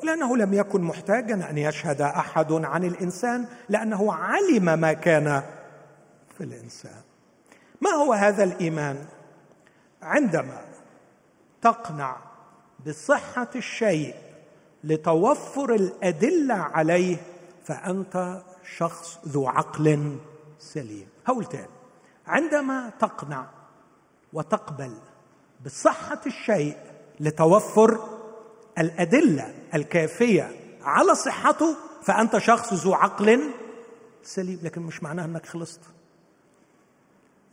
ولأنه 0.05 0.37
لم 0.37 0.53
يكن 0.53 0.81
محتاجا 0.81 1.49
أن 1.49 1.57
يشهد 1.57 2.01
أحد 2.01 2.51
عن 2.51 2.83
الإنسان 2.83 3.45
لأنه 3.69 4.13
علم 4.13 4.79
ما 4.79 4.93
كان 4.93 5.43
في 6.37 6.43
الإنسان. 6.43 7.01
ما 7.81 7.89
هو 7.89 8.13
هذا 8.13 8.43
الإيمان؟ 8.43 9.05
عندما 10.01 10.61
تقنع 11.61 12.17
بصحة 12.87 13.47
الشيء 13.55 14.15
لتوفر 14.83 15.73
الأدلة 15.73 16.55
عليه 16.55 17.17
فأنت 17.63 18.41
شخص 18.77 19.19
ذو 19.27 19.47
عقل 19.47 20.17
سليم. 20.59 21.07
هقول 21.25 21.45
تاني 21.45 21.67
عندما 22.27 22.91
تقنع 22.99 23.45
وتقبل 24.33 24.93
بصحة 25.65 26.21
الشيء 26.25 26.77
لتوفر 27.19 28.14
الأدلة 28.77 29.53
الكافية 29.73 30.51
على 30.81 31.15
صحته 31.15 31.75
فأنت 32.03 32.37
شخص 32.37 32.73
ذو 32.73 32.93
عقل 32.93 33.51
سليم 34.23 34.59
لكن 34.63 34.81
مش 34.81 35.03
معناها 35.03 35.25
إنك 35.25 35.45
خلصت. 35.45 35.81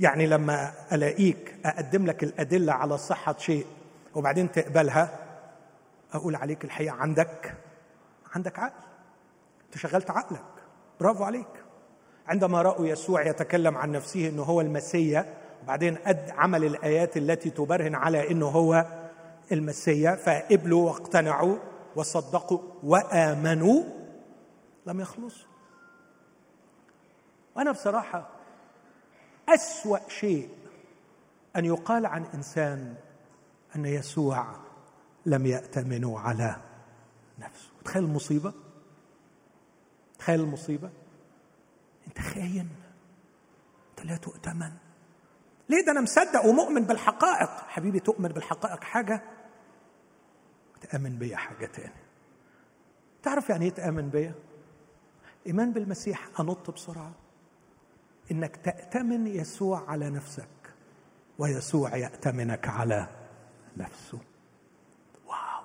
يعني 0.00 0.26
لما 0.26 0.72
ألاقيك 0.92 1.54
أقدم 1.64 2.06
لك 2.06 2.24
الأدلة 2.24 2.72
على 2.72 2.98
صحة 2.98 3.36
شيء 3.38 3.66
وبعدين 4.14 4.52
تقبلها 4.52 5.18
أقول 6.12 6.36
عليك 6.36 6.64
الحقيقة 6.64 6.94
عندك 6.94 7.54
عندك 8.34 8.58
عقل. 8.58 8.82
أنت 9.66 9.78
شغلت 9.78 10.10
عقلك. 10.10 10.44
برافو 11.00 11.24
عليك. 11.24 11.62
عندما 12.26 12.62
رأوا 12.62 12.86
يسوع 12.86 13.26
يتكلم 13.26 13.76
عن 13.76 13.92
نفسه 13.92 14.28
إنه 14.28 14.42
هو 14.42 14.60
المسيا 14.60 15.34
وبعدين 15.62 15.96
قد 15.96 16.30
عمل 16.30 16.64
الآيات 16.64 17.16
التي 17.16 17.50
تبرهن 17.50 17.94
على 17.94 18.30
إنه 18.30 18.46
هو 18.46 18.86
المسيا 19.52 20.14
فقبلوا 20.16 20.90
واقتنعوا 20.90 21.56
وصدقوا 21.96 22.58
وآمنوا. 22.82 23.82
لم 24.86 25.00
يخلصوا. 25.00 25.48
وأنا 27.56 27.72
بصراحة 27.72 28.28
أسوأ 29.48 30.08
شيء 30.08 30.48
أن 31.56 31.64
يقال 31.64 32.06
عن 32.06 32.24
إنسان 32.24 32.94
أن 33.76 33.86
يسوع 33.86 34.56
لم 35.26 35.46
يأتمنوا 35.46 36.20
على 36.20 36.56
نفسه. 37.38 37.68
تخيل 37.84 38.04
المصيبة. 38.04 38.52
تخيل 40.18 40.40
المصيبة. 40.40 40.90
أنت 42.06 42.18
خاين. 42.18 42.68
أنت 43.90 44.06
لا 44.06 44.16
تؤتمن. 44.16 44.72
ليه؟ 45.68 45.84
ده 45.86 45.92
أنا 45.92 46.00
مصدق 46.00 46.46
ومؤمن 46.46 46.82
بالحقائق. 46.82 47.50
حبيبي 47.50 48.00
تؤمن 48.00 48.28
بالحقائق 48.28 48.84
حاجة 48.84 49.22
تامن 50.92 51.18
بيا 51.18 51.36
حاجة 51.36 51.66
تاني. 51.66 51.92
تعرف 53.22 53.50
يعني 53.50 53.64
إيه 53.64 53.70
تأمن 53.70 54.08
بيا؟ 54.08 54.34
إيمان 55.46 55.72
بالمسيح 55.72 56.40
أنط 56.40 56.70
بسرعة. 56.70 57.12
إنك 58.30 58.56
تأتمن 58.56 59.26
يسوع 59.26 59.90
على 59.90 60.10
نفسك 60.10 60.74
ويسوع 61.38 61.96
يأتمنك 61.96 62.68
على 62.68 63.08
نفسه. 63.76 64.18
واو! 65.26 65.64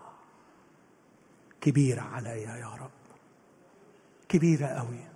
كبيرة 1.61 2.01
عليا 2.01 2.55
يا 2.55 2.67
رب. 2.67 2.91
كبيرة 4.29 4.67
قوي 4.67 5.07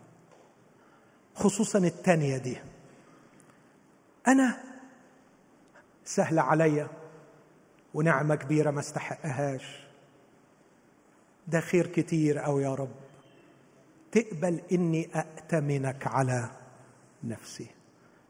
خصوصا 1.35 1.79
الثانية 1.79 2.37
دي. 2.37 2.57
أنا 4.27 4.57
سهلة 6.05 6.41
عليا 6.41 6.87
ونعمة 7.93 8.35
كبيرة 8.35 8.71
ما 8.71 8.79
استحقهاش. 8.79 9.90
ده 11.51 11.59
خير 11.59 11.87
كتير 11.87 12.45
أو 12.45 12.59
يا 12.59 12.75
رب. 12.75 12.95
تقبل 14.11 14.61
إني 14.71 15.09
أأتمنك 15.15 16.07
على 16.07 16.51
نفسي. 17.23 17.67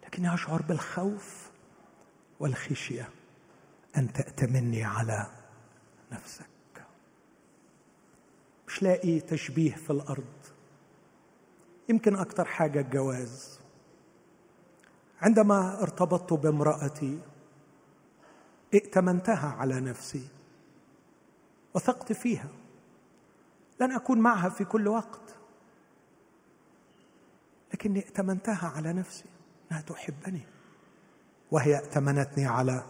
لكني 0.03 0.33
أشعر 0.33 0.61
بالخوف 0.61 1.49
والخشية 2.39 3.09
أن 3.97 4.13
تأتمني 4.13 4.83
على 4.83 5.27
نفسك. 6.11 6.45
مش 8.67 8.83
لاقي 8.83 9.19
تشبيه 9.19 9.75
في 9.75 9.89
الأرض. 9.89 10.33
يمكن 11.89 12.15
أكتر 12.15 12.45
حاجة 12.45 12.79
الجواز. 12.79 13.59
عندما 15.21 15.81
ارتبطت 15.81 16.33
بامرأتي 16.33 17.19
ائتمنتها 18.73 19.47
على 19.49 19.79
نفسي. 19.79 20.27
وثقت 21.73 22.13
فيها. 22.13 22.49
لن 23.81 23.91
أكون 23.91 24.19
معها 24.19 24.49
في 24.49 24.65
كل 24.65 24.87
وقت. 24.87 25.35
لكني 27.73 27.99
ائتمنتها 27.99 28.67
على 28.75 28.93
نفسي 28.93 29.25
أنها 29.71 29.81
تحبني 29.81 30.41
وهي 31.51 31.75
ائتمنتني 31.75 32.45
على 32.45 32.85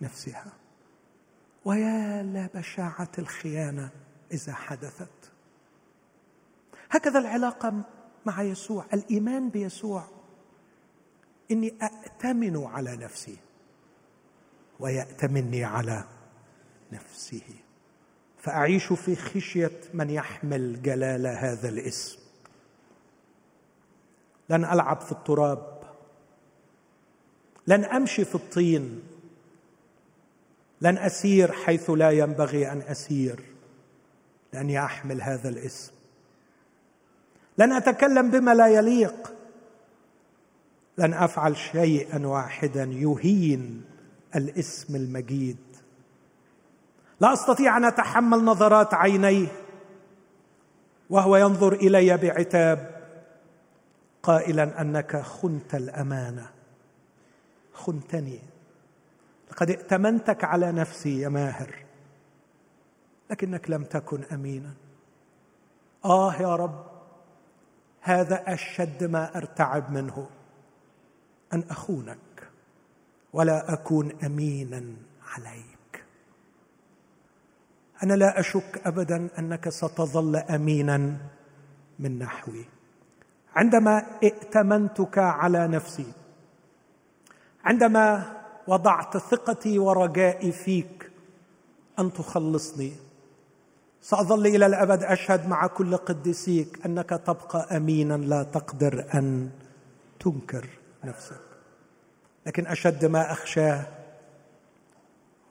نفسها. 0.00 0.52
ويا 1.64 2.22
لبشاعه 2.22 3.12
الخيانة 3.18 3.90
إذا 4.32 4.54
حدثت. 4.54 5.32
هكذا 6.90 7.18
العلاقة 7.18 7.84
مع 8.26 8.42
يسوع 8.42 8.86
الإيمان 8.94 9.48
بيسوع. 9.48 10.08
إني 11.50 11.78
أأتمن 11.82 12.64
على 12.64 12.96
نفسي 12.96 13.38
ويأتمني 14.80 15.64
على 15.64 16.04
نفسه. 16.92 17.65
فأعيش 18.46 18.92
في 18.92 19.16
خشية 19.16 19.80
من 19.94 20.10
يحمل 20.10 20.82
جلال 20.82 21.26
هذا 21.26 21.68
الاسم. 21.68 22.18
لن 24.50 24.64
ألعب 24.64 25.00
في 25.00 25.12
التراب. 25.12 25.82
لن 27.66 27.84
أمشي 27.84 28.24
في 28.24 28.34
الطين. 28.34 29.02
لن 30.80 30.98
أسير 30.98 31.52
حيث 31.52 31.90
لا 31.90 32.10
ينبغي 32.10 32.72
أن 32.72 32.82
أسير 32.82 33.40
لأني 34.52 34.84
أحمل 34.84 35.22
هذا 35.22 35.48
الاسم. 35.48 35.92
لن 37.58 37.72
أتكلم 37.72 38.30
بما 38.30 38.54
لا 38.54 38.66
يليق. 38.66 39.32
لن 40.98 41.14
أفعل 41.14 41.56
شيئا 41.56 42.26
واحدا 42.26 42.84
يهين 42.84 43.84
الاسم 44.36 44.96
المجيد. 44.96 45.65
لا 47.20 47.32
أستطيع 47.32 47.76
أن 47.76 47.84
أتحمل 47.84 48.44
نظرات 48.44 48.94
عينيه 48.94 49.46
وهو 51.10 51.36
ينظر 51.36 51.72
إلي 51.72 52.16
بعتاب 52.16 52.96
قائلا 54.22 54.80
أنك 54.80 55.16
خنت 55.16 55.74
الأمانة. 55.74 56.50
خنتني. 57.72 58.40
لقد 59.50 59.70
ائتمنتك 59.70 60.44
على 60.44 60.72
نفسي 60.72 61.20
يا 61.20 61.28
ماهر 61.28 61.84
لكنك 63.30 63.70
لم 63.70 63.84
تكن 63.84 64.24
امينا. 64.24 64.74
آه 66.04 66.34
يا 66.34 66.56
رب 66.56 66.86
هذا 68.00 68.54
أشد 68.54 69.04
ما 69.04 69.36
أرتعب 69.36 69.92
منه 69.92 70.28
أن 71.52 71.64
أخونك 71.70 72.48
ولا 73.32 73.72
أكون 73.72 74.12
امينا 74.24 74.84
عليك. 75.34 75.75
أنا 78.02 78.14
لا 78.14 78.40
أشك 78.40 78.80
ابدا 78.84 79.28
أنك 79.38 79.68
ستظل 79.68 80.36
امينا 80.36 81.16
من 81.98 82.18
نحوي. 82.18 82.64
عندما 83.56 84.02
ائتمنتك 84.22 85.18
على 85.18 85.68
نفسي 85.68 86.06
عندما 87.64 88.36
وضعت 88.66 89.16
ثقتي 89.16 89.78
ورجائي 89.78 90.52
فيك 90.52 91.10
أن 91.98 92.12
تخلصني 92.12 92.92
سأظل 94.02 94.46
إلى 94.46 94.66
الأبد 94.66 95.02
أشهد 95.02 95.48
مع 95.48 95.66
كل 95.66 95.96
قديسيك 95.96 96.86
أنك 96.86 97.08
تبقى 97.10 97.76
امينا 97.76 98.14
لا 98.14 98.42
تقدر 98.42 99.06
أن 99.14 99.50
تنكر 100.20 100.68
نفسك. 101.04 101.40
لكن 102.46 102.66
أشد 102.66 103.04
ما 103.04 103.32
أخشاه 103.32 103.86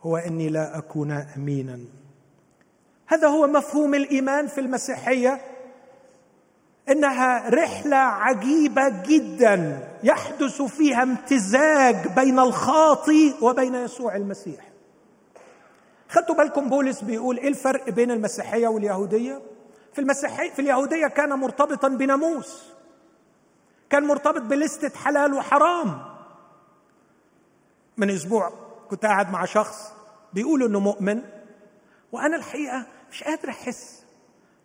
هو 0.02 0.18
أني 0.18 0.50
لا 0.50 0.78
أكون 0.78 1.12
امينا. 1.12 1.80
هذا 3.08 3.28
هو 3.28 3.48
مفهوم 3.48 3.96
الإيمان 3.96 4.48
في 4.48 4.62
المسيحية 4.62 5.42
إنها 6.90 7.50
رحلة 7.50 7.96
عجيبة 7.96 8.90
جدا 8.90 9.88
يحدث 10.04 10.62
فيها 10.62 11.04
امتزاج 11.04 12.08
بين 12.16 12.40
الخاطي 12.40 13.34
وبين 13.42 13.76
يسوع 13.76 14.16
المسيح. 14.16 14.66
خدتوا 16.10 16.36
بالكم 16.36 16.70
بولس 16.70 17.02
بيقول 17.02 17.38
إيه 17.38 17.48
الفرق 17.48 17.90
بين 17.90 18.12
المسيحية 18.12 18.68
واليهودية؟ 18.68 19.42
في 19.94 20.02
المسيحيه 20.02 20.50
في 20.52 20.60
اليهودية 20.60 21.08
كان 21.08 21.30
مرتبطا 21.30 21.88
بناموس 21.88 22.64
كان 23.90 24.04
مرتبط 24.04 24.42
بلستة 24.42 25.00
حلال 25.00 25.34
وحرام. 25.34 26.02
من 27.98 28.10
أسبوع 28.10 28.52
كنت 28.90 29.06
قاعد 29.06 29.32
مع 29.32 29.46
شخص 29.46 29.94
بيقول 30.34 30.64
إنه 30.64 30.80
مؤمن 30.80 31.22
وأنا 32.12 32.36
الحقيقة 32.36 32.86
مش 33.16 33.24
قادر 33.24 33.50
أحس. 33.50 34.04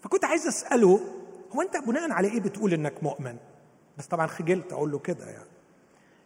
فكنت 0.03 0.24
عايز 0.24 0.46
أسأله 0.46 1.01
هو 1.53 1.62
أنت 1.62 1.76
بناء 1.76 2.12
على 2.12 2.28
إيه 2.28 2.40
بتقول 2.40 2.72
إنك 2.72 3.03
مؤمن؟ 3.03 3.36
بس 3.98 4.07
طبعا 4.07 4.26
خجلت 4.26 4.72
أقول 4.72 4.90
له 4.90 4.98
كده 4.98 5.24
يعني. 5.26 5.51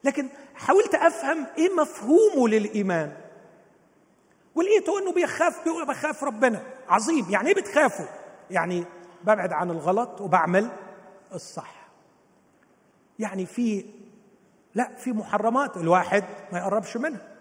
لكن 0.05 0.29
حاولت 0.55 0.95
أفهم 0.95 1.47
إيه 1.59 1.75
مفهومه 1.75 2.49
للإيمان. 2.49 3.17
ولقيته 4.55 4.99
إنه 4.99 5.13
بيخاف؟ 5.13 5.65
بيقول 5.65 5.87
بخاف 5.87 6.25
ربنا. 6.25 6.63
عظيم. 6.89 7.27
يعني 7.31 7.49
إيه 7.49 7.55
بتخافوا 7.55 8.07
يعني 8.51 8.85
ببعد 9.23 9.53
عن 9.53 9.71
الغلط 9.71 10.21
وبعمل 10.21 10.71
الصح. 11.33 11.89
يعني 13.19 13.47
في 13.47 13.85
لا 14.75 14.97
في 14.97 15.13
محرمات 15.13 15.77
الواحد 15.77 16.25
ما 16.53 16.59
يقربش 16.59 16.97
منها. 16.97 17.34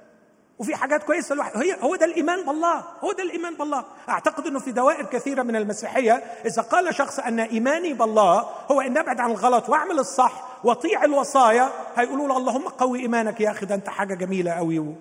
وفي 0.60 0.76
حاجات 0.76 1.04
كويسة 1.04 1.34
الواحد 1.34 1.58
هي 1.58 1.78
هو 1.82 1.95
ده 1.95 2.06
الإيمان 2.06 2.45
بالله. 2.45 2.84
هو 3.04 3.12
ده 3.12 3.24
الإيمان 3.24 3.56
بالله. 3.56 3.86
أعتقد 4.10 4.47
إنه 4.47 4.60
في 4.60 4.72
دوائر 4.72 5.06
كثيرة 5.06 5.43
من 5.43 5.56
المسيحية 5.56 6.14
إذا 6.45 6.62
قال 6.62 6.95
شخص 6.95 7.20
أن 7.20 7.39
إيماني 7.39 7.93
بالله 7.93 8.45
هو 8.72 8.82
إن 8.82 8.97
أبعد 8.97 9.20
عن 9.20 9.32
الغلط 9.32 9.70
وأعمل 9.70 9.99
الصح 9.99 10.60
وأطيع 10.64 11.04
الوصايا 11.04 11.70
هيقولوا 11.95 12.28
له 12.28 12.38
اللهم 12.38 12.68
قوي 12.68 12.99
إيمانك 12.99 13.41
يا 13.41 13.51
أخي 13.51 13.66
ده 13.66 13.76
أنت 13.76 13.89
حاجة 13.89 14.14
جميلة 14.14 14.51
قوي. 14.51 14.95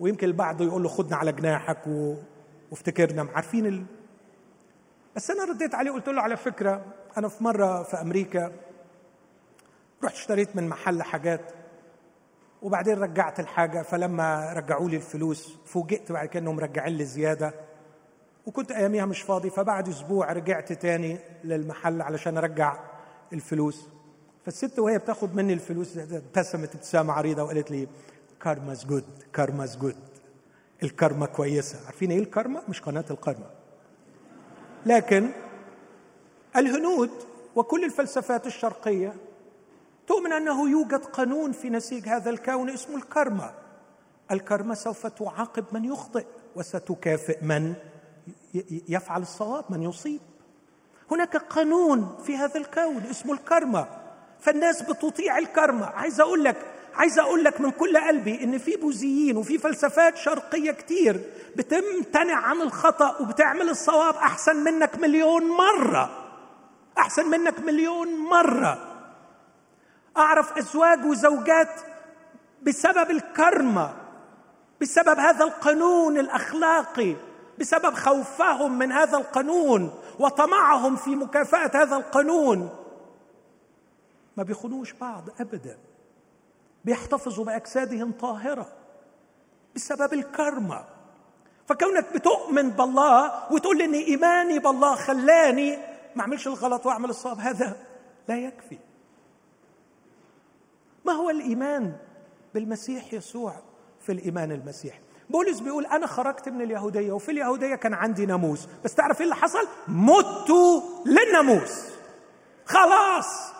ويمكن 0.00 0.26
البعض 0.26 0.62
يقول 0.62 0.82
له 0.82 0.88
خدنا 0.88 1.16
على 1.16 1.32
جناحك 1.32 1.86
و... 1.86 2.14
وافتكرنا. 2.70 3.28
عارفين 3.34 3.66
ال... 3.66 3.84
بس 5.16 5.30
أنا 5.30 5.44
رديت 5.44 5.74
عليه 5.74 5.90
قلت 5.90 6.08
له 6.08 6.22
على 6.22 6.36
فكرة 6.36 6.82
أنا 7.18 7.28
في 7.28 7.44
مرة 7.44 7.82
في 7.82 8.00
أمريكا 8.00 8.52
رحت 10.04 10.14
اشتريت 10.14 10.56
من 10.56 10.68
محل 10.68 11.02
حاجات 11.02 11.40
وبعدين 12.62 12.98
رجعت 12.98 13.40
الحاجة 13.40 13.82
فلما 13.82 14.52
رجعوا 14.52 14.88
لي 14.88 14.96
الفلوس 14.96 15.56
فوجئت 15.66 16.12
بعد 16.12 16.28
كده 16.28 16.42
إنهم 16.42 16.60
لي 16.92 17.04
زيادة. 17.04 17.54
وكنت 18.46 18.70
أياميها 18.72 19.04
مش 19.04 19.22
فاضي 19.22 19.50
فبعد 19.50 19.88
أسبوع 19.88 20.32
رجعت 20.32 20.72
تاني 20.72 21.18
للمحل 21.44 22.02
علشان 22.02 22.36
أرجع 22.36 22.76
الفلوس. 23.32 23.88
فالست 24.44 24.78
وهي 24.78 24.98
بتاخد 24.98 25.34
مني 25.34 25.52
الفلوس 25.52 25.98
ابتسمت 25.98 26.74
ابتسامة 26.74 27.12
عريضة 27.12 27.42
وقالت 27.42 27.70
لي 27.70 27.88
karma's 28.44 28.86
good 28.86 29.04
karma's 29.36 29.78
good 29.78 29.96
الكارما 30.82 31.26
كويسة. 31.26 31.86
عارفين 31.86 32.10
إيه 32.10 32.18
الكارما؟ 32.18 32.62
مش 32.68 32.80
قناة 32.80 33.04
الكارما. 33.10 33.50
لكن 34.86 35.30
الهنود 36.56 37.10
وكل 37.56 37.84
الفلسفات 37.84 38.46
الشرقية 38.46 39.14
تؤمن 40.10 40.32
أنه 40.32 40.70
يوجد 40.70 41.04
قانون 41.04 41.52
في 41.52 41.70
نسيج 41.70 42.08
هذا 42.08 42.30
الكون 42.30 42.70
اسمه 42.70 42.96
الكارما 42.96 43.50
الكرمة 44.30 44.74
سوف 44.74 45.06
تعاقب 45.06 45.64
من 45.72 45.84
يخطئ 45.84 46.24
وستكافئ 46.56 47.44
من 47.44 47.74
يفعل 48.88 49.22
الصواب 49.22 49.64
من 49.70 49.82
يصيب. 49.82 50.20
هناك 51.10 51.36
قانون 51.36 52.18
في 52.26 52.36
هذا 52.36 52.56
الكون 52.60 53.02
اسمه 53.10 53.32
الكرمة 53.32 53.86
فالناس 54.40 54.82
بتطيع 54.82 55.38
الكرمة 55.38 55.86
عايز 55.86 56.20
أقول 56.20 56.44
لك 56.44 56.56
عايز 56.94 57.18
أقول 57.18 57.44
لك 57.44 57.60
من 57.60 57.70
كل 57.70 57.98
قلبي 57.98 58.44
إن 58.44 58.58
في 58.58 58.76
بوذيين 58.76 59.36
وفي 59.36 59.58
فلسفات 59.58 60.16
شرقية 60.16 60.72
كتير 60.72 61.20
بتمتنع 61.56 62.36
عن 62.36 62.60
الخطأ 62.62 63.16
وبتعمل 63.20 63.68
الصواب 63.68 64.14
أحسن 64.14 64.56
منك 64.56 64.98
مليون 64.98 65.48
مرة. 65.48 66.10
أحسن 66.98 67.26
منك 67.30 67.60
مليون 67.60 68.08
مرة. 68.18 68.89
أعرف 70.16 70.58
أزواج 70.58 71.04
وزوجات 71.04 71.80
بسبب 72.62 73.10
الكرمة 73.10 73.96
بسبب 74.80 75.18
هذا 75.18 75.44
القانون 75.44 76.18
الأخلاقي 76.18 77.16
بسبب 77.58 77.94
خوفهم 77.94 78.78
من 78.78 78.92
هذا 78.92 79.18
القانون 79.18 79.94
وطمعهم 80.18 80.96
في 80.96 81.16
مكافأة 81.16 81.70
هذا 81.74 81.96
القانون. 81.96 82.70
ما 84.36 84.42
بيخونوش 84.42 84.92
بعض 84.92 85.28
ابدا 85.40 85.78
بيحتفظوا 86.84 87.44
بأجسادهم 87.44 88.12
طاهرة 88.12 88.66
بسبب 89.74 90.12
الكرمة. 90.12 90.84
فكونك 91.68 92.12
بتؤمن 92.14 92.70
بالله 92.70 93.52
وتقول 93.52 93.82
ان 93.82 93.94
إيماني 93.94 94.58
بالله 94.58 94.94
خلاني 94.94 95.76
ما 96.16 96.22
أعملش 96.22 96.46
الغلط 96.46 96.86
وأعمل 96.86 97.10
الصواب 97.10 97.38
هذا 97.38 97.76
لا 98.28 98.36
يكفي. 98.36 98.78
ما 101.06 101.12
هو 101.12 101.30
الإيمان 101.30 101.96
بالمسيح 102.54 103.14
يسوع 103.14 103.54
في 104.00 104.12
الإيمان 104.12 104.52
المسيحي 104.52 105.00
بولس 105.30 105.60
بيقول 105.60 105.86
أنا 105.86 106.06
خرجت 106.06 106.48
من 106.48 106.62
اليهودية 106.62 107.12
وفي 107.12 107.30
اليهودية 107.30 107.74
كان 107.74 107.94
عندي 107.94 108.26
ناموس. 108.26 108.68
بس 108.84 108.94
تعرف 108.94 109.18
إيه 109.18 109.24
اللي 109.24 109.34
حصل؟ 109.34 109.68
مت 109.88 110.50
للناموس. 111.06 111.88
خلاص 112.66 113.52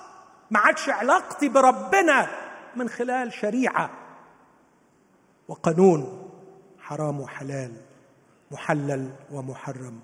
ما 0.51 0.59
عادش 0.59 0.88
علاقتي 0.88 1.49
بربنا 1.49 2.28
من 2.76 2.88
خلال 2.88 3.32
شريعة. 3.32 3.91
وقانون 5.49 6.30
حرام 6.78 7.20
وحلال 7.20 7.72
محلل 8.51 9.11
ومحرم 9.32 10.01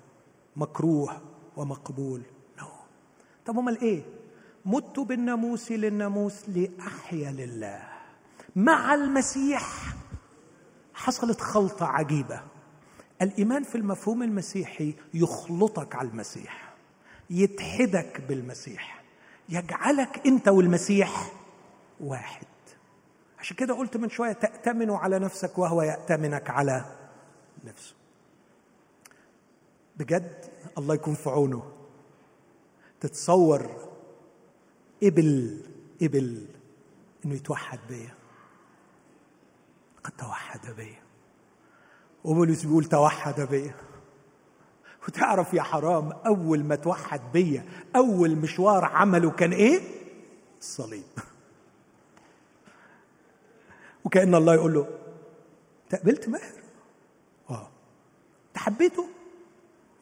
مكروه 0.55 1.21
ومقبول. 1.57 2.21
نو. 2.59 2.67
طب 3.45 3.57
امال 3.59 3.81
إيه 3.81 4.03
مت 4.67 4.99
بالناموس 4.99 5.71
للناموس 5.71 6.49
لأحيا 6.49 7.31
لله. 7.31 7.83
مع 8.55 8.93
المسيح 8.93 9.95
حصلت 10.93 11.41
خلطة 11.41 11.85
عجيبة. 11.85 12.41
الإيمان 13.21 13.63
في 13.63 13.75
المفهوم 13.75 14.23
المسيحي 14.23 14.93
يخلطك 15.13 15.95
على 15.95 16.07
المسيح 16.07 16.73
يتحدك 17.29 18.21
بالمسيح 18.21 19.03
يجعلك 19.49 20.27
أنت 20.27 20.47
والمسيح 20.47 21.31
واحد. 21.99 22.47
عشان 23.39 23.57
كده 23.57 23.73
قلت 23.73 23.97
من 23.97 24.09
شوية 24.09 24.33
تأتمن 24.33 24.91
على 24.91 25.19
نفسك 25.19 25.57
وهو 25.57 25.81
يأتمنك 25.81 26.49
على 26.49 26.85
نفسه. 27.63 27.95
بجد 29.97 30.45
الله 30.77 30.95
يكون 30.95 31.13
في 31.13 31.29
عونه. 31.29 31.71
تتصور 32.99 33.86
قبل 35.03 35.57
قبل 36.01 36.47
إنه 37.25 37.35
يتوحد 37.35 37.79
بيا. 37.89 38.13
قد 40.03 40.11
توحد 40.17 40.75
بيا. 40.75 41.01
وبولس 42.23 42.65
بيقول 42.65 42.85
توحد 42.85 43.41
بيا. 43.41 43.75
وتعرف 45.07 45.53
يا 45.53 45.61
حرام 45.61 46.11
أول 46.11 46.63
ما 46.63 46.75
توحد 46.75 47.21
بيا 47.33 47.65
أول 47.95 48.35
مشوار 48.35 48.85
عمله 48.85 49.31
كان 49.31 49.53
إيه؟ 49.53 49.81
الصليب. 50.59 51.03
وكأن 54.05 54.35
الله 54.35 54.53
يقول 54.53 54.73
له 54.73 54.87
أنت 55.83 56.01
قبلت 56.01 56.29
ماهر؟ 56.29 56.53
آه. 57.49 57.69
أنت 58.47 58.57
حبيته؟ 58.57 59.07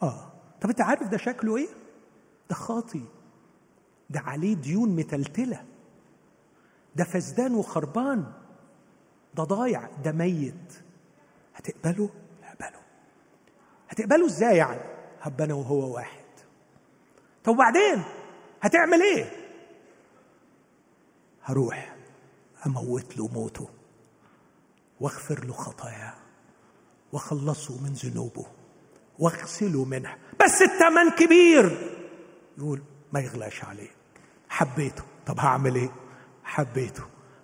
آه. 0.03 0.31
طب 0.61 0.69
أنت 0.69 0.81
عارف 0.81 1.03
ده 1.07 1.17
شكله 1.17 1.57
إيه؟ 1.57 1.67
ده 2.49 2.55
خاطي. 2.55 3.01
ده 4.09 4.19
عليه 4.19 4.55
ديون 4.55 4.89
متلتلة. 4.89 5.65
ده 6.95 7.03
فسدان 7.03 7.55
وخربان. 7.55 8.31
ده 9.33 9.43
ضايع. 9.43 9.89
ده 10.03 10.11
ميت. 10.11 10.73
هتقبله؟ 11.55 12.09
اقبله 12.43 12.79
هتقبله 13.89 14.25
إزاي 14.25 14.57
يعني؟ 14.57 14.81
هبنا 15.21 15.53
وهو 15.53 15.95
واحد. 15.95 16.25
طب 17.43 17.53
وبعدين؟ 17.53 18.03
هتعمل 18.61 19.01
إيه؟ 19.01 19.31
هروح 21.43 21.95
أموت 22.65 23.17
له 23.17 23.27
موته. 23.27 23.69
وأغفر 24.99 25.45
له 25.45 25.53
خطاياه. 25.53 26.13
وخلصه 27.13 27.81
من 27.83 27.93
ذنوبه. 27.93 28.45
وأغسله 29.19 29.85
منها. 29.85 30.17
بس 30.43 30.61
الثمن 30.61 31.09
كبير. 31.09 31.91
يقول 32.57 32.81
ما 33.15 33.21
يغلاش 33.21 33.65
عليه 33.65 33.91
حبيته. 34.49 35.03
طب 35.27 35.39
هعمل 35.39 35.75
إيه؟ 35.75 35.89
حبيته. 36.43 37.03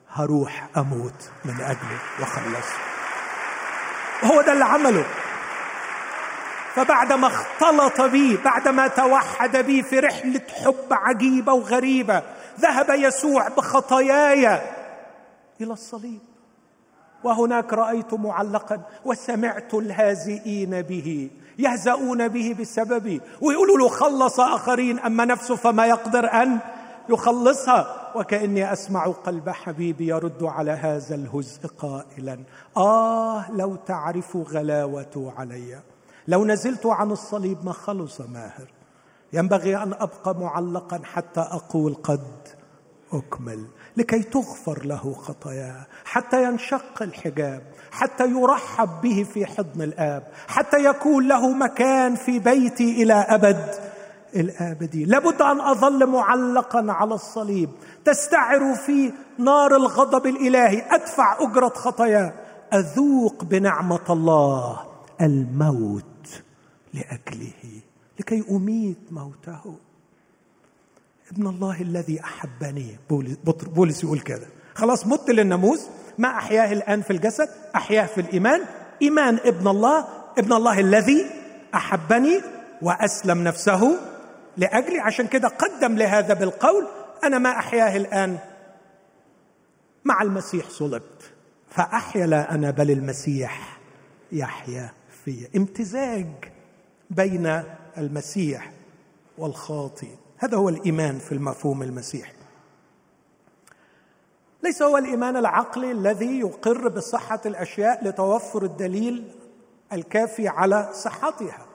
هروح 0.09 0.67
أموت 0.77 1.29
من 1.45 1.53
اجله 1.53 1.99
واخلصه. 2.19 2.75
وهو 4.23 4.41
ده 4.41 4.53
اللي 4.53 4.65
عمله. 4.65 5.05
فبعدما 6.75 7.27
اختلط 7.27 8.01
بي 8.01 8.37
بعدما 8.37 8.87
توحد 8.87 9.57
بي 9.57 9.83
في 9.83 9.99
رحلة 9.99 10.41
حب 10.63 10.87
عجيبة 10.91 11.53
وغريبة 11.53 12.23
ذهب 12.59 12.89
يسوع 12.89 13.47
بخطاياي 13.47 14.47
إلى 15.61 15.73
الصليب. 15.73 16.21
وهناك 17.23 17.73
رأيت 17.73 18.13
معلقا 18.13 18.81
وسمعت 19.05 19.73
الهازئين 19.73 20.81
به. 20.81 21.29
يهزؤون 21.59 22.27
به 22.27 22.55
بسببي 22.59 23.21
ويقولوا 23.41 23.77
له 23.77 23.87
خلص 23.87 24.39
آخرين 24.39 24.99
أما 24.99 25.25
نفسه 25.25 25.55
فما 25.55 25.85
يقدر 25.85 26.25
أن 26.33 26.59
يخلصها. 27.09 27.97
وكأني 28.15 28.73
أسمع 28.73 29.05
قلب 29.05 29.49
حبيبي 29.49 30.07
يرد 30.07 30.43
على 30.43 30.71
هذا 30.71 31.15
الهزء 31.15 31.67
قائلا. 31.67 32.39
آه 32.77 33.51
لو 33.51 33.75
تعرف 33.75 34.37
غلاوته 34.37 35.33
علي. 35.37 35.79
لو 36.27 36.45
نزلت 36.45 36.85
عن 36.85 37.11
الصليب 37.11 37.65
ما 37.65 37.71
خلص 37.71 38.21
ماهر. 38.21 38.67
ينبغي 39.33 39.77
أن 39.77 39.93
أبقى 39.93 40.35
معلقا 40.39 41.01
حتى 41.03 41.39
أقول 41.39 41.93
قد 41.93 42.47
أكمل. 43.13 43.65
لكي 43.97 44.23
تغفر 44.23 44.85
له 44.85 45.13
خطاياه 45.13 45.85
حتى 46.05 46.43
ينشق 46.43 47.01
الحجاب. 47.01 47.61
حتى 47.91 48.25
يرحب 48.25 48.89
به 49.01 49.25
في 49.33 49.45
حضن 49.45 49.81
الآب 49.81 50.23
حتى 50.47 50.85
يكون 50.85 51.27
له 51.27 51.53
مكان 51.53 52.15
في 52.15 52.39
بيتي 52.39 53.03
إلى 53.03 53.13
أبد. 53.13 53.91
الابدي 54.35 55.05
لابد 55.05 55.41
أن 55.41 55.61
أظل 55.61 56.07
معلقا 56.07 56.85
على 56.87 57.13
الصليب 57.13 57.69
تستعر 58.05 58.75
في 58.75 59.13
نار 59.37 59.75
الغضب 59.75 60.25
الإلهي 60.25 60.85
أدفع 60.89 61.37
أجرة 61.39 61.69
خطاياه 61.69 62.33
أذوق 62.73 63.43
بنعمة 63.43 64.05
الله 64.09 64.79
الموت 65.21 66.43
لأجله 66.93 67.81
لكي 68.19 68.43
أميت 68.51 68.97
موته. 69.11 69.75
ابن 71.31 71.47
الله 71.47 71.81
الذي 71.81 72.23
أحبني. 72.23 72.97
بولس 73.75 74.03
يقول 74.03 74.19
كده. 74.19 74.47
خلاص 74.75 75.07
مت 75.07 75.29
للناموس. 75.29 75.87
ما 76.17 76.27
أحياه 76.27 76.73
الآن 76.73 77.01
في 77.01 77.11
الجسد 77.11 77.49
أحياه 77.75 78.05
في 78.05 78.21
الإيمان. 78.21 78.61
إيمان 79.01 79.39
ابن 79.45 79.67
الله 79.67 80.07
ابن 80.37 80.53
الله 80.53 80.79
الذي 80.79 81.25
أحبني 81.75 82.41
وأسلم 82.81 83.43
نفسه 83.43 83.97
لأجلي. 84.57 84.99
عشان 84.99 85.27
كده 85.27 85.47
قدم 85.47 85.95
لهذا 85.95 86.33
بالقول 86.33 86.87
أنا 87.23 87.37
ما 87.37 87.49
أحياه 87.49 87.97
الآن. 87.97 88.37
مع 90.05 90.21
المسيح 90.21 90.69
صلبت 90.69 91.31
فاحيا 91.69 92.27
لا 92.27 92.55
أنا 92.55 92.71
بل 92.71 92.91
المسيح 92.91 93.77
يحيا 94.31 94.89
في. 95.25 95.47
امتزاج 95.55 96.27
بين 97.09 97.63
المسيح 97.97 98.71
والخاطئ. 99.37 100.07
هذا 100.37 100.57
هو 100.57 100.69
الإيمان 100.69 101.19
في 101.19 101.31
المفهوم 101.31 101.83
المسيحي. 101.83 102.33
ليس 104.63 104.81
هو 104.81 104.97
الإيمان 104.97 105.37
العقلي 105.37 105.91
الذي 105.91 106.39
يقر 106.39 106.87
بصحة 106.87 107.41
الأشياء 107.45 108.07
لتوفر 108.07 108.63
الدليل 108.63 109.31
الكافي 109.93 110.47
على 110.47 110.89
صحتها. 110.93 111.65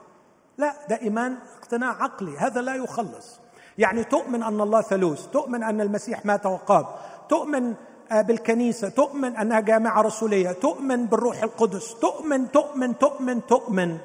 لا 0.57 0.73
ده 0.89 1.01
إيمان 1.01 1.37
اقتناع 1.57 2.03
عقلي. 2.03 2.37
هذا 2.37 2.61
لا 2.61 2.75
يخلص. 2.75 3.39
يعني 3.77 4.03
تؤمن 4.03 4.43
أن 4.43 4.61
الله 4.61 4.81
ثالوث 4.81 5.27
تؤمن 5.27 5.63
أن 5.63 5.81
المسيح 5.81 6.25
مات 6.25 6.45
وقام 6.45 6.85
تؤمن 7.29 7.73
آه، 8.11 8.21
بالكنيسة 8.21 8.89
تؤمن 8.89 9.35
أنها 9.35 9.59
جامعة 9.59 10.01
رسولية 10.01 10.51
تؤمن 10.51 11.05
بالروح 11.05 11.43
القدس 11.43 11.95
تؤمن 11.99 12.51
تؤمن 12.51 12.97
تؤمن 12.97 13.45
تؤمن. 13.45 13.97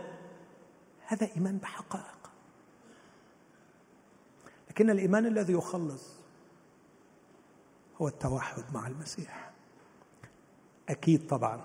هذا 1.07 1.28
إيمان 1.37 1.59
بحقائق. 1.59 2.30
لكن 4.70 4.91
الإيمان 4.91 5.26
الذي 5.26 5.53
يخلص 5.53 6.22
هو 8.03 8.09
التوحد 8.09 8.63
مع 8.75 8.87
المسيح. 8.87 9.51
أكيد 10.89 11.27
طبعا 11.27 11.61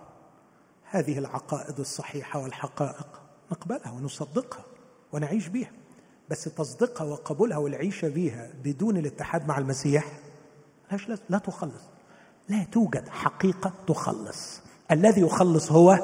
هذه 0.84 1.18
العقائد 1.18 1.80
الصحيحة 1.80 2.40
والحقائق 2.40 3.22
نقبلها 3.52 3.92
ونصدقها 3.92 4.64
ونعيش 5.14 5.48
بها 5.48 5.72
بس 6.30 6.44
تصديقها 6.44 7.06
وقبولها 7.06 7.58
والعيشه 7.58 8.10
بها 8.10 8.52
بدون 8.64 8.98
الاتحاد 8.98 9.48
مع 9.48 9.58
المسيح 9.58 10.06
لا 11.30 11.38
تخلص؟ 11.38 11.82
لا 12.50 12.64
توجد 12.64 13.10
حقيقة 13.10 13.74
تخلص. 13.88 14.62
الذي 14.92 15.22
يخلص 15.22 15.72
هو 15.72 16.00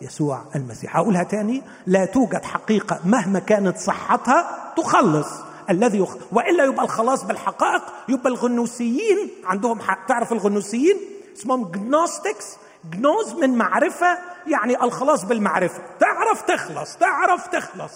يسوع 0.00 0.44
المسيح. 0.54 0.96
أقولها 0.96 1.22
تاني 1.22 1.62
لا 1.86 2.04
توجد 2.04 2.44
حقيقة 2.44 3.00
مهما 3.04 3.38
كانت 3.38 3.76
صحتها 3.76 4.74
تخلص. 4.76 5.28
الذي 5.70 5.98
يخ... 5.98 6.16
وإلا 6.32 6.64
يبقى 6.64 6.84
الخلاص 6.84 7.24
بالحقائق. 7.24 7.82
يبقى 8.08 8.28
الغنوسيين 8.28 9.30
عندهم 9.44 9.80
حق. 9.80 10.06
تعرف 10.06 10.32
الغنوسيين؟ 10.32 10.96
اسمهم 11.36 11.70
جنوستكس 11.70 12.56
جنوز 12.92 13.32
من 13.32 13.50
معرفة 13.50 14.18
يعني 14.46 14.82
الخلاص 14.82 15.24
بالمعرفة. 15.24 15.82
تعرف 16.00 16.42
تخلص 16.42 16.96
تعرف 16.96 17.46
تخلص. 17.46 17.92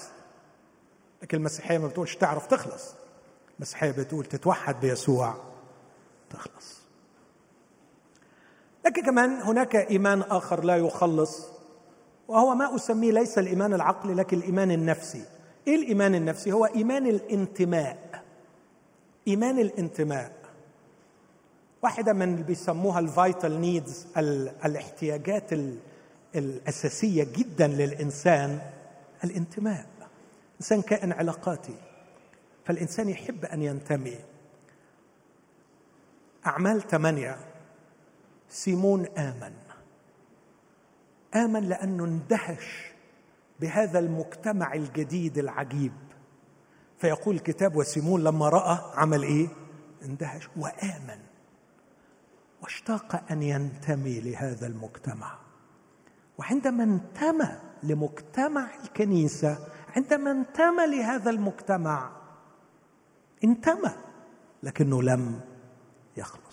لكن 1.22 1.36
المسيحية 1.38 1.78
ما 1.78 1.86
بتقولش 1.86 2.16
تعرف 2.16 2.46
تخلص. 2.46 2.94
المسيحية 3.56 3.90
بتقول 3.90 4.24
تتوحد 4.24 4.80
بيسوع 4.80 5.34
تخلص. 6.30 6.78
لكن 8.86 9.02
كمان 9.02 9.42
هناك 9.42 9.76
إيمان 9.76 10.22
آخر 10.22 10.64
لا 10.64 10.76
يخلص 10.76 11.46
وهو 12.28 12.54
ما 12.54 12.74
أسميه 12.76 13.12
ليس 13.12 13.38
الإيمان 13.38 13.74
العقلي 13.74 14.14
لكن 14.14 14.36
الإيمان 14.38 14.70
النفسي. 14.70 15.24
إيه 15.68 15.76
الإيمان 15.76 16.14
النفسي؟ 16.14 16.52
هو 16.52 16.64
إيمان 16.64 17.06
الانتماء. 17.06 18.24
إيمان 19.28 19.58
الانتماء. 19.58 20.32
واحدة 21.82 22.12
من 22.12 22.22
اللي 22.32 22.42
بيسموها 22.42 22.98
ال 23.01 23.11
vital 23.11 23.61
needs 23.61 24.07
الاحتياجات 24.64 25.50
الأساسية 26.36 27.24
جدا 27.24 27.66
للإنسان 27.66 28.60
الانتماء. 29.24 29.86
الانسان 30.52 30.82
كائن 30.82 31.12
علاقاتي. 31.12 31.74
فالإنسان 32.64 33.08
يحب 33.08 33.44
أن 33.44 33.62
ينتمي. 33.62 34.18
أعمال 36.46 36.82
ثمانية. 36.82 37.36
سيمون 38.48 39.06
آمن. 39.06 39.52
آمن 41.34 41.68
لأنه 41.68 42.04
اندهش 42.04 42.88
بهذا 43.61 43.98
المجتمع 43.98 44.74
الجديد 44.74 45.38
العجيب. 45.38 45.92
فيقول 46.98 47.34
الكتاب 47.34 47.76
وسيمون 47.76 48.24
لما 48.24 48.48
رأى 48.48 48.78
عمل 48.94 49.22
إيه؟ 49.22 49.48
اندهش 50.02 50.48
وآمن 50.56 51.20
واشتاق 52.62 53.24
أن 53.30 53.42
ينتمي 53.42 54.20
لهذا 54.20 54.66
المجتمع. 54.66 55.38
وعندما 56.38 56.84
انتمى 56.84 57.59
لمجتمع 57.82 58.68
الكنيسة 58.84 59.59
عندما 59.96 60.30
انتمى 60.30 60.86
لهذا 60.86 61.30
المجتمع 61.30 62.11
انتمى 63.44 63.90
لكنه 64.62 65.02
لم 65.02 65.40
يخلص 66.16 66.47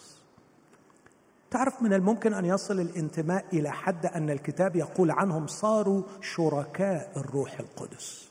تعرف 1.55 1.81
من 1.81 1.93
الممكن 1.93 2.33
أن 2.33 2.45
يصل 2.45 2.79
الانتماء 2.79 3.45
إلى 3.53 3.71
حد 3.71 4.05
أن 4.05 4.29
الكتاب 4.29 4.75
يقول 4.75 5.11
عنهم 5.11 5.47
صاروا 5.47 6.03
شركاء 6.21 7.11
الروح 7.17 7.59
القدس. 7.59 8.29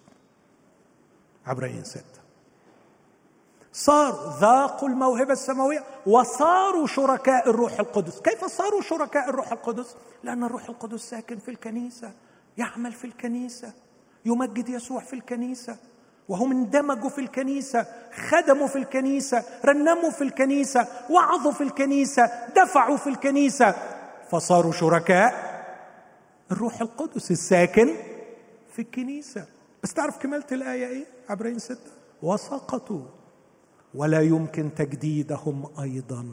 عبرين 1.46 1.84
ستة. 1.84 2.20
صاروا 3.72 4.38
ذاقوا 4.40 4.88
الموهبة 4.88 5.32
السماوية 5.32 5.84
وصاروا 6.06 6.86
شركاء 6.86 7.50
الروح 7.50 7.80
القدس. 7.80 8.20
كيف 8.20 8.44
صاروا 8.44 8.82
شركاء 8.82 9.28
الروح 9.28 9.52
القدس؟ 9.52 9.96
لأن 10.24 10.44
الروح 10.44 10.68
القدس 10.68 11.00
ساكن 11.00 11.38
في 11.38 11.50
الكنيسة 11.50 12.12
يعمل 12.58 12.92
في 12.92 13.04
الكنيسة 13.04 13.72
يمجد 14.24 14.68
يسوع 14.68 15.00
في 15.00 15.12
الكنيسة. 15.12 15.76
وهم 16.28 16.52
اندمجوا 16.52 17.10
في 17.10 17.20
الكنيسة 17.20 17.86
خدموا 18.30 18.66
في 18.66 18.76
الكنيسة 18.76 19.44
رنموا 19.64 20.10
في 20.10 20.24
الكنيسة 20.24 20.86
وعظوا 21.10 21.52
في 21.52 21.60
الكنيسة 21.60 22.30
دفعوا 22.56 22.96
في 22.96 23.06
الكنيسة 23.06 23.74
فصاروا 24.30 24.72
شركاء. 24.72 25.54
الروح 26.52 26.80
القدس 26.80 27.30
الساكن 27.30 27.88
في 28.72 28.82
الكنيسة. 28.82 29.44
بس 29.82 29.94
تعرف 29.94 30.18
كمالة 30.18 30.46
الآية 30.52 30.86
إيه؟ 30.86 31.04
عبرين 31.28 31.58
ستة. 31.58 31.90
وسقطوا. 32.22 33.02
ولا 33.94 34.20
يمكن 34.20 34.74
تجديدهم 34.74 35.66
أيضا 35.82 36.26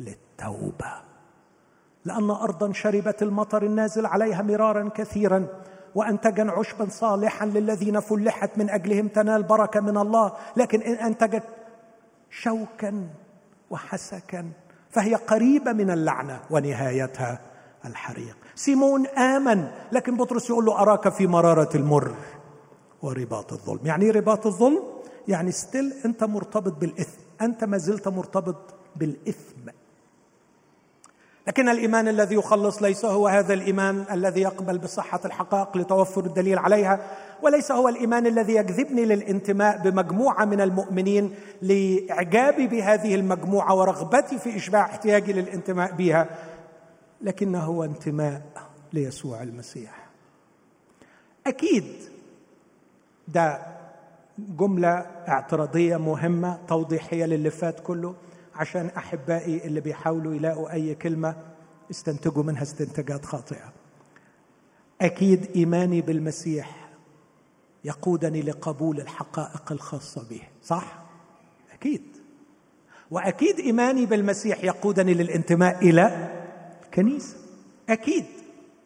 للتوبة. 0.00 1.02
لأن 2.04 2.30
أرضا 2.30 2.72
شربت 2.72 3.22
المطر 3.22 3.62
النازل 3.62 4.06
عليها 4.06 4.42
مرارا 4.42 4.88
كثيرا. 4.94 5.46
وانتجا 5.94 6.50
عشبا 6.50 6.88
صالحا 6.88 7.46
للذين 7.46 8.00
فلحت 8.00 8.50
من 8.56 8.70
أجلهم 8.70 9.08
تنال 9.08 9.42
بركة 9.42 9.80
من 9.80 9.96
الله. 9.96 10.32
لكن 10.56 10.80
إن 10.82 10.94
انتجت 10.94 11.42
شوكا 12.30 13.08
وحسكا 13.70 14.50
فهي 14.90 15.14
قريبة 15.14 15.72
من 15.72 15.90
اللعنة 15.90 16.40
ونهايتها 16.50 17.40
الحريق. 17.84 18.36
سيمون 18.54 19.06
آمن 19.06 19.68
لكن 19.92 20.16
بطرس 20.16 20.50
يقول 20.50 20.64
له 20.64 20.78
أراك 20.78 21.08
في 21.08 21.26
مرارة 21.26 21.76
المر 21.76 22.14
ورباط 23.02 23.52
الظلم. 23.52 23.80
يعني 23.84 24.04
إيه 24.04 24.12
رباط 24.12 24.46
الظلم؟ 24.46 24.82
يعني 25.28 25.52
ستيل 25.52 25.92
أنت 26.04 26.24
مرتبط 26.24 26.72
بالإثم. 26.72 27.20
أنت 27.40 27.64
ما 27.64 27.78
زلت 27.78 28.08
مرتبط 28.08 28.74
بالإثم. 28.96 29.68
لكن 31.46 31.68
الإيمان 31.68 32.08
الذي 32.08 32.34
يخلص 32.34 32.82
ليس 32.82 33.04
هو 33.04 33.28
هذا 33.28 33.54
الإيمان 33.54 34.04
الذي 34.10 34.40
يقبل 34.40 34.78
بصحة 34.78 35.20
الحقائق 35.24 35.76
لتوفر 35.76 36.24
الدليل 36.24 36.58
عليها 36.58 37.00
وليس 37.42 37.72
هو 37.72 37.88
الإيمان 37.88 38.26
الذي 38.26 38.54
يجذبني 38.54 39.04
للانتماء 39.04 39.78
بمجموعة 39.78 40.44
من 40.44 40.60
المؤمنين 40.60 41.34
لإعجابي 41.62 42.66
بهذه 42.66 43.14
المجموعة 43.14 43.74
ورغبتي 43.74 44.38
في 44.38 44.56
إشباع 44.56 44.84
احتياجي 44.84 45.32
للانتماء 45.32 45.92
بها 45.92 46.26
لكنه 47.20 47.58
هو 47.60 47.84
انتماء 47.84 48.42
ليسوع 48.92 49.42
المسيح. 49.42 50.06
أكيد 51.46 51.84
ده 53.28 53.58
جملة 54.38 55.06
اعتراضية 55.28 55.96
مهمة 55.96 56.58
توضيحية 56.68 57.24
للي 57.24 57.50
فات 57.50 57.80
كله. 57.80 58.14
عشان 58.54 58.86
أحبائي 58.96 59.64
اللي 59.66 59.80
بيحاولوا 59.80 60.34
يلاقوا 60.34 60.72
أي 60.72 60.94
كلمة 60.94 61.36
استنتجوا 61.90 62.42
منها 62.42 62.62
استنتاجات 62.62 63.24
خاطئة. 63.24 63.72
أكيد 65.00 65.50
إيماني 65.56 66.00
بالمسيح 66.00 66.88
يقودني 67.84 68.42
لقبول 68.42 69.00
الحقائق 69.00 69.72
الخاصة 69.72 70.28
به 70.30 70.42
صح؟ 70.62 71.02
أكيد. 71.72 72.02
وأكيد 73.10 73.60
إيماني 73.60 74.06
بالمسيح 74.06 74.64
يقودني 74.64 75.14
للانتماء 75.14 75.88
إلى 75.88 76.30
كنيسة. 76.94 77.36
أكيد. 77.88 78.24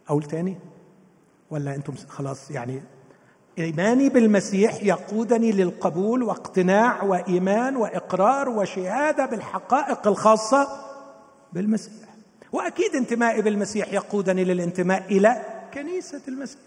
أقول 0.08 0.22
تاني؟ 0.22 0.56
ولا 1.50 1.74
أنتم 1.74 1.94
خلاص 2.08 2.50
يعني 2.50 2.82
إيماني 3.58 4.08
بالمسيح 4.08 4.82
يقودني 4.82 5.52
للقبول 5.52 6.22
واقتناع 6.22 7.02
وإيمان 7.02 7.76
وإقرار 7.76 8.48
وشهادة 8.48 9.26
بالحقائق 9.26 10.06
الخاصة 10.06 10.68
بالمسيح. 11.52 11.92
وأكيد 12.52 12.94
انتمائي 12.94 13.42
بالمسيح 13.42 13.92
يقودني 13.92 14.44
للانتماء 14.44 15.04
إلى 15.10 15.42
كنيسة 15.74 16.20
المسيح. 16.28 16.60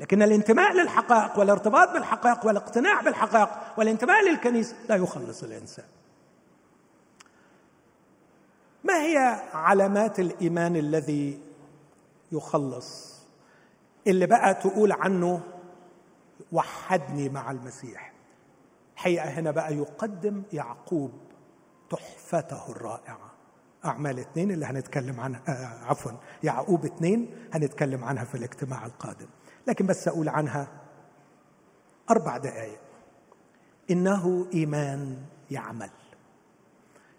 لكن 0.00 0.22
الانتماء 0.22 0.72
للحقائق 0.72 1.38
والارتباط 1.38 1.92
بالحقائق 1.92 2.46
والاقتناع 2.46 3.00
بالحقائق 3.00 3.48
والانتماء 3.78 4.28
للكنيسة 4.30 4.74
لا 4.88 4.96
يخلص 4.96 5.42
الإنسان. 5.42 5.84
ما 8.84 9.02
هي 9.02 9.40
علامات 9.54 10.20
الإيمان 10.20 10.76
الذي 10.76 11.38
يخلص؟ 12.32 13.16
اللي 14.06 14.26
بقى 14.26 14.54
تقول 14.54 14.92
عنه 14.92 15.40
وحدني 16.52 17.28
مع 17.28 17.50
المسيح. 17.50 18.12
الحقيقة 18.94 19.28
هنا 19.28 19.50
بقى 19.50 19.74
يقدم 19.76 20.42
يعقوب 20.52 21.12
تحفته 21.90 22.70
الرائعة. 22.70 23.32
أعمال 23.84 24.18
اثنين 24.18 24.50
اللي 24.50 24.66
هنتكلم 24.66 25.20
عنها 25.20 25.40
آه 25.48 25.84
عفوا 25.84 26.12
يعقوب 26.42 26.84
اثنين 26.84 27.48
هنتكلم 27.52 28.04
عنها 28.04 28.24
في 28.24 28.34
الاجتماع 28.34 28.86
القادم. 28.86 29.26
لكن 29.66 29.86
بس 29.86 30.08
أقول 30.08 30.28
عنها 30.28 30.68
أربع 32.10 32.36
دقائق 32.36 32.80
إنه 33.90 34.46
إيمان 34.54 35.16
يعمل. 35.50 35.90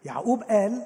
يعقوب 0.06 0.44
قال 0.44 0.86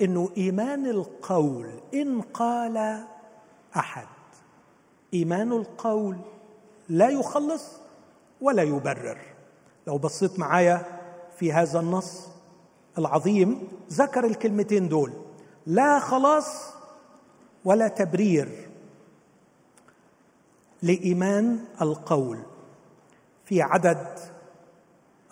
إنه 0.00 0.30
إيمان 0.36 0.86
القول 0.86 1.80
إن 1.94 2.20
قال 2.20 3.04
أحد. 3.76 4.06
إيمان 5.14 5.52
القول 5.52 6.16
لا 6.90 7.08
يخلص 7.08 7.64
ولا 8.40 8.62
يبرر. 8.62 9.18
لو 9.86 9.98
بصيت 9.98 10.38
معايا 10.38 10.82
في 11.38 11.52
هذا 11.52 11.80
النص 11.80 12.28
العظيم 12.98 13.68
ذكر 13.92 14.24
الكلمتين 14.24 14.88
دول 14.88 15.12
لا 15.66 15.98
خلاص 15.98 16.72
ولا 17.64 17.88
تبرير 17.88 18.68
لإيمان 20.82 21.58
القول 21.82 22.38
في 23.44 23.62
عدد 23.62 24.06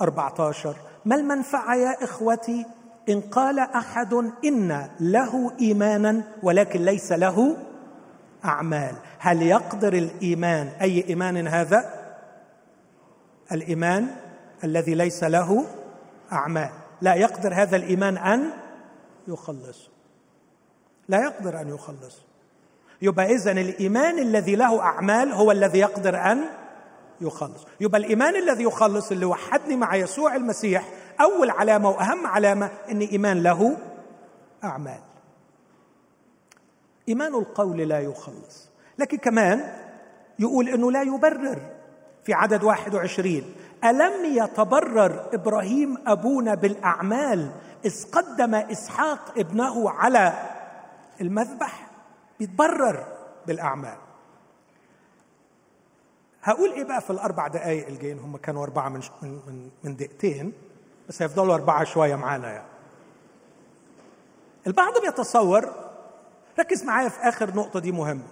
14 0.00 0.76
ما 1.04 1.16
المنفعة 1.16 1.74
يا 1.74 2.04
إخوتي؟ 2.04 2.66
إن 3.08 3.20
قال 3.20 3.58
أحد 3.58 4.14
إن 4.44 4.90
له 5.00 5.52
إيمانا 5.60 6.22
ولكن 6.42 6.80
ليس 6.84 7.12
له 7.12 7.56
أعمال. 8.44 8.94
هل 9.18 9.42
يقدر 9.42 9.92
الإيمان 9.92 10.66
أي 10.66 11.08
إيمان 11.08 11.48
هذا؟ 11.48 11.90
الإيمان 13.52 14.06
الذي 14.64 14.94
ليس 14.94 15.24
له 15.24 15.64
أعمال. 16.32 16.70
لا 17.00 17.14
يقدر 17.14 17.54
هذا 17.54 17.76
الإيمان 17.76 18.18
أن 18.18 18.50
يخلصه 19.28 19.88
لا 21.08 21.22
يقدر 21.22 21.60
أن 21.60 21.68
يخلصه 21.68 22.22
يبقى 23.02 23.26
اذا 23.34 23.52
الإيمان 23.52 24.18
الذي 24.18 24.56
له 24.56 24.80
أعمال 24.82 25.32
هو 25.32 25.52
الذي 25.52 25.78
يقدر 25.78 26.16
أن 26.32 26.44
يخلص. 27.20 27.66
يبقى 27.80 28.00
الإيمان 28.00 28.36
الذي 28.36 28.64
يخلص 28.64 29.10
اللي 29.10 29.24
وحدني 29.26 29.76
مع 29.76 29.96
يسوع 29.96 30.36
المسيح 30.36 30.88
أول 31.20 31.50
علامة 31.50 31.90
وأهم 31.90 32.26
علامة 32.26 32.70
إن 32.90 33.00
إيمان 33.00 33.42
له 33.42 33.76
أعمال. 34.64 35.07
إيمان 37.08 37.34
القول 37.34 37.78
لا 37.78 38.00
يخلص. 38.00 38.68
لكن 38.98 39.16
كمان 39.18 39.72
يقول 40.38 40.68
إنه 40.68 40.90
لا 40.92 41.02
يبرر 41.02 41.58
في 42.24 42.32
عدد 42.34 42.64
21 42.64 43.54
ألم 43.84 44.24
يتبرر 44.24 45.28
إبراهيم 45.34 45.96
أبونا 46.06 46.54
بالأعمال 46.54 47.50
إذ 47.84 48.10
قدم 48.12 48.54
إسحاق 48.54 49.38
ابنه 49.38 49.90
على 49.90 50.32
المذبح؟ 51.20 51.90
بيتبرر 52.38 53.06
بالأعمال. 53.46 53.96
هقول 56.42 56.72
إيه 56.72 56.84
بقى 56.84 57.00
في 57.00 57.10
الأربع 57.10 57.48
دقائق 57.48 57.86
الجايين 57.88 58.18
هم 58.18 58.36
كانوا 58.36 58.64
أربعة 58.64 58.88
من 58.88 59.00
من 59.22 59.70
من 59.84 59.96
دقيقتين. 59.96 60.52
بس 61.08 61.22
هيفضلوا 61.22 61.54
أربعة 61.54 61.84
شوية 61.84 62.16
معانا 62.16 62.52
يعني. 62.52 62.68
البعض 64.66 64.92
بيتصور 65.04 65.87
ركز 66.58 66.84
معايا 66.84 67.08
في 67.08 67.20
آخر 67.20 67.54
نقطة 67.54 67.80
دي 67.80 67.92
مهمة. 67.92 68.26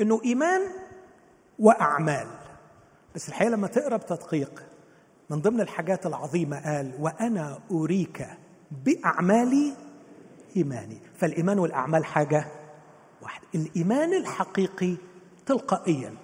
إنه 0.00 0.20
إيمان 0.24 0.60
وأعمال. 1.58 2.26
بس 3.14 3.28
الحقيقة 3.28 3.50
لما 3.50 3.66
تقرأ 3.66 3.96
بتدقيق 3.96 4.62
من 5.30 5.40
ضمن 5.40 5.60
الحاجات 5.60 6.06
العظيمة 6.06 6.64
قال 6.64 6.92
وأنا 7.00 7.58
أريك 7.70 8.26
بأعمالي 8.84 9.74
إيماني. 10.56 10.98
فالإيمان 11.16 11.58
والأعمال 11.58 12.04
حاجة 12.04 12.46
واحدة. 13.22 13.46
الإيمان 13.54 14.14
الحقيقي 14.14 14.96
تلقائيا 15.46 16.14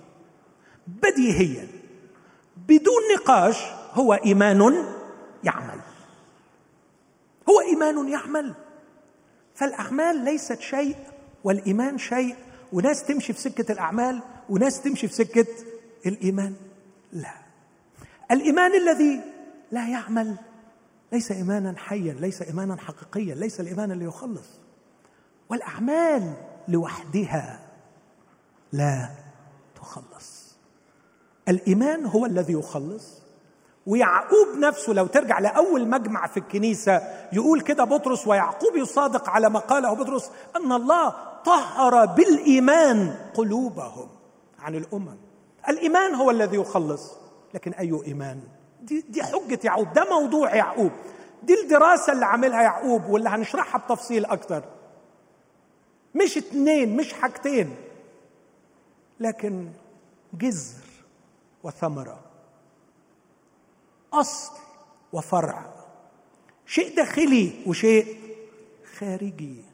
بديهيا 0.87 1.69
بدون 2.57 3.03
نقاش 3.17 3.65
هو 3.93 4.15
إيمان 4.15 4.85
يعمل. 5.45 5.81
هو 7.49 7.61
إيمان 7.61 8.09
يعمل. 8.09 8.55
فالأعمال 9.55 10.25
ليست 10.25 10.61
شيء 10.61 10.97
والإيمان 11.45 11.99
شيء 11.99 12.37
وناس 12.73 13.05
تمشي 13.05 13.33
في 13.33 13.41
سكة 13.41 13.73
الأعمال 13.73 14.23
وناس 14.49 14.81
تمشي 14.81 15.09
في 15.09 15.15
سكة 15.15 15.47
الإيمان. 16.07 16.55
لا. 17.13 17.35
الإيمان 18.31 18.75
الذي 18.75 19.21
لا 19.73 19.89
يعمل 19.89 20.37
ليس 21.13 21.33
إيمانا 21.33 21.75
حيا 21.77 22.13
ليس 22.13 22.43
إيمانا 22.43 22.77
حقيقيا 22.77 23.35
ليس 23.35 23.61
الإيمان 23.61 23.93
اللي 23.93 24.05
يخلص. 24.05 24.49
والأعمال 25.49 26.35
لوحدها 26.69 27.61
لا 28.73 29.11
تخلص. 29.81 30.57
الإيمان 31.49 32.07
هو 32.07 32.27
الذي 32.27 32.53
يخلص. 32.53 33.21
ويعقوب 33.87 34.49
نفسه 34.59 34.93
لو 34.93 35.07
ترجع 35.07 35.39
لأول 35.39 35.89
مجمع 35.89 36.27
في 36.27 36.37
الكنيسة 36.37 37.03
يقول 37.33 37.61
كده 37.61 37.85
بطرس 37.85 38.27
ويعقوب 38.27 38.77
يصادق 38.77 39.29
على 39.29 39.51
ما 39.51 39.59
قاله 39.59 39.95
بطرس 39.95 40.31
أن 40.57 40.73
الله 40.73 41.15
طهر 41.45 42.05
بالإيمان 42.07 43.17
قلوبهم 43.35 44.09
عن 44.59 44.75
الأمم. 44.75 45.17
الإيمان 45.69 46.15
هو 46.15 46.31
الذي 46.31 46.57
يخلص 46.57 47.13
لكن 47.55 47.73
أي 47.73 48.01
إيمان؟ 48.07 48.41
دي, 48.83 49.05
دي 49.09 49.23
حجة 49.23 49.61
يعقوب 49.65 49.93
ده 49.93 50.07
موضوع 50.11 50.55
يعقوب. 50.55 50.91
دي 51.43 51.63
الدراسة 51.63 52.13
اللي 52.13 52.27
عاملها 52.27 52.63
يعقوب 52.63 53.07
واللي 53.07 53.29
هنشرحها 53.29 53.79
بتفصيل 53.81 54.25
أكتر. 54.25 54.65
مش 56.15 56.37
اتنين 56.37 56.97
مش 56.97 57.13
حاجتين 57.13 57.77
لكن 59.21 59.69
جذر 60.35 60.85
وثمرة 61.63 62.21
أصل 64.13 64.53
وفرع 65.13 65.67
شيء 66.67 66.97
داخلي 66.97 67.53
وشيء 67.67 68.17
خارجي. 68.99 69.65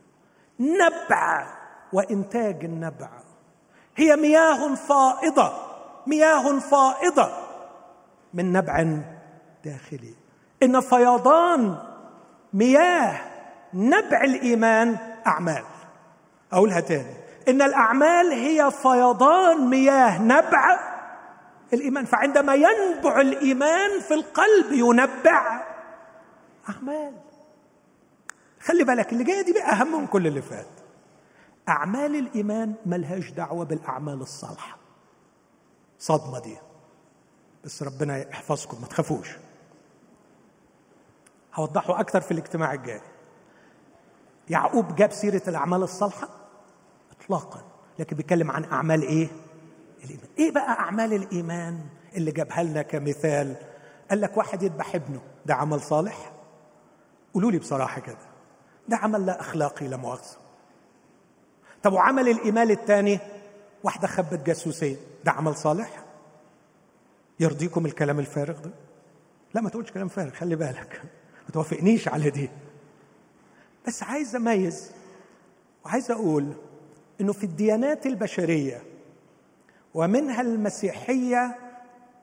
نبع 0.61 1.47
وإنتاج 1.93 2.65
النبع. 2.65 3.09
هي 3.97 4.17
مياه 4.17 4.75
فائضة 4.75 5.53
مياه 6.07 6.59
فائضة 6.59 7.31
من 8.35 8.53
نبع 8.53 8.87
داخلي. 9.65 10.15
إن 10.63 10.81
فيضان 10.81 11.79
مياه 12.53 13.21
نبع 13.75 14.25
الإيمان 14.25 14.97
أعمال. 15.27 15.65
أقولها 16.53 16.81
تاني. 16.81 17.17
إن 17.49 17.63
الأعمال 17.63 18.33
هي 18.33 18.71
فيضان 18.71 19.71
مياه 19.71 20.23
نبع 20.23 20.79
الإيمان. 21.73 22.05
فعندما 22.05 22.55
ينبع 22.55 23.21
الإيمان 23.21 24.01
في 24.01 24.15
القلب 24.15 24.73
ينبع 24.73 25.63
أعمال. 26.69 27.26
خلي 28.67 28.85
بالك 28.85 29.13
اللي 29.13 29.25
جاية 29.25 29.43
دي 29.45 29.53
بقى 29.53 29.73
أهم 29.73 30.01
من 30.01 30.07
كل 30.07 30.27
اللي 30.27 30.43
فات. 30.43 30.67
أعمال 31.69 32.17
الإيمان 32.17 32.75
ملهاش 32.87 33.31
دعوة 33.31 33.65
بالأعمال 33.65 34.21
الصالحة. 34.21 34.77
صدمة 35.99 36.39
دي. 36.41 36.57
بس 37.65 37.83
ربنا 37.83 38.17
يحفظكم 38.19 38.81
ما 38.81 38.87
تخافوش. 38.87 39.29
هوضحه 41.55 42.01
أكثر 42.01 42.21
في 42.21 42.31
الاجتماع 42.31 42.75
الجاي. 42.75 43.01
يعقوب 44.51 44.95
جاب 44.95 45.13
سيرة 45.13 45.43
الأعمال 45.49 45.83
الصالحة؟ 45.83 46.29
اطلاقا. 47.21 47.63
لكن 47.99 48.17
بيتكلم 48.17 48.51
عن 48.51 48.65
أعمال 48.65 49.03
إيه؟ 49.03 49.29
الإيمان. 50.05 50.29
إيه 50.39 50.53
بقى 50.53 50.69
أعمال 50.79 51.13
الإيمان 51.13 51.81
اللي 52.17 52.33
جابها 52.33 52.63
لنا 52.63 52.83
كمثال؟ 52.83 53.57
قال 54.11 54.21
لك 54.21 54.37
واحد 54.37 54.63
يذبح 54.63 54.95
ابنه. 54.95 55.21
ده 55.47 55.55
عمل 55.55 55.81
صالح؟ 55.81 56.33
قولوا 57.35 57.51
لي 57.51 57.59
بصراحة 57.59 58.01
كده. 58.01 58.26
ده 58.89 58.97
عمل 58.97 59.27
لا 59.27 59.41
أخلاقي 59.41 59.89
لا 59.89 59.97
مؤاخذة. 59.97 60.37
طب 61.83 61.93
وعمل 61.93 62.29
الإيمان 62.29 62.71
الثاني؟ 62.71 63.19
واحدة 63.85 64.09
خبت 64.09 64.47
جاسوسين 64.47 64.97
ده 65.25 65.33
عمل 65.33 65.57
صالح؟ 65.57 66.05
يرضيكم 67.41 67.87
الكلام 67.87 68.19
الفارغ 68.19 68.59
ده؟ 68.61 68.71
لا 69.55 69.61
ما 69.61 69.71
تقولش 69.71 69.91
كلام 69.91 70.09
فارغ 70.09 70.31
خلي 70.31 70.57
بالك. 70.57 71.03
ما 71.47 71.51
توافقنيش 71.53 72.09
على 72.09 72.31
دي. 72.31 72.51
بس 73.87 74.03
عايز 74.03 74.37
أميز 74.37 74.91
وعايز 75.85 76.11
أقول 76.11 76.53
إنه 77.21 77.33
في 77.33 77.45
الديانات 77.45 78.07
البشرية 78.07 78.83
ومنها 79.95 80.41
المسيحية 80.41 81.57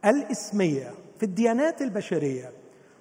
الإسمية 0.06 0.92
في 1.20 1.24
الديانات 1.24 1.82
البشرية 1.82 2.52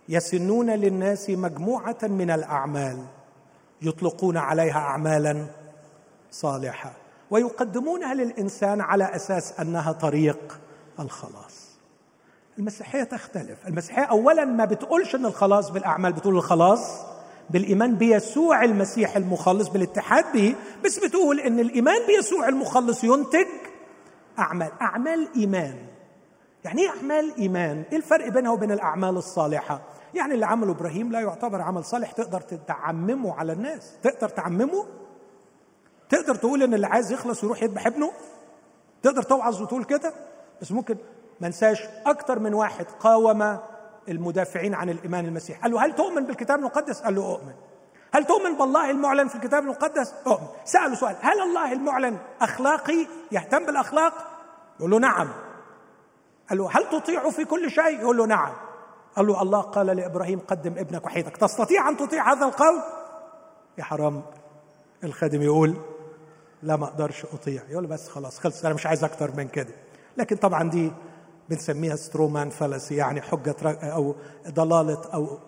يسنون 0.09 0.71
للناس 0.71 1.31
مجموعة 1.31 1.99
من 2.03 2.31
الأعمال. 2.31 3.05
يطلقون 3.83 4.37
عليها 4.37 4.79
اعمالا 4.79 5.47
صالحة 6.31 6.93
ويقدمونها 7.31 8.15
للإنسان 8.15 8.81
على 8.81 9.17
أساس 9.17 9.61
أنها 9.61 9.93
طريق 9.93 10.59
الخلاص 11.01 11.63
المسيحية 12.59 13.03
تختلف 13.05 13.69
المسيحية 13.69 14.03
اولا 14.05 14.45
ما 14.45 14.65
بتقولش 14.65 15.15
إن 15.15 15.27
الخلاص 15.27 15.71
بالأعمال 15.71 16.13
بتقول 16.13 16.37
الخلاص 16.37 17.01
بالإيمان 17.51 17.95
بيسوع 17.95 18.65
المسيح 18.65 19.17
المخلص 19.17 19.69
بالاتحاد 19.69 20.25
به 20.35 20.55
بس 20.85 20.99
بتقول 20.99 21.41
إن 21.41 21.61
الإيمان 21.61 22.07
بيسوع 22.07 22.49
المخلص 22.49 23.05
ينتج 23.05 23.47
أعمال 24.39 24.71
أعمال 24.83 25.29
إيمان 25.37 25.75
يعني 26.65 26.83
إيه 26.83 26.89
أعمال 26.89 27.35
إيمان؟ 27.39 27.83
إيه 27.93 27.99
الفرق 27.99 28.29
بينها 28.29 28.51
وبين 28.51 28.73
الأعمال 28.73 29.17
الصالحة؟ 29.17 29.81
يعني 30.15 30.35
اللي 30.35 30.47
عمله 30.47 30.73
إبراهيم 30.73 31.13
لا 31.13 31.21
يعتبر 31.21 31.63
عمل 31.63 31.85
صالح 31.85 32.13
تقدر 32.13 32.41
تعممه 32.41 33.35
على 33.35 33.53
الناس 33.53 33.93
تقدر 34.03 34.29
تعممه؟ 34.29 34.87
تقدر 36.09 36.35
تقول 36.35 36.63
إن 36.63 36.75
اللي 36.75 36.87
عايز 36.87 37.13
يخلص 37.13 37.45
يروح 37.45 37.63
يذبح 37.63 37.87
ابنه؟ 37.87 38.13
تقدر 39.03 39.23
توعظ 39.23 39.63
وتقول 39.63 39.85
كده؟ 39.85 40.13
بس 40.61 40.73
ممكن 40.73 40.97
ما 41.41 41.47
انساش 41.47 41.83
أكتر 42.07 42.39
من 42.39 42.55
واحد 42.55 42.87
قاوم 43.01 43.59
المدافعين 44.09 44.75
عن 44.75 44.91
الإيمان 44.91 45.25
المسيح 45.25 45.63
قال 45.63 45.73
له 45.73 45.85
هل 45.85 45.95
تؤمن 45.95 46.27
بالكتاب 46.27 46.59
المقدس؟ 46.59 47.01
قال 47.01 47.15
له 47.15 47.33
أؤمن 47.33 47.53
هل 48.15 48.25
تؤمن 48.25 48.57
بالله 48.57 48.91
المعلن 48.91 49.29
في 49.29 49.35
الكتاب 49.35 49.63
المقدس؟ 49.63 50.15
أؤمن 50.27 50.47
سألوا 50.65 50.95
سؤال 50.95 51.17
هل 51.21 51.41
الله 51.41 51.73
المعلن 51.73 52.19
أخلاقي 52.41 53.07
يهتم 53.33 53.67
بالأخلاق؟ 53.67 54.15
يقول 54.79 54.91
له 54.91 54.99
نعم 54.99 55.29
قال 56.51 56.59
له 56.59 56.71
هل 56.73 56.91
تطيع 56.91 57.31
في 57.31 57.45
كل 57.45 57.71
شيء؟ 57.71 58.01
يقول 58.01 58.17
له 58.17 58.27
نعم 58.27 58.53
قال 59.17 59.27
له 59.27 59.43
الله 59.43 59.61
قال 59.61 59.87
لإبراهيم 59.87 60.39
قدم 60.39 60.73
ابنك 60.79 61.05
وحيدك. 61.07 61.37
تستطيع 61.37 61.89
أن 61.89 61.97
تطيع 61.97 62.33
هذا 62.33 62.47
القول؟ 62.47 62.75
يا 63.79 63.85
حرام. 63.85 64.23
الخادم 65.05 65.43
يقول 65.43 65.75
لا 66.63 66.77
ما 66.77 66.85
أقدرش 66.85 67.25
أطيع. 67.25 67.63
يقول 67.71 67.87
بس 67.87 68.09
خلاص 68.09 68.39
خلص 68.39 68.65
أنا 68.65 68.75
مش 68.75 68.87
عايز 68.87 69.05
أكتر 69.05 69.37
من 69.37 69.49
كده. 69.49 69.75
لكن 70.17 70.37
طبعا 70.37 70.71
دي 70.71 70.93
بنسميها 71.49 71.97
سترومان 71.97 72.51
فلسي 72.51 72.97
يعني 72.97 73.21
حجة 73.23 73.57
أو 73.63 74.15
ضلالة 74.49 75.03
أو 75.15 75.39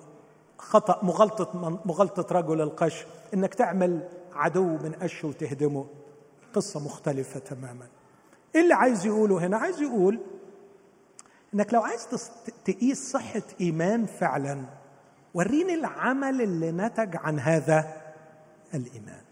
خطأ 0.59 0.99
مغالطة 1.03 1.81
مغالطة 1.85 2.35
رجل 2.35 2.61
القش. 2.61 3.07
إنك 3.35 3.55
تعمل 3.55 4.09
عدو 4.35 4.65
من 4.65 4.93
قش 5.03 5.25
وتهدمه. 5.25 5.87
قصة 6.55 6.81
مختلفة 6.81 7.41
تماما. 7.41 7.87
إيه 8.55 8.61
اللي 8.61 8.75
عايز 8.75 9.07
يقوله 9.07 9.47
هنا؟ 9.47 9.57
عايز 9.57 9.83
يقول 9.83 10.21
إنك 11.55 11.75
لو 11.75 11.83
عايز 11.83 12.09
تقيس 12.65 13.11
صحة 13.11 13.43
إيمان 13.61 14.07
فعلا 14.07 14.65
وريني 15.35 15.75
العمل 15.75 16.43
اللي 16.43 16.73
نتج 16.73 17.17
عن 17.17 17.39
هذا 17.39 18.03
الإيمان. 18.75 19.23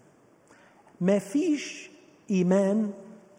ما 1.01 1.19
فيش 1.19 1.91
إيمان 2.31 2.91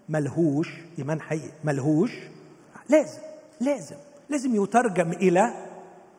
ملهوش 0.09 0.69
إيمان 0.99 1.21
حقيقي 1.21 1.51
ملهوش 1.65 2.13
لازم 2.89 3.21
لازم 3.61 3.97
لازم 4.29 4.63
يترجم 4.63 5.13
إلى 5.13 5.55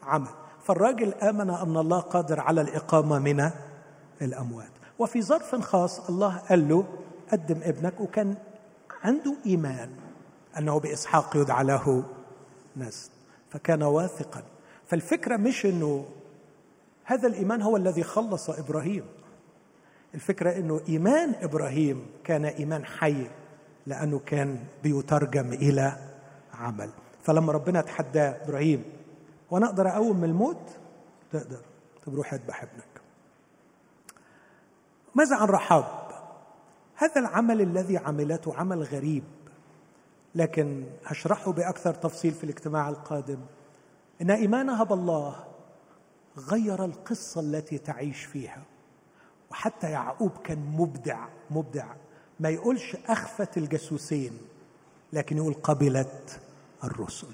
عمل. 0.04 0.30
فالراجل 0.64 1.14
آمن 1.14 1.50
أن 1.50 1.78
الله 1.78 2.00
قادر 2.00 2.40
على 2.40 2.62
الإقامة 2.62 3.20
من 3.20 3.52
الأموات. 4.22 4.70
وفي 5.00 5.22
ظرف 5.22 5.56
خاص 5.56 6.10
الله 6.10 6.38
قال 6.38 6.70
له 6.70 6.86
قدم 7.32 7.60
ابنك 7.64 8.02
وكان 8.02 8.36
عنده 9.04 9.36
إيمان 9.46 9.90
أنه 10.58 10.80
بإسحاق 10.80 11.38
يدعى 11.38 11.64
له 11.64 12.04
نسل 12.78 13.10
فكان 13.50 13.84
واثقا. 13.84 14.44
فالفكرة 14.88 15.38
مش 15.38 15.66
إنه 15.66 16.06
هذا 17.04 17.28
الإيمان 17.28 17.62
هو 17.62 17.78
الذي 17.78 18.04
خلص 18.04 18.50
إبراهيم. 18.50 19.06
الفكرة 20.16 20.58
أنه 20.58 20.82
إيمان 20.90 21.36
إبراهيم 21.42 22.06
كان 22.24 22.46
إيمان 22.46 22.86
حي 22.86 23.28
لأنه 23.88 24.20
كان 24.26 24.60
بيترجم 24.84 25.54
إلى 25.54 25.98
عمل. 26.54 26.90
فلما 27.24 27.54
ربنا 27.54 27.82
تحداه 27.82 28.44
إبراهيم 28.44 28.84
وأنا 29.52 29.66
أقدر 29.66 29.88
أقوم 29.88 30.18
من 30.18 30.24
الموت؟ 30.24 30.78
تقدر. 31.32 31.62
طب 32.06 32.16
روح 32.16 32.34
اذبح 32.34 32.64
ابنك. 32.64 33.02
ماذا 35.16 35.36
عن 35.36 35.48
رحاب؟ 35.48 35.86
هذا 36.96 37.22
العمل 37.22 37.62
الذي 37.62 37.98
عملته 37.98 38.56
عمل 38.56 38.84
غريب. 38.84 39.24
لكن 40.36 40.84
هشرحه 41.06 41.52
بأكثر 41.52 41.94
تفصيل 41.94 42.32
في 42.32 42.44
الاجتماع 42.44 42.90
القادم. 42.90 43.40
إن 44.22 44.32
ايمانها 44.32 44.84
بالله 44.84 45.44
غير 46.38 46.86
القصة 46.86 47.42
التي 47.42 47.78
تعيش 47.78 48.24
فيها 48.24 48.64
وحتى 49.52 49.92
يعقوب 49.92 50.32
كان 50.44 50.60
مبدع 50.60 51.28
مبدع. 51.52 51.94
ما 52.40 52.50
يقولش 52.50 52.98
أخفت 53.08 53.58
الجاسوسين 53.58 54.38
لكن 55.14 55.38
يقول 55.38 55.54
قبلت 55.54 56.40
الرسل. 56.84 57.28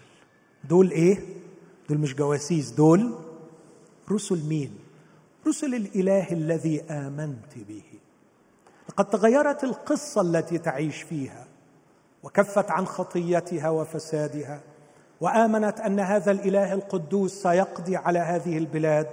دول 0.70 0.92
إيه؟ 0.92 1.20
دول 1.90 1.98
مش 1.98 2.16
جواسيس 2.16 2.70
دول 2.70 3.16
رسل 4.12 4.46
مين؟ 4.50 4.80
رسل 5.48 5.76
الإله 5.76 6.32
الذي 6.32 6.82
آمنت 6.82 7.58
به. 7.68 7.84
لقد 8.90 9.10
تغيرت 9.10 9.64
القصة 9.64 10.22
التي 10.22 10.58
تعيش 10.58 11.02
فيها. 11.02 11.48
وكفت 12.24 12.72
عن 12.72 12.86
خطيتها 12.86 13.70
وفسادها 13.70 14.62
وآمنت 15.22 15.80
أن 15.80 16.00
هذا 16.00 16.32
الإله 16.32 16.74
القدوس 16.74 17.34
سيقضي 17.34 17.96
على 17.96 18.20
هذه 18.20 18.58
البلاد. 18.58 19.08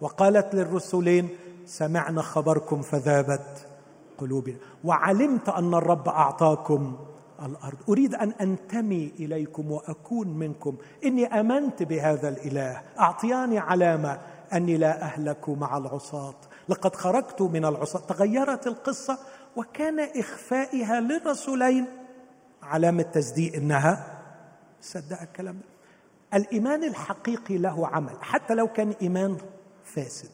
وقالت 0.00 0.54
للرسلين 0.54 1.28
سمعنا 1.66 2.22
خبركم 2.22 2.82
فذابت 2.82 3.66
قلوبنا. 4.18 4.56
وعلمت 4.84 5.48
أن 5.48 5.74
الرب 5.74 6.08
أعطاكم 6.08 6.96
الأرض. 7.42 7.76
أريد 7.88 8.14
أن 8.14 8.32
أنتمي 8.40 9.12
إليكم 9.20 9.72
وأكون 9.72 10.28
منكم. 10.28 10.76
إني 11.04 11.40
آمنت 11.40 11.82
بهذا 11.82 12.28
الإله. 12.28 12.82
أعطياني 13.00 13.58
علامة 13.58 14.20
أني 14.52 14.76
لا 14.76 15.02
أهلك 15.02 15.48
مع 15.48 15.76
العصاة. 15.76 16.34
لقد 16.68 16.96
خرجت 16.96 17.42
من 17.42 17.64
العصاة. 17.64 18.00
تغيرت 18.00 18.66
القصة 18.66 19.18
وكان 19.56 20.00
إخفائها 20.00 21.00
للرسولين 21.00 21.86
علامة 22.68 23.02
تصديق 23.02 23.54
إنها 23.54 24.18
صدق 24.80 25.22
الكلام 25.22 25.54
ده. 25.54 25.68
الإيمان 26.38 26.84
الحقيقي 26.84 27.58
له 27.58 27.86
عمل 27.86 28.16
حتى 28.20 28.54
لو 28.54 28.68
كان 28.68 28.94
إيمان 29.02 29.36
فاسد. 29.84 30.30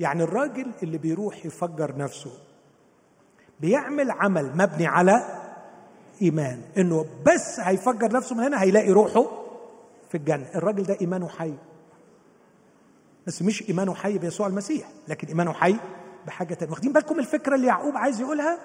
يعني 0.00 0.22
الراجل 0.22 0.70
اللي 0.82 0.98
بيروح 0.98 1.46
يفجر 1.46 1.96
نفسه 1.96 2.32
بيعمل 3.60 4.10
عمل 4.10 4.56
مبني 4.56 4.86
على 4.86 5.24
إيمان 6.22 6.62
إنه 6.78 7.06
بس 7.26 7.60
هيفجر 7.60 8.12
نفسه 8.12 8.34
من 8.36 8.42
هنا 8.42 8.62
هيلاقي 8.62 8.90
روحه 8.90 9.26
في 10.08 10.16
الجنة. 10.16 10.46
الراجل 10.54 10.82
ده 10.82 10.96
إيمانه 11.00 11.28
حي. 11.28 11.54
بس 13.26 13.42
مش 13.42 13.68
إيمانه 13.68 13.94
حي 13.94 14.18
بيسوع 14.18 14.46
المسيح 14.46 14.88
لكن 15.08 15.28
إيمانه 15.28 15.52
حي 15.52 15.76
بحاجة 16.26 16.54
تانية. 16.54 16.72
واخدين 16.72 16.92
بالكم 16.92 17.18
الفكرة 17.18 17.54
اللي 17.54 17.66
يعقوب 17.66 17.96
عايز 17.96 18.20
يقولها؟ 18.20 18.58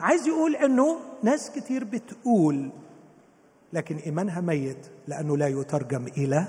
عايز 0.00 0.26
يقول 0.26 0.56
إنه 0.56 0.96
ناس 1.22 1.50
كتير 1.50 1.84
بتقول 1.84 2.70
لكن 3.72 3.96
إيمانها 3.96 4.40
ميت 4.40 4.86
لأنه 5.08 5.36
لا 5.36 5.48
يترجم 5.48 6.06
إلى 6.06 6.46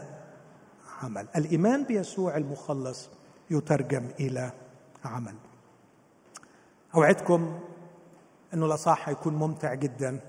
عمل. 1.04 1.28
الإيمان 1.36 1.84
بيسوع 1.84 2.38
المخلص 2.38 3.10
يترجم 3.50 4.04
إلى 4.20 4.52
عمل. 5.06 5.34
أوعدكم 6.96 7.60
إنه 8.54 8.66
الأصح 8.66 9.10
هيكون 9.10 9.34
ممتع 9.36 9.74
جدا. 9.74 10.20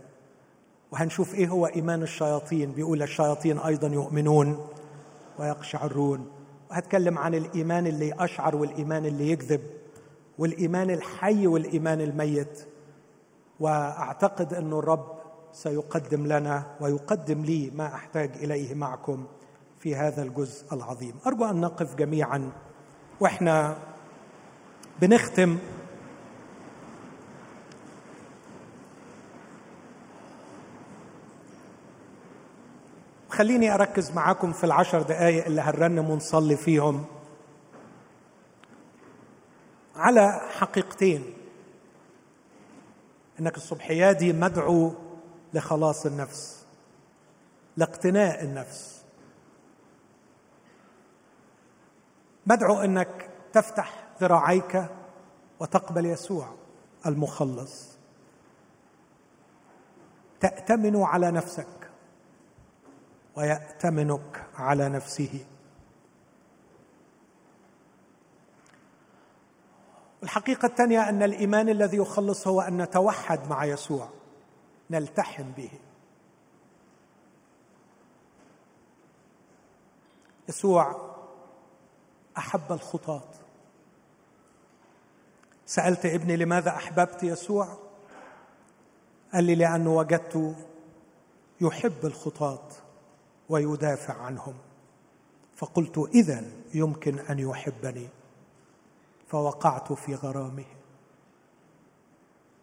وهنشوف 0.92 1.34
إيه 1.34 1.48
هو 1.48 1.66
إيمان 1.66 2.02
الشياطين. 2.02 2.72
بيقول 2.72 3.02
الشياطين 3.02 3.58
أيضا 3.58 3.88
يؤمنون 3.88 4.66
ويقشعرون. 5.38 6.30
وهتكلم 6.70 7.18
عن 7.18 7.34
الإيمان 7.34 7.86
اللي 7.86 8.14
اشعر 8.18 8.56
والإيمان 8.56 9.06
اللي 9.06 9.30
يكذب 9.30 9.60
والإيمان 10.38 10.90
الحي 10.90 11.46
والإيمان 11.46 12.00
الميت. 12.00 12.66
وأعتقد 13.60 14.55
أن 14.55 14.72
الرب 14.72 15.18
سيقدم 15.52 16.26
لنا 16.26 16.76
ويقدم 16.80 17.44
لي 17.44 17.70
ما 17.74 17.94
أحتاج 17.94 18.30
إليه 18.36 18.74
معكم 18.74 19.26
في 19.78 19.97
هذا 19.97 20.22
الجزء 20.22 20.74
العظيم. 20.74 21.14
أرجو 21.26 21.44
أن 21.44 21.60
نقف 21.60 21.94
جميعا 21.94 22.52
وإحنا 23.20 23.76
بنختم 25.01 25.59
خليني 33.30 33.74
أركز 33.74 34.12
معاكم 34.12 34.52
في 34.52 34.64
العشر 34.64 35.02
دقائق 35.02 35.44
اللي 35.47 35.60
هنرنم 35.60 36.10
ونصلي 36.10 36.56
فيهم 36.56 37.05
على 39.97 40.40
حقيقتين. 40.59 41.22
إنك 43.40 43.56
الصبحيه 43.56 44.12
دي 44.12 44.32
مدعو 44.32 44.94
لخلاص 45.55 46.06
النفس 46.06 46.66
لاقتناء 47.77 48.44
النفس. 48.44 49.05
مدعو 52.47 52.81
إنك 52.81 53.31
تفتح 53.52 54.09
ذراعيك 54.20 54.85
وتقبل 55.60 56.06
يسوع 56.06 56.55
المخلص. 57.06 57.98
تأتمن 60.40 61.02
على 61.02 61.31
نفسك 61.31 61.90
ويأتمنك 63.36 64.47
على 64.55 64.89
نفسه. 64.89 65.44
الحقيقة 70.22 70.66
الثانية 70.66 71.08
أن 71.08 71.22
الإيمان 71.22 71.68
الذي 71.68 71.96
يخلص 71.96 72.48
هو 72.48 72.60
أن 72.60 72.82
نتوحد 72.82 73.48
مع 73.48 73.64
يسوع. 73.64 74.08
نلتحم 74.90 75.50
به. 75.56 75.70
يسوع 80.48 81.14
أحب 82.38 82.72
الخطاة. 82.72 83.28
سألت 85.66 86.06
ابني 86.06 86.36
لماذا 86.36 86.70
أحببت 86.70 87.22
يسوع؟ 87.22 87.76
قال 89.34 89.44
لي 89.44 89.54
لأنه 89.54 89.96
وجدت 89.96 90.56
يحب 91.60 92.04
الخطاة 92.04 92.68
ويدافع 93.48 94.14
عنهم. 94.14 94.54
فقلت 95.56 95.98
اذا 96.14 96.44
يمكن 96.74 97.18
أن 97.18 97.38
يحبني. 97.38 98.08
فوقعت 99.28 99.92
في 99.92 100.14
غرامه. 100.14 100.64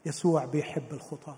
يسوع 0.06 0.46
بيحب 0.46 0.94
الخطاة. 0.94 1.38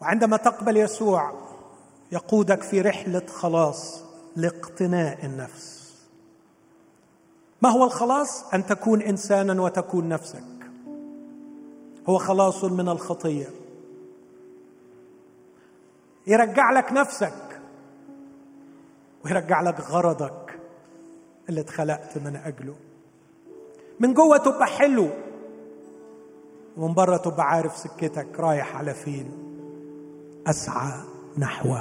وعندما 0.00 0.36
تقبل 0.36 0.76
يسوع 0.76 1.32
يقودك 2.12 2.62
في 2.62 2.80
رحلة 2.80 3.26
خلاص 3.26 4.04
لاقتناء 4.36 5.24
النفس. 5.24 5.78
ما 7.62 7.68
هو 7.68 7.84
الخلاص؟ 7.84 8.54
أن 8.54 8.66
تكون 8.66 9.02
إنسانا 9.02 9.62
وتكون 9.62 10.08
نفسك. 10.08 10.44
هو 12.08 12.18
خلاص 12.18 12.64
من 12.64 12.88
الخطية. 12.88 13.50
يرجع 16.26 16.70
لك 16.70 16.92
نفسك. 16.92 17.60
ويرجع 19.24 19.60
لك 19.60 19.80
غرضك. 19.80 20.47
اللي 21.48 21.60
اتخلقت 21.60 22.18
من 22.18 22.36
أجله. 22.36 22.74
من 24.00 24.14
جوه 24.14 24.36
تبقى 24.36 24.66
حلو 24.66 25.08
ومن 26.76 26.94
بره 26.94 27.16
تبقى 27.16 27.46
عارف 27.50 27.76
سكتك 27.76 28.40
رايح 28.40 28.76
على 28.76 28.94
فين. 28.94 29.30
أسعى 30.46 30.92
نحو 31.38 31.76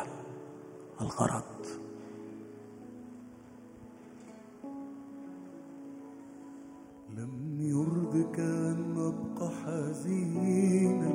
الغرض. 1.02 1.44
لم 7.18 7.62
يرضك 7.62 8.40
أن 8.40 9.14
أبقى 9.14 9.50
حزينا. 9.50 11.12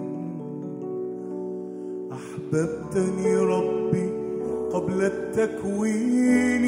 أحببتني 2.12 3.36
ربي 3.36 4.10
قبل 4.72 5.02
التكوين. 5.02 6.64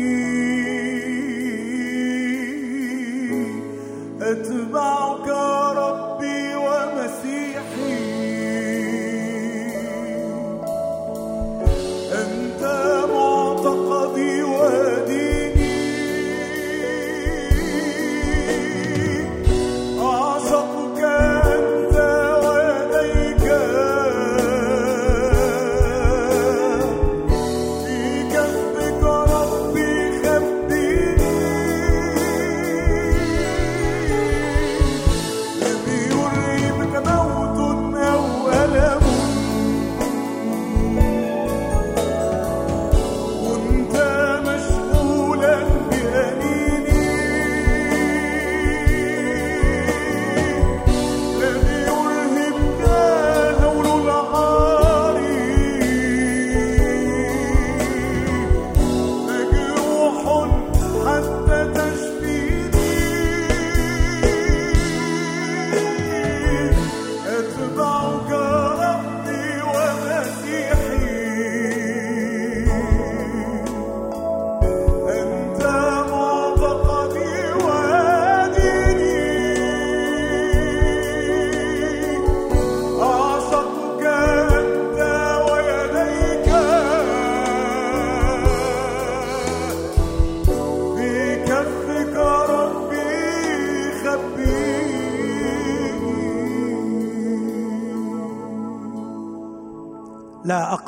أتبعك 4.21 5.29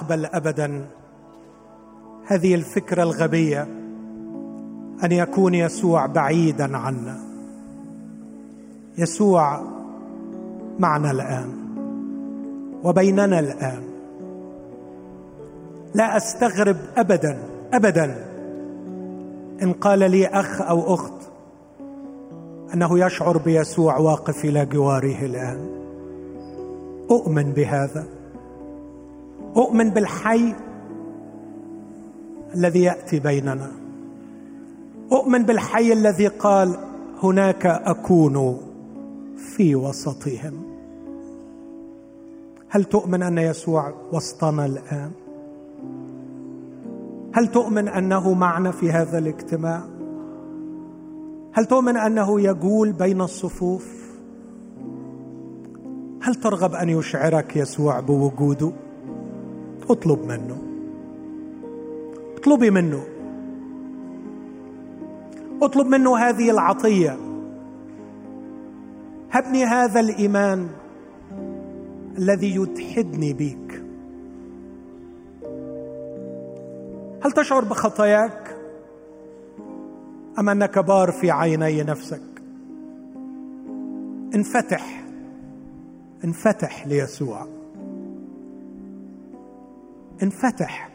أقبل 0.06 0.26
ابدا. 0.26 0.86
هذه 2.26 2.54
الفكرة 2.54 3.02
الغبية 3.02 3.62
أن 5.04 5.12
يكون 5.12 5.54
يسوع 5.54 6.06
بعيدا 6.06 6.76
عنا. 6.76 7.20
يسوع 8.98 9.62
معنا 10.78 11.10
الآن 11.10 11.48
وبيننا 12.84 13.38
الآن. 13.38 13.82
لا 15.94 16.16
أستغرب 16.16 16.76
ابدا 16.96 17.38
ابدا. 17.72 18.26
إن 19.62 19.72
قال 19.72 19.98
لي 20.10 20.26
أخ 20.26 20.60
أو 20.62 20.94
أخت 20.94 21.30
أنه 22.74 23.06
يشعر 23.06 23.38
بيسوع 23.38 23.98
واقف 23.98 24.44
إلى 24.44 24.66
جواره 24.66 25.24
الآن. 25.24 25.68
أؤمن 27.10 27.52
بهذا. 27.52 28.15
أؤمن 29.56 29.90
بالحي 29.90 30.54
الذي 32.54 32.82
يأتي 32.82 33.18
بيننا. 33.18 33.72
أؤمن 35.12 35.42
بالحي 35.42 35.92
الذي 35.92 36.26
قال 36.26 36.76
هناك 37.22 37.66
أكون 37.66 38.60
في 39.36 39.76
وسطهم. 39.76 40.52
هل 42.68 42.84
تؤمن 42.84 43.22
أن 43.22 43.38
يسوع 43.38 43.94
وسطنا 44.12 44.66
الآن؟ 44.66 45.10
هل 47.34 47.46
تؤمن 47.46 47.88
أنه 47.88 48.34
معنا 48.34 48.70
في 48.70 48.92
هذا 48.92 49.18
الاجتماع؟ 49.18 49.82
هل 51.52 51.64
تؤمن 51.64 51.96
أنه 51.96 52.40
يجول 52.40 52.92
بين 52.92 53.20
الصفوف؟ 53.20 53.96
هل 56.22 56.34
ترغب 56.34 56.74
أن 56.74 56.88
يشعرك 56.88 57.56
يسوع 57.56 58.00
بوجوده؟ 58.00 58.72
اطلب 59.90 60.26
منه. 60.26 60.58
اطلبي 62.36 62.70
منه. 62.70 63.02
اطلب 65.62 65.86
منه 65.86 66.16
هذه 66.18 66.50
العطية. 66.50 67.18
هبني 69.30 69.64
هذا 69.64 70.00
الإيمان 70.00 70.68
الذي 72.18 72.56
يتحدني 72.56 73.32
بيك. 73.32 73.82
هل 77.24 77.32
تشعر 77.32 77.64
بخطاياك؟ 77.64 78.56
أم 80.38 80.48
أنك 80.48 80.78
بار 80.78 81.12
في 81.12 81.30
عيني 81.30 81.82
نفسك؟ 81.82 82.22
انفتح. 84.34 85.04
انفتح 86.24 86.86
ليسوع. 86.86 87.55
انفتح. 90.22 90.90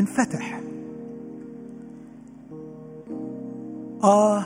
انفتح. 0.00 0.60
آه 4.04 4.44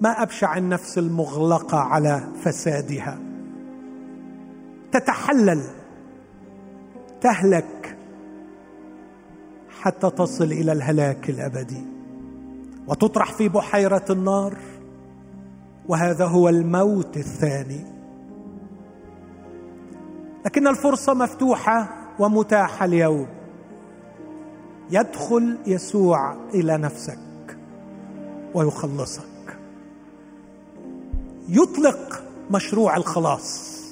ما 0.00 0.22
أبشع 0.22 0.56
النفس 0.56 0.98
المغلقة 0.98 1.78
على 1.78 2.20
فسادها. 2.42 3.18
تتحلل. 4.92 5.62
تهلك. 7.20 7.96
حتى 9.80 10.10
تصل 10.10 10.44
إلى 10.44 10.72
الهلاك 10.72 11.30
الأبدي. 11.30 11.82
وتطرح 12.88 13.32
في 13.32 13.48
بحيرة 13.48 14.04
النار. 14.10 14.56
وهذا 15.88 16.26
هو 16.26 16.48
الموت 16.48 17.16
الثاني. 17.16 17.91
لكن 20.44 20.68
الفرصة 20.68 21.14
مفتوحة 21.14 21.88
ومتاحة 22.18 22.84
اليوم. 22.84 23.26
يدخل 24.90 25.58
يسوع 25.66 26.36
إلى 26.54 26.78
نفسك 26.78 27.18
ويخلصك. 28.54 29.58
يطلق 31.48 32.24
مشروع 32.50 32.96
الخلاص. 32.96 33.82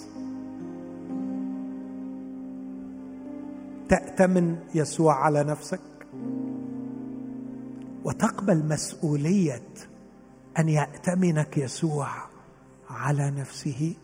تأتمن 3.88 4.56
يسوع 4.74 5.24
على 5.24 5.44
نفسك 5.44 5.80
وتقبل 8.04 8.66
مسؤولية 8.68 9.68
أن 10.58 10.68
يأتمنك 10.68 11.58
يسوع 11.58 12.08
على 12.90 13.30
نفسه. 13.30 13.94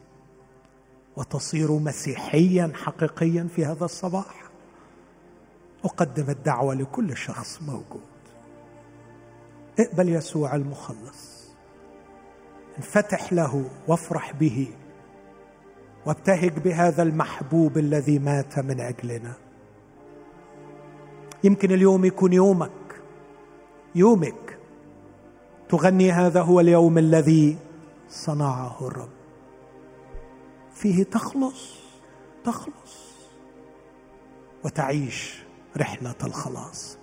وتصير 1.16 1.72
مسيحيا 1.72 2.72
حقيقيا 2.74 3.48
في 3.56 3.64
هذا 3.64 3.84
الصباح. 3.84 4.50
أقدم 5.84 6.30
الدعوة 6.30 6.74
لكل 6.74 7.16
شخص 7.16 7.62
موجود. 7.62 8.00
اقبل 9.80 10.08
يسوع 10.08 10.54
المخلص. 10.54 11.46
انفتح 12.78 13.32
له 13.32 13.64
وافرح 13.88 14.32
به. 14.32 14.68
وابتهج 16.06 16.58
بهذا 16.58 17.02
المحبوب 17.02 17.78
الذي 17.78 18.18
مات 18.18 18.58
من 18.58 18.80
أجلنا. 18.80 19.32
يمكن 21.44 21.72
اليوم 21.72 22.04
يكون 22.04 22.32
يومك. 22.32 23.00
يومك. 23.94 24.58
تغني 25.68 26.12
هذا 26.12 26.42
هو 26.42 26.60
اليوم 26.60 26.98
الذي 26.98 27.56
صنعه 28.10 28.76
الرب. 28.86 29.15
فيه 30.76 31.04
تخلص 31.04 31.74
تخلص. 32.44 33.06
وتعيش 34.64 35.34
رحلة 35.76 36.14
الخلاص. 36.24 36.98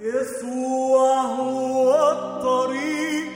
يسوع 0.00 1.20
هو 1.22 2.10
الطريق. 2.10 3.28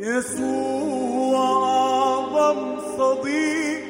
يسوع 0.00 1.62
أعظم 1.62 2.80
صديق 2.98 3.86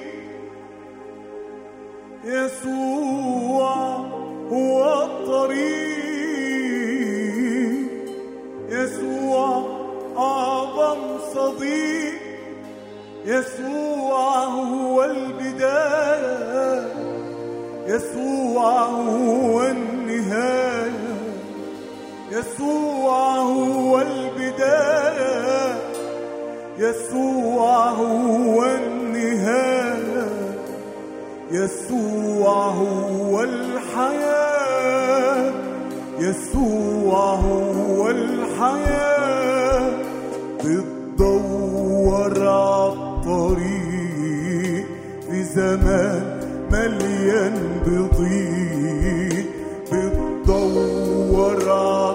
يسوع 2.24 3.74
هو 4.52 5.02
الطريق. 5.02 5.96
يسوع 8.68 9.75
أعظم 10.18 10.98
صديق 11.34 12.14
يسوع 13.24 14.44
هو 14.44 15.04
البداية 15.04 16.86
يسوع 17.86 18.82
هو 18.84 19.62
النهاية 19.62 21.16
يسوع 22.30 23.36
هو 23.36 24.00
البداية 24.00 25.76
يسوع 26.78 27.88
هو 27.88 28.64
النهاية 28.64 30.26
يسوع 31.50 32.64
هو 32.66 33.42
الحياة 33.42 35.52
يسوع 36.18 37.34
هو 37.34 38.10
الحياة. 38.10 39.15
زمان 45.56 46.22
مليان 46.72 47.56
بضيق 47.86 49.46
بتدور 49.92 51.58
عالطريق 51.70 52.05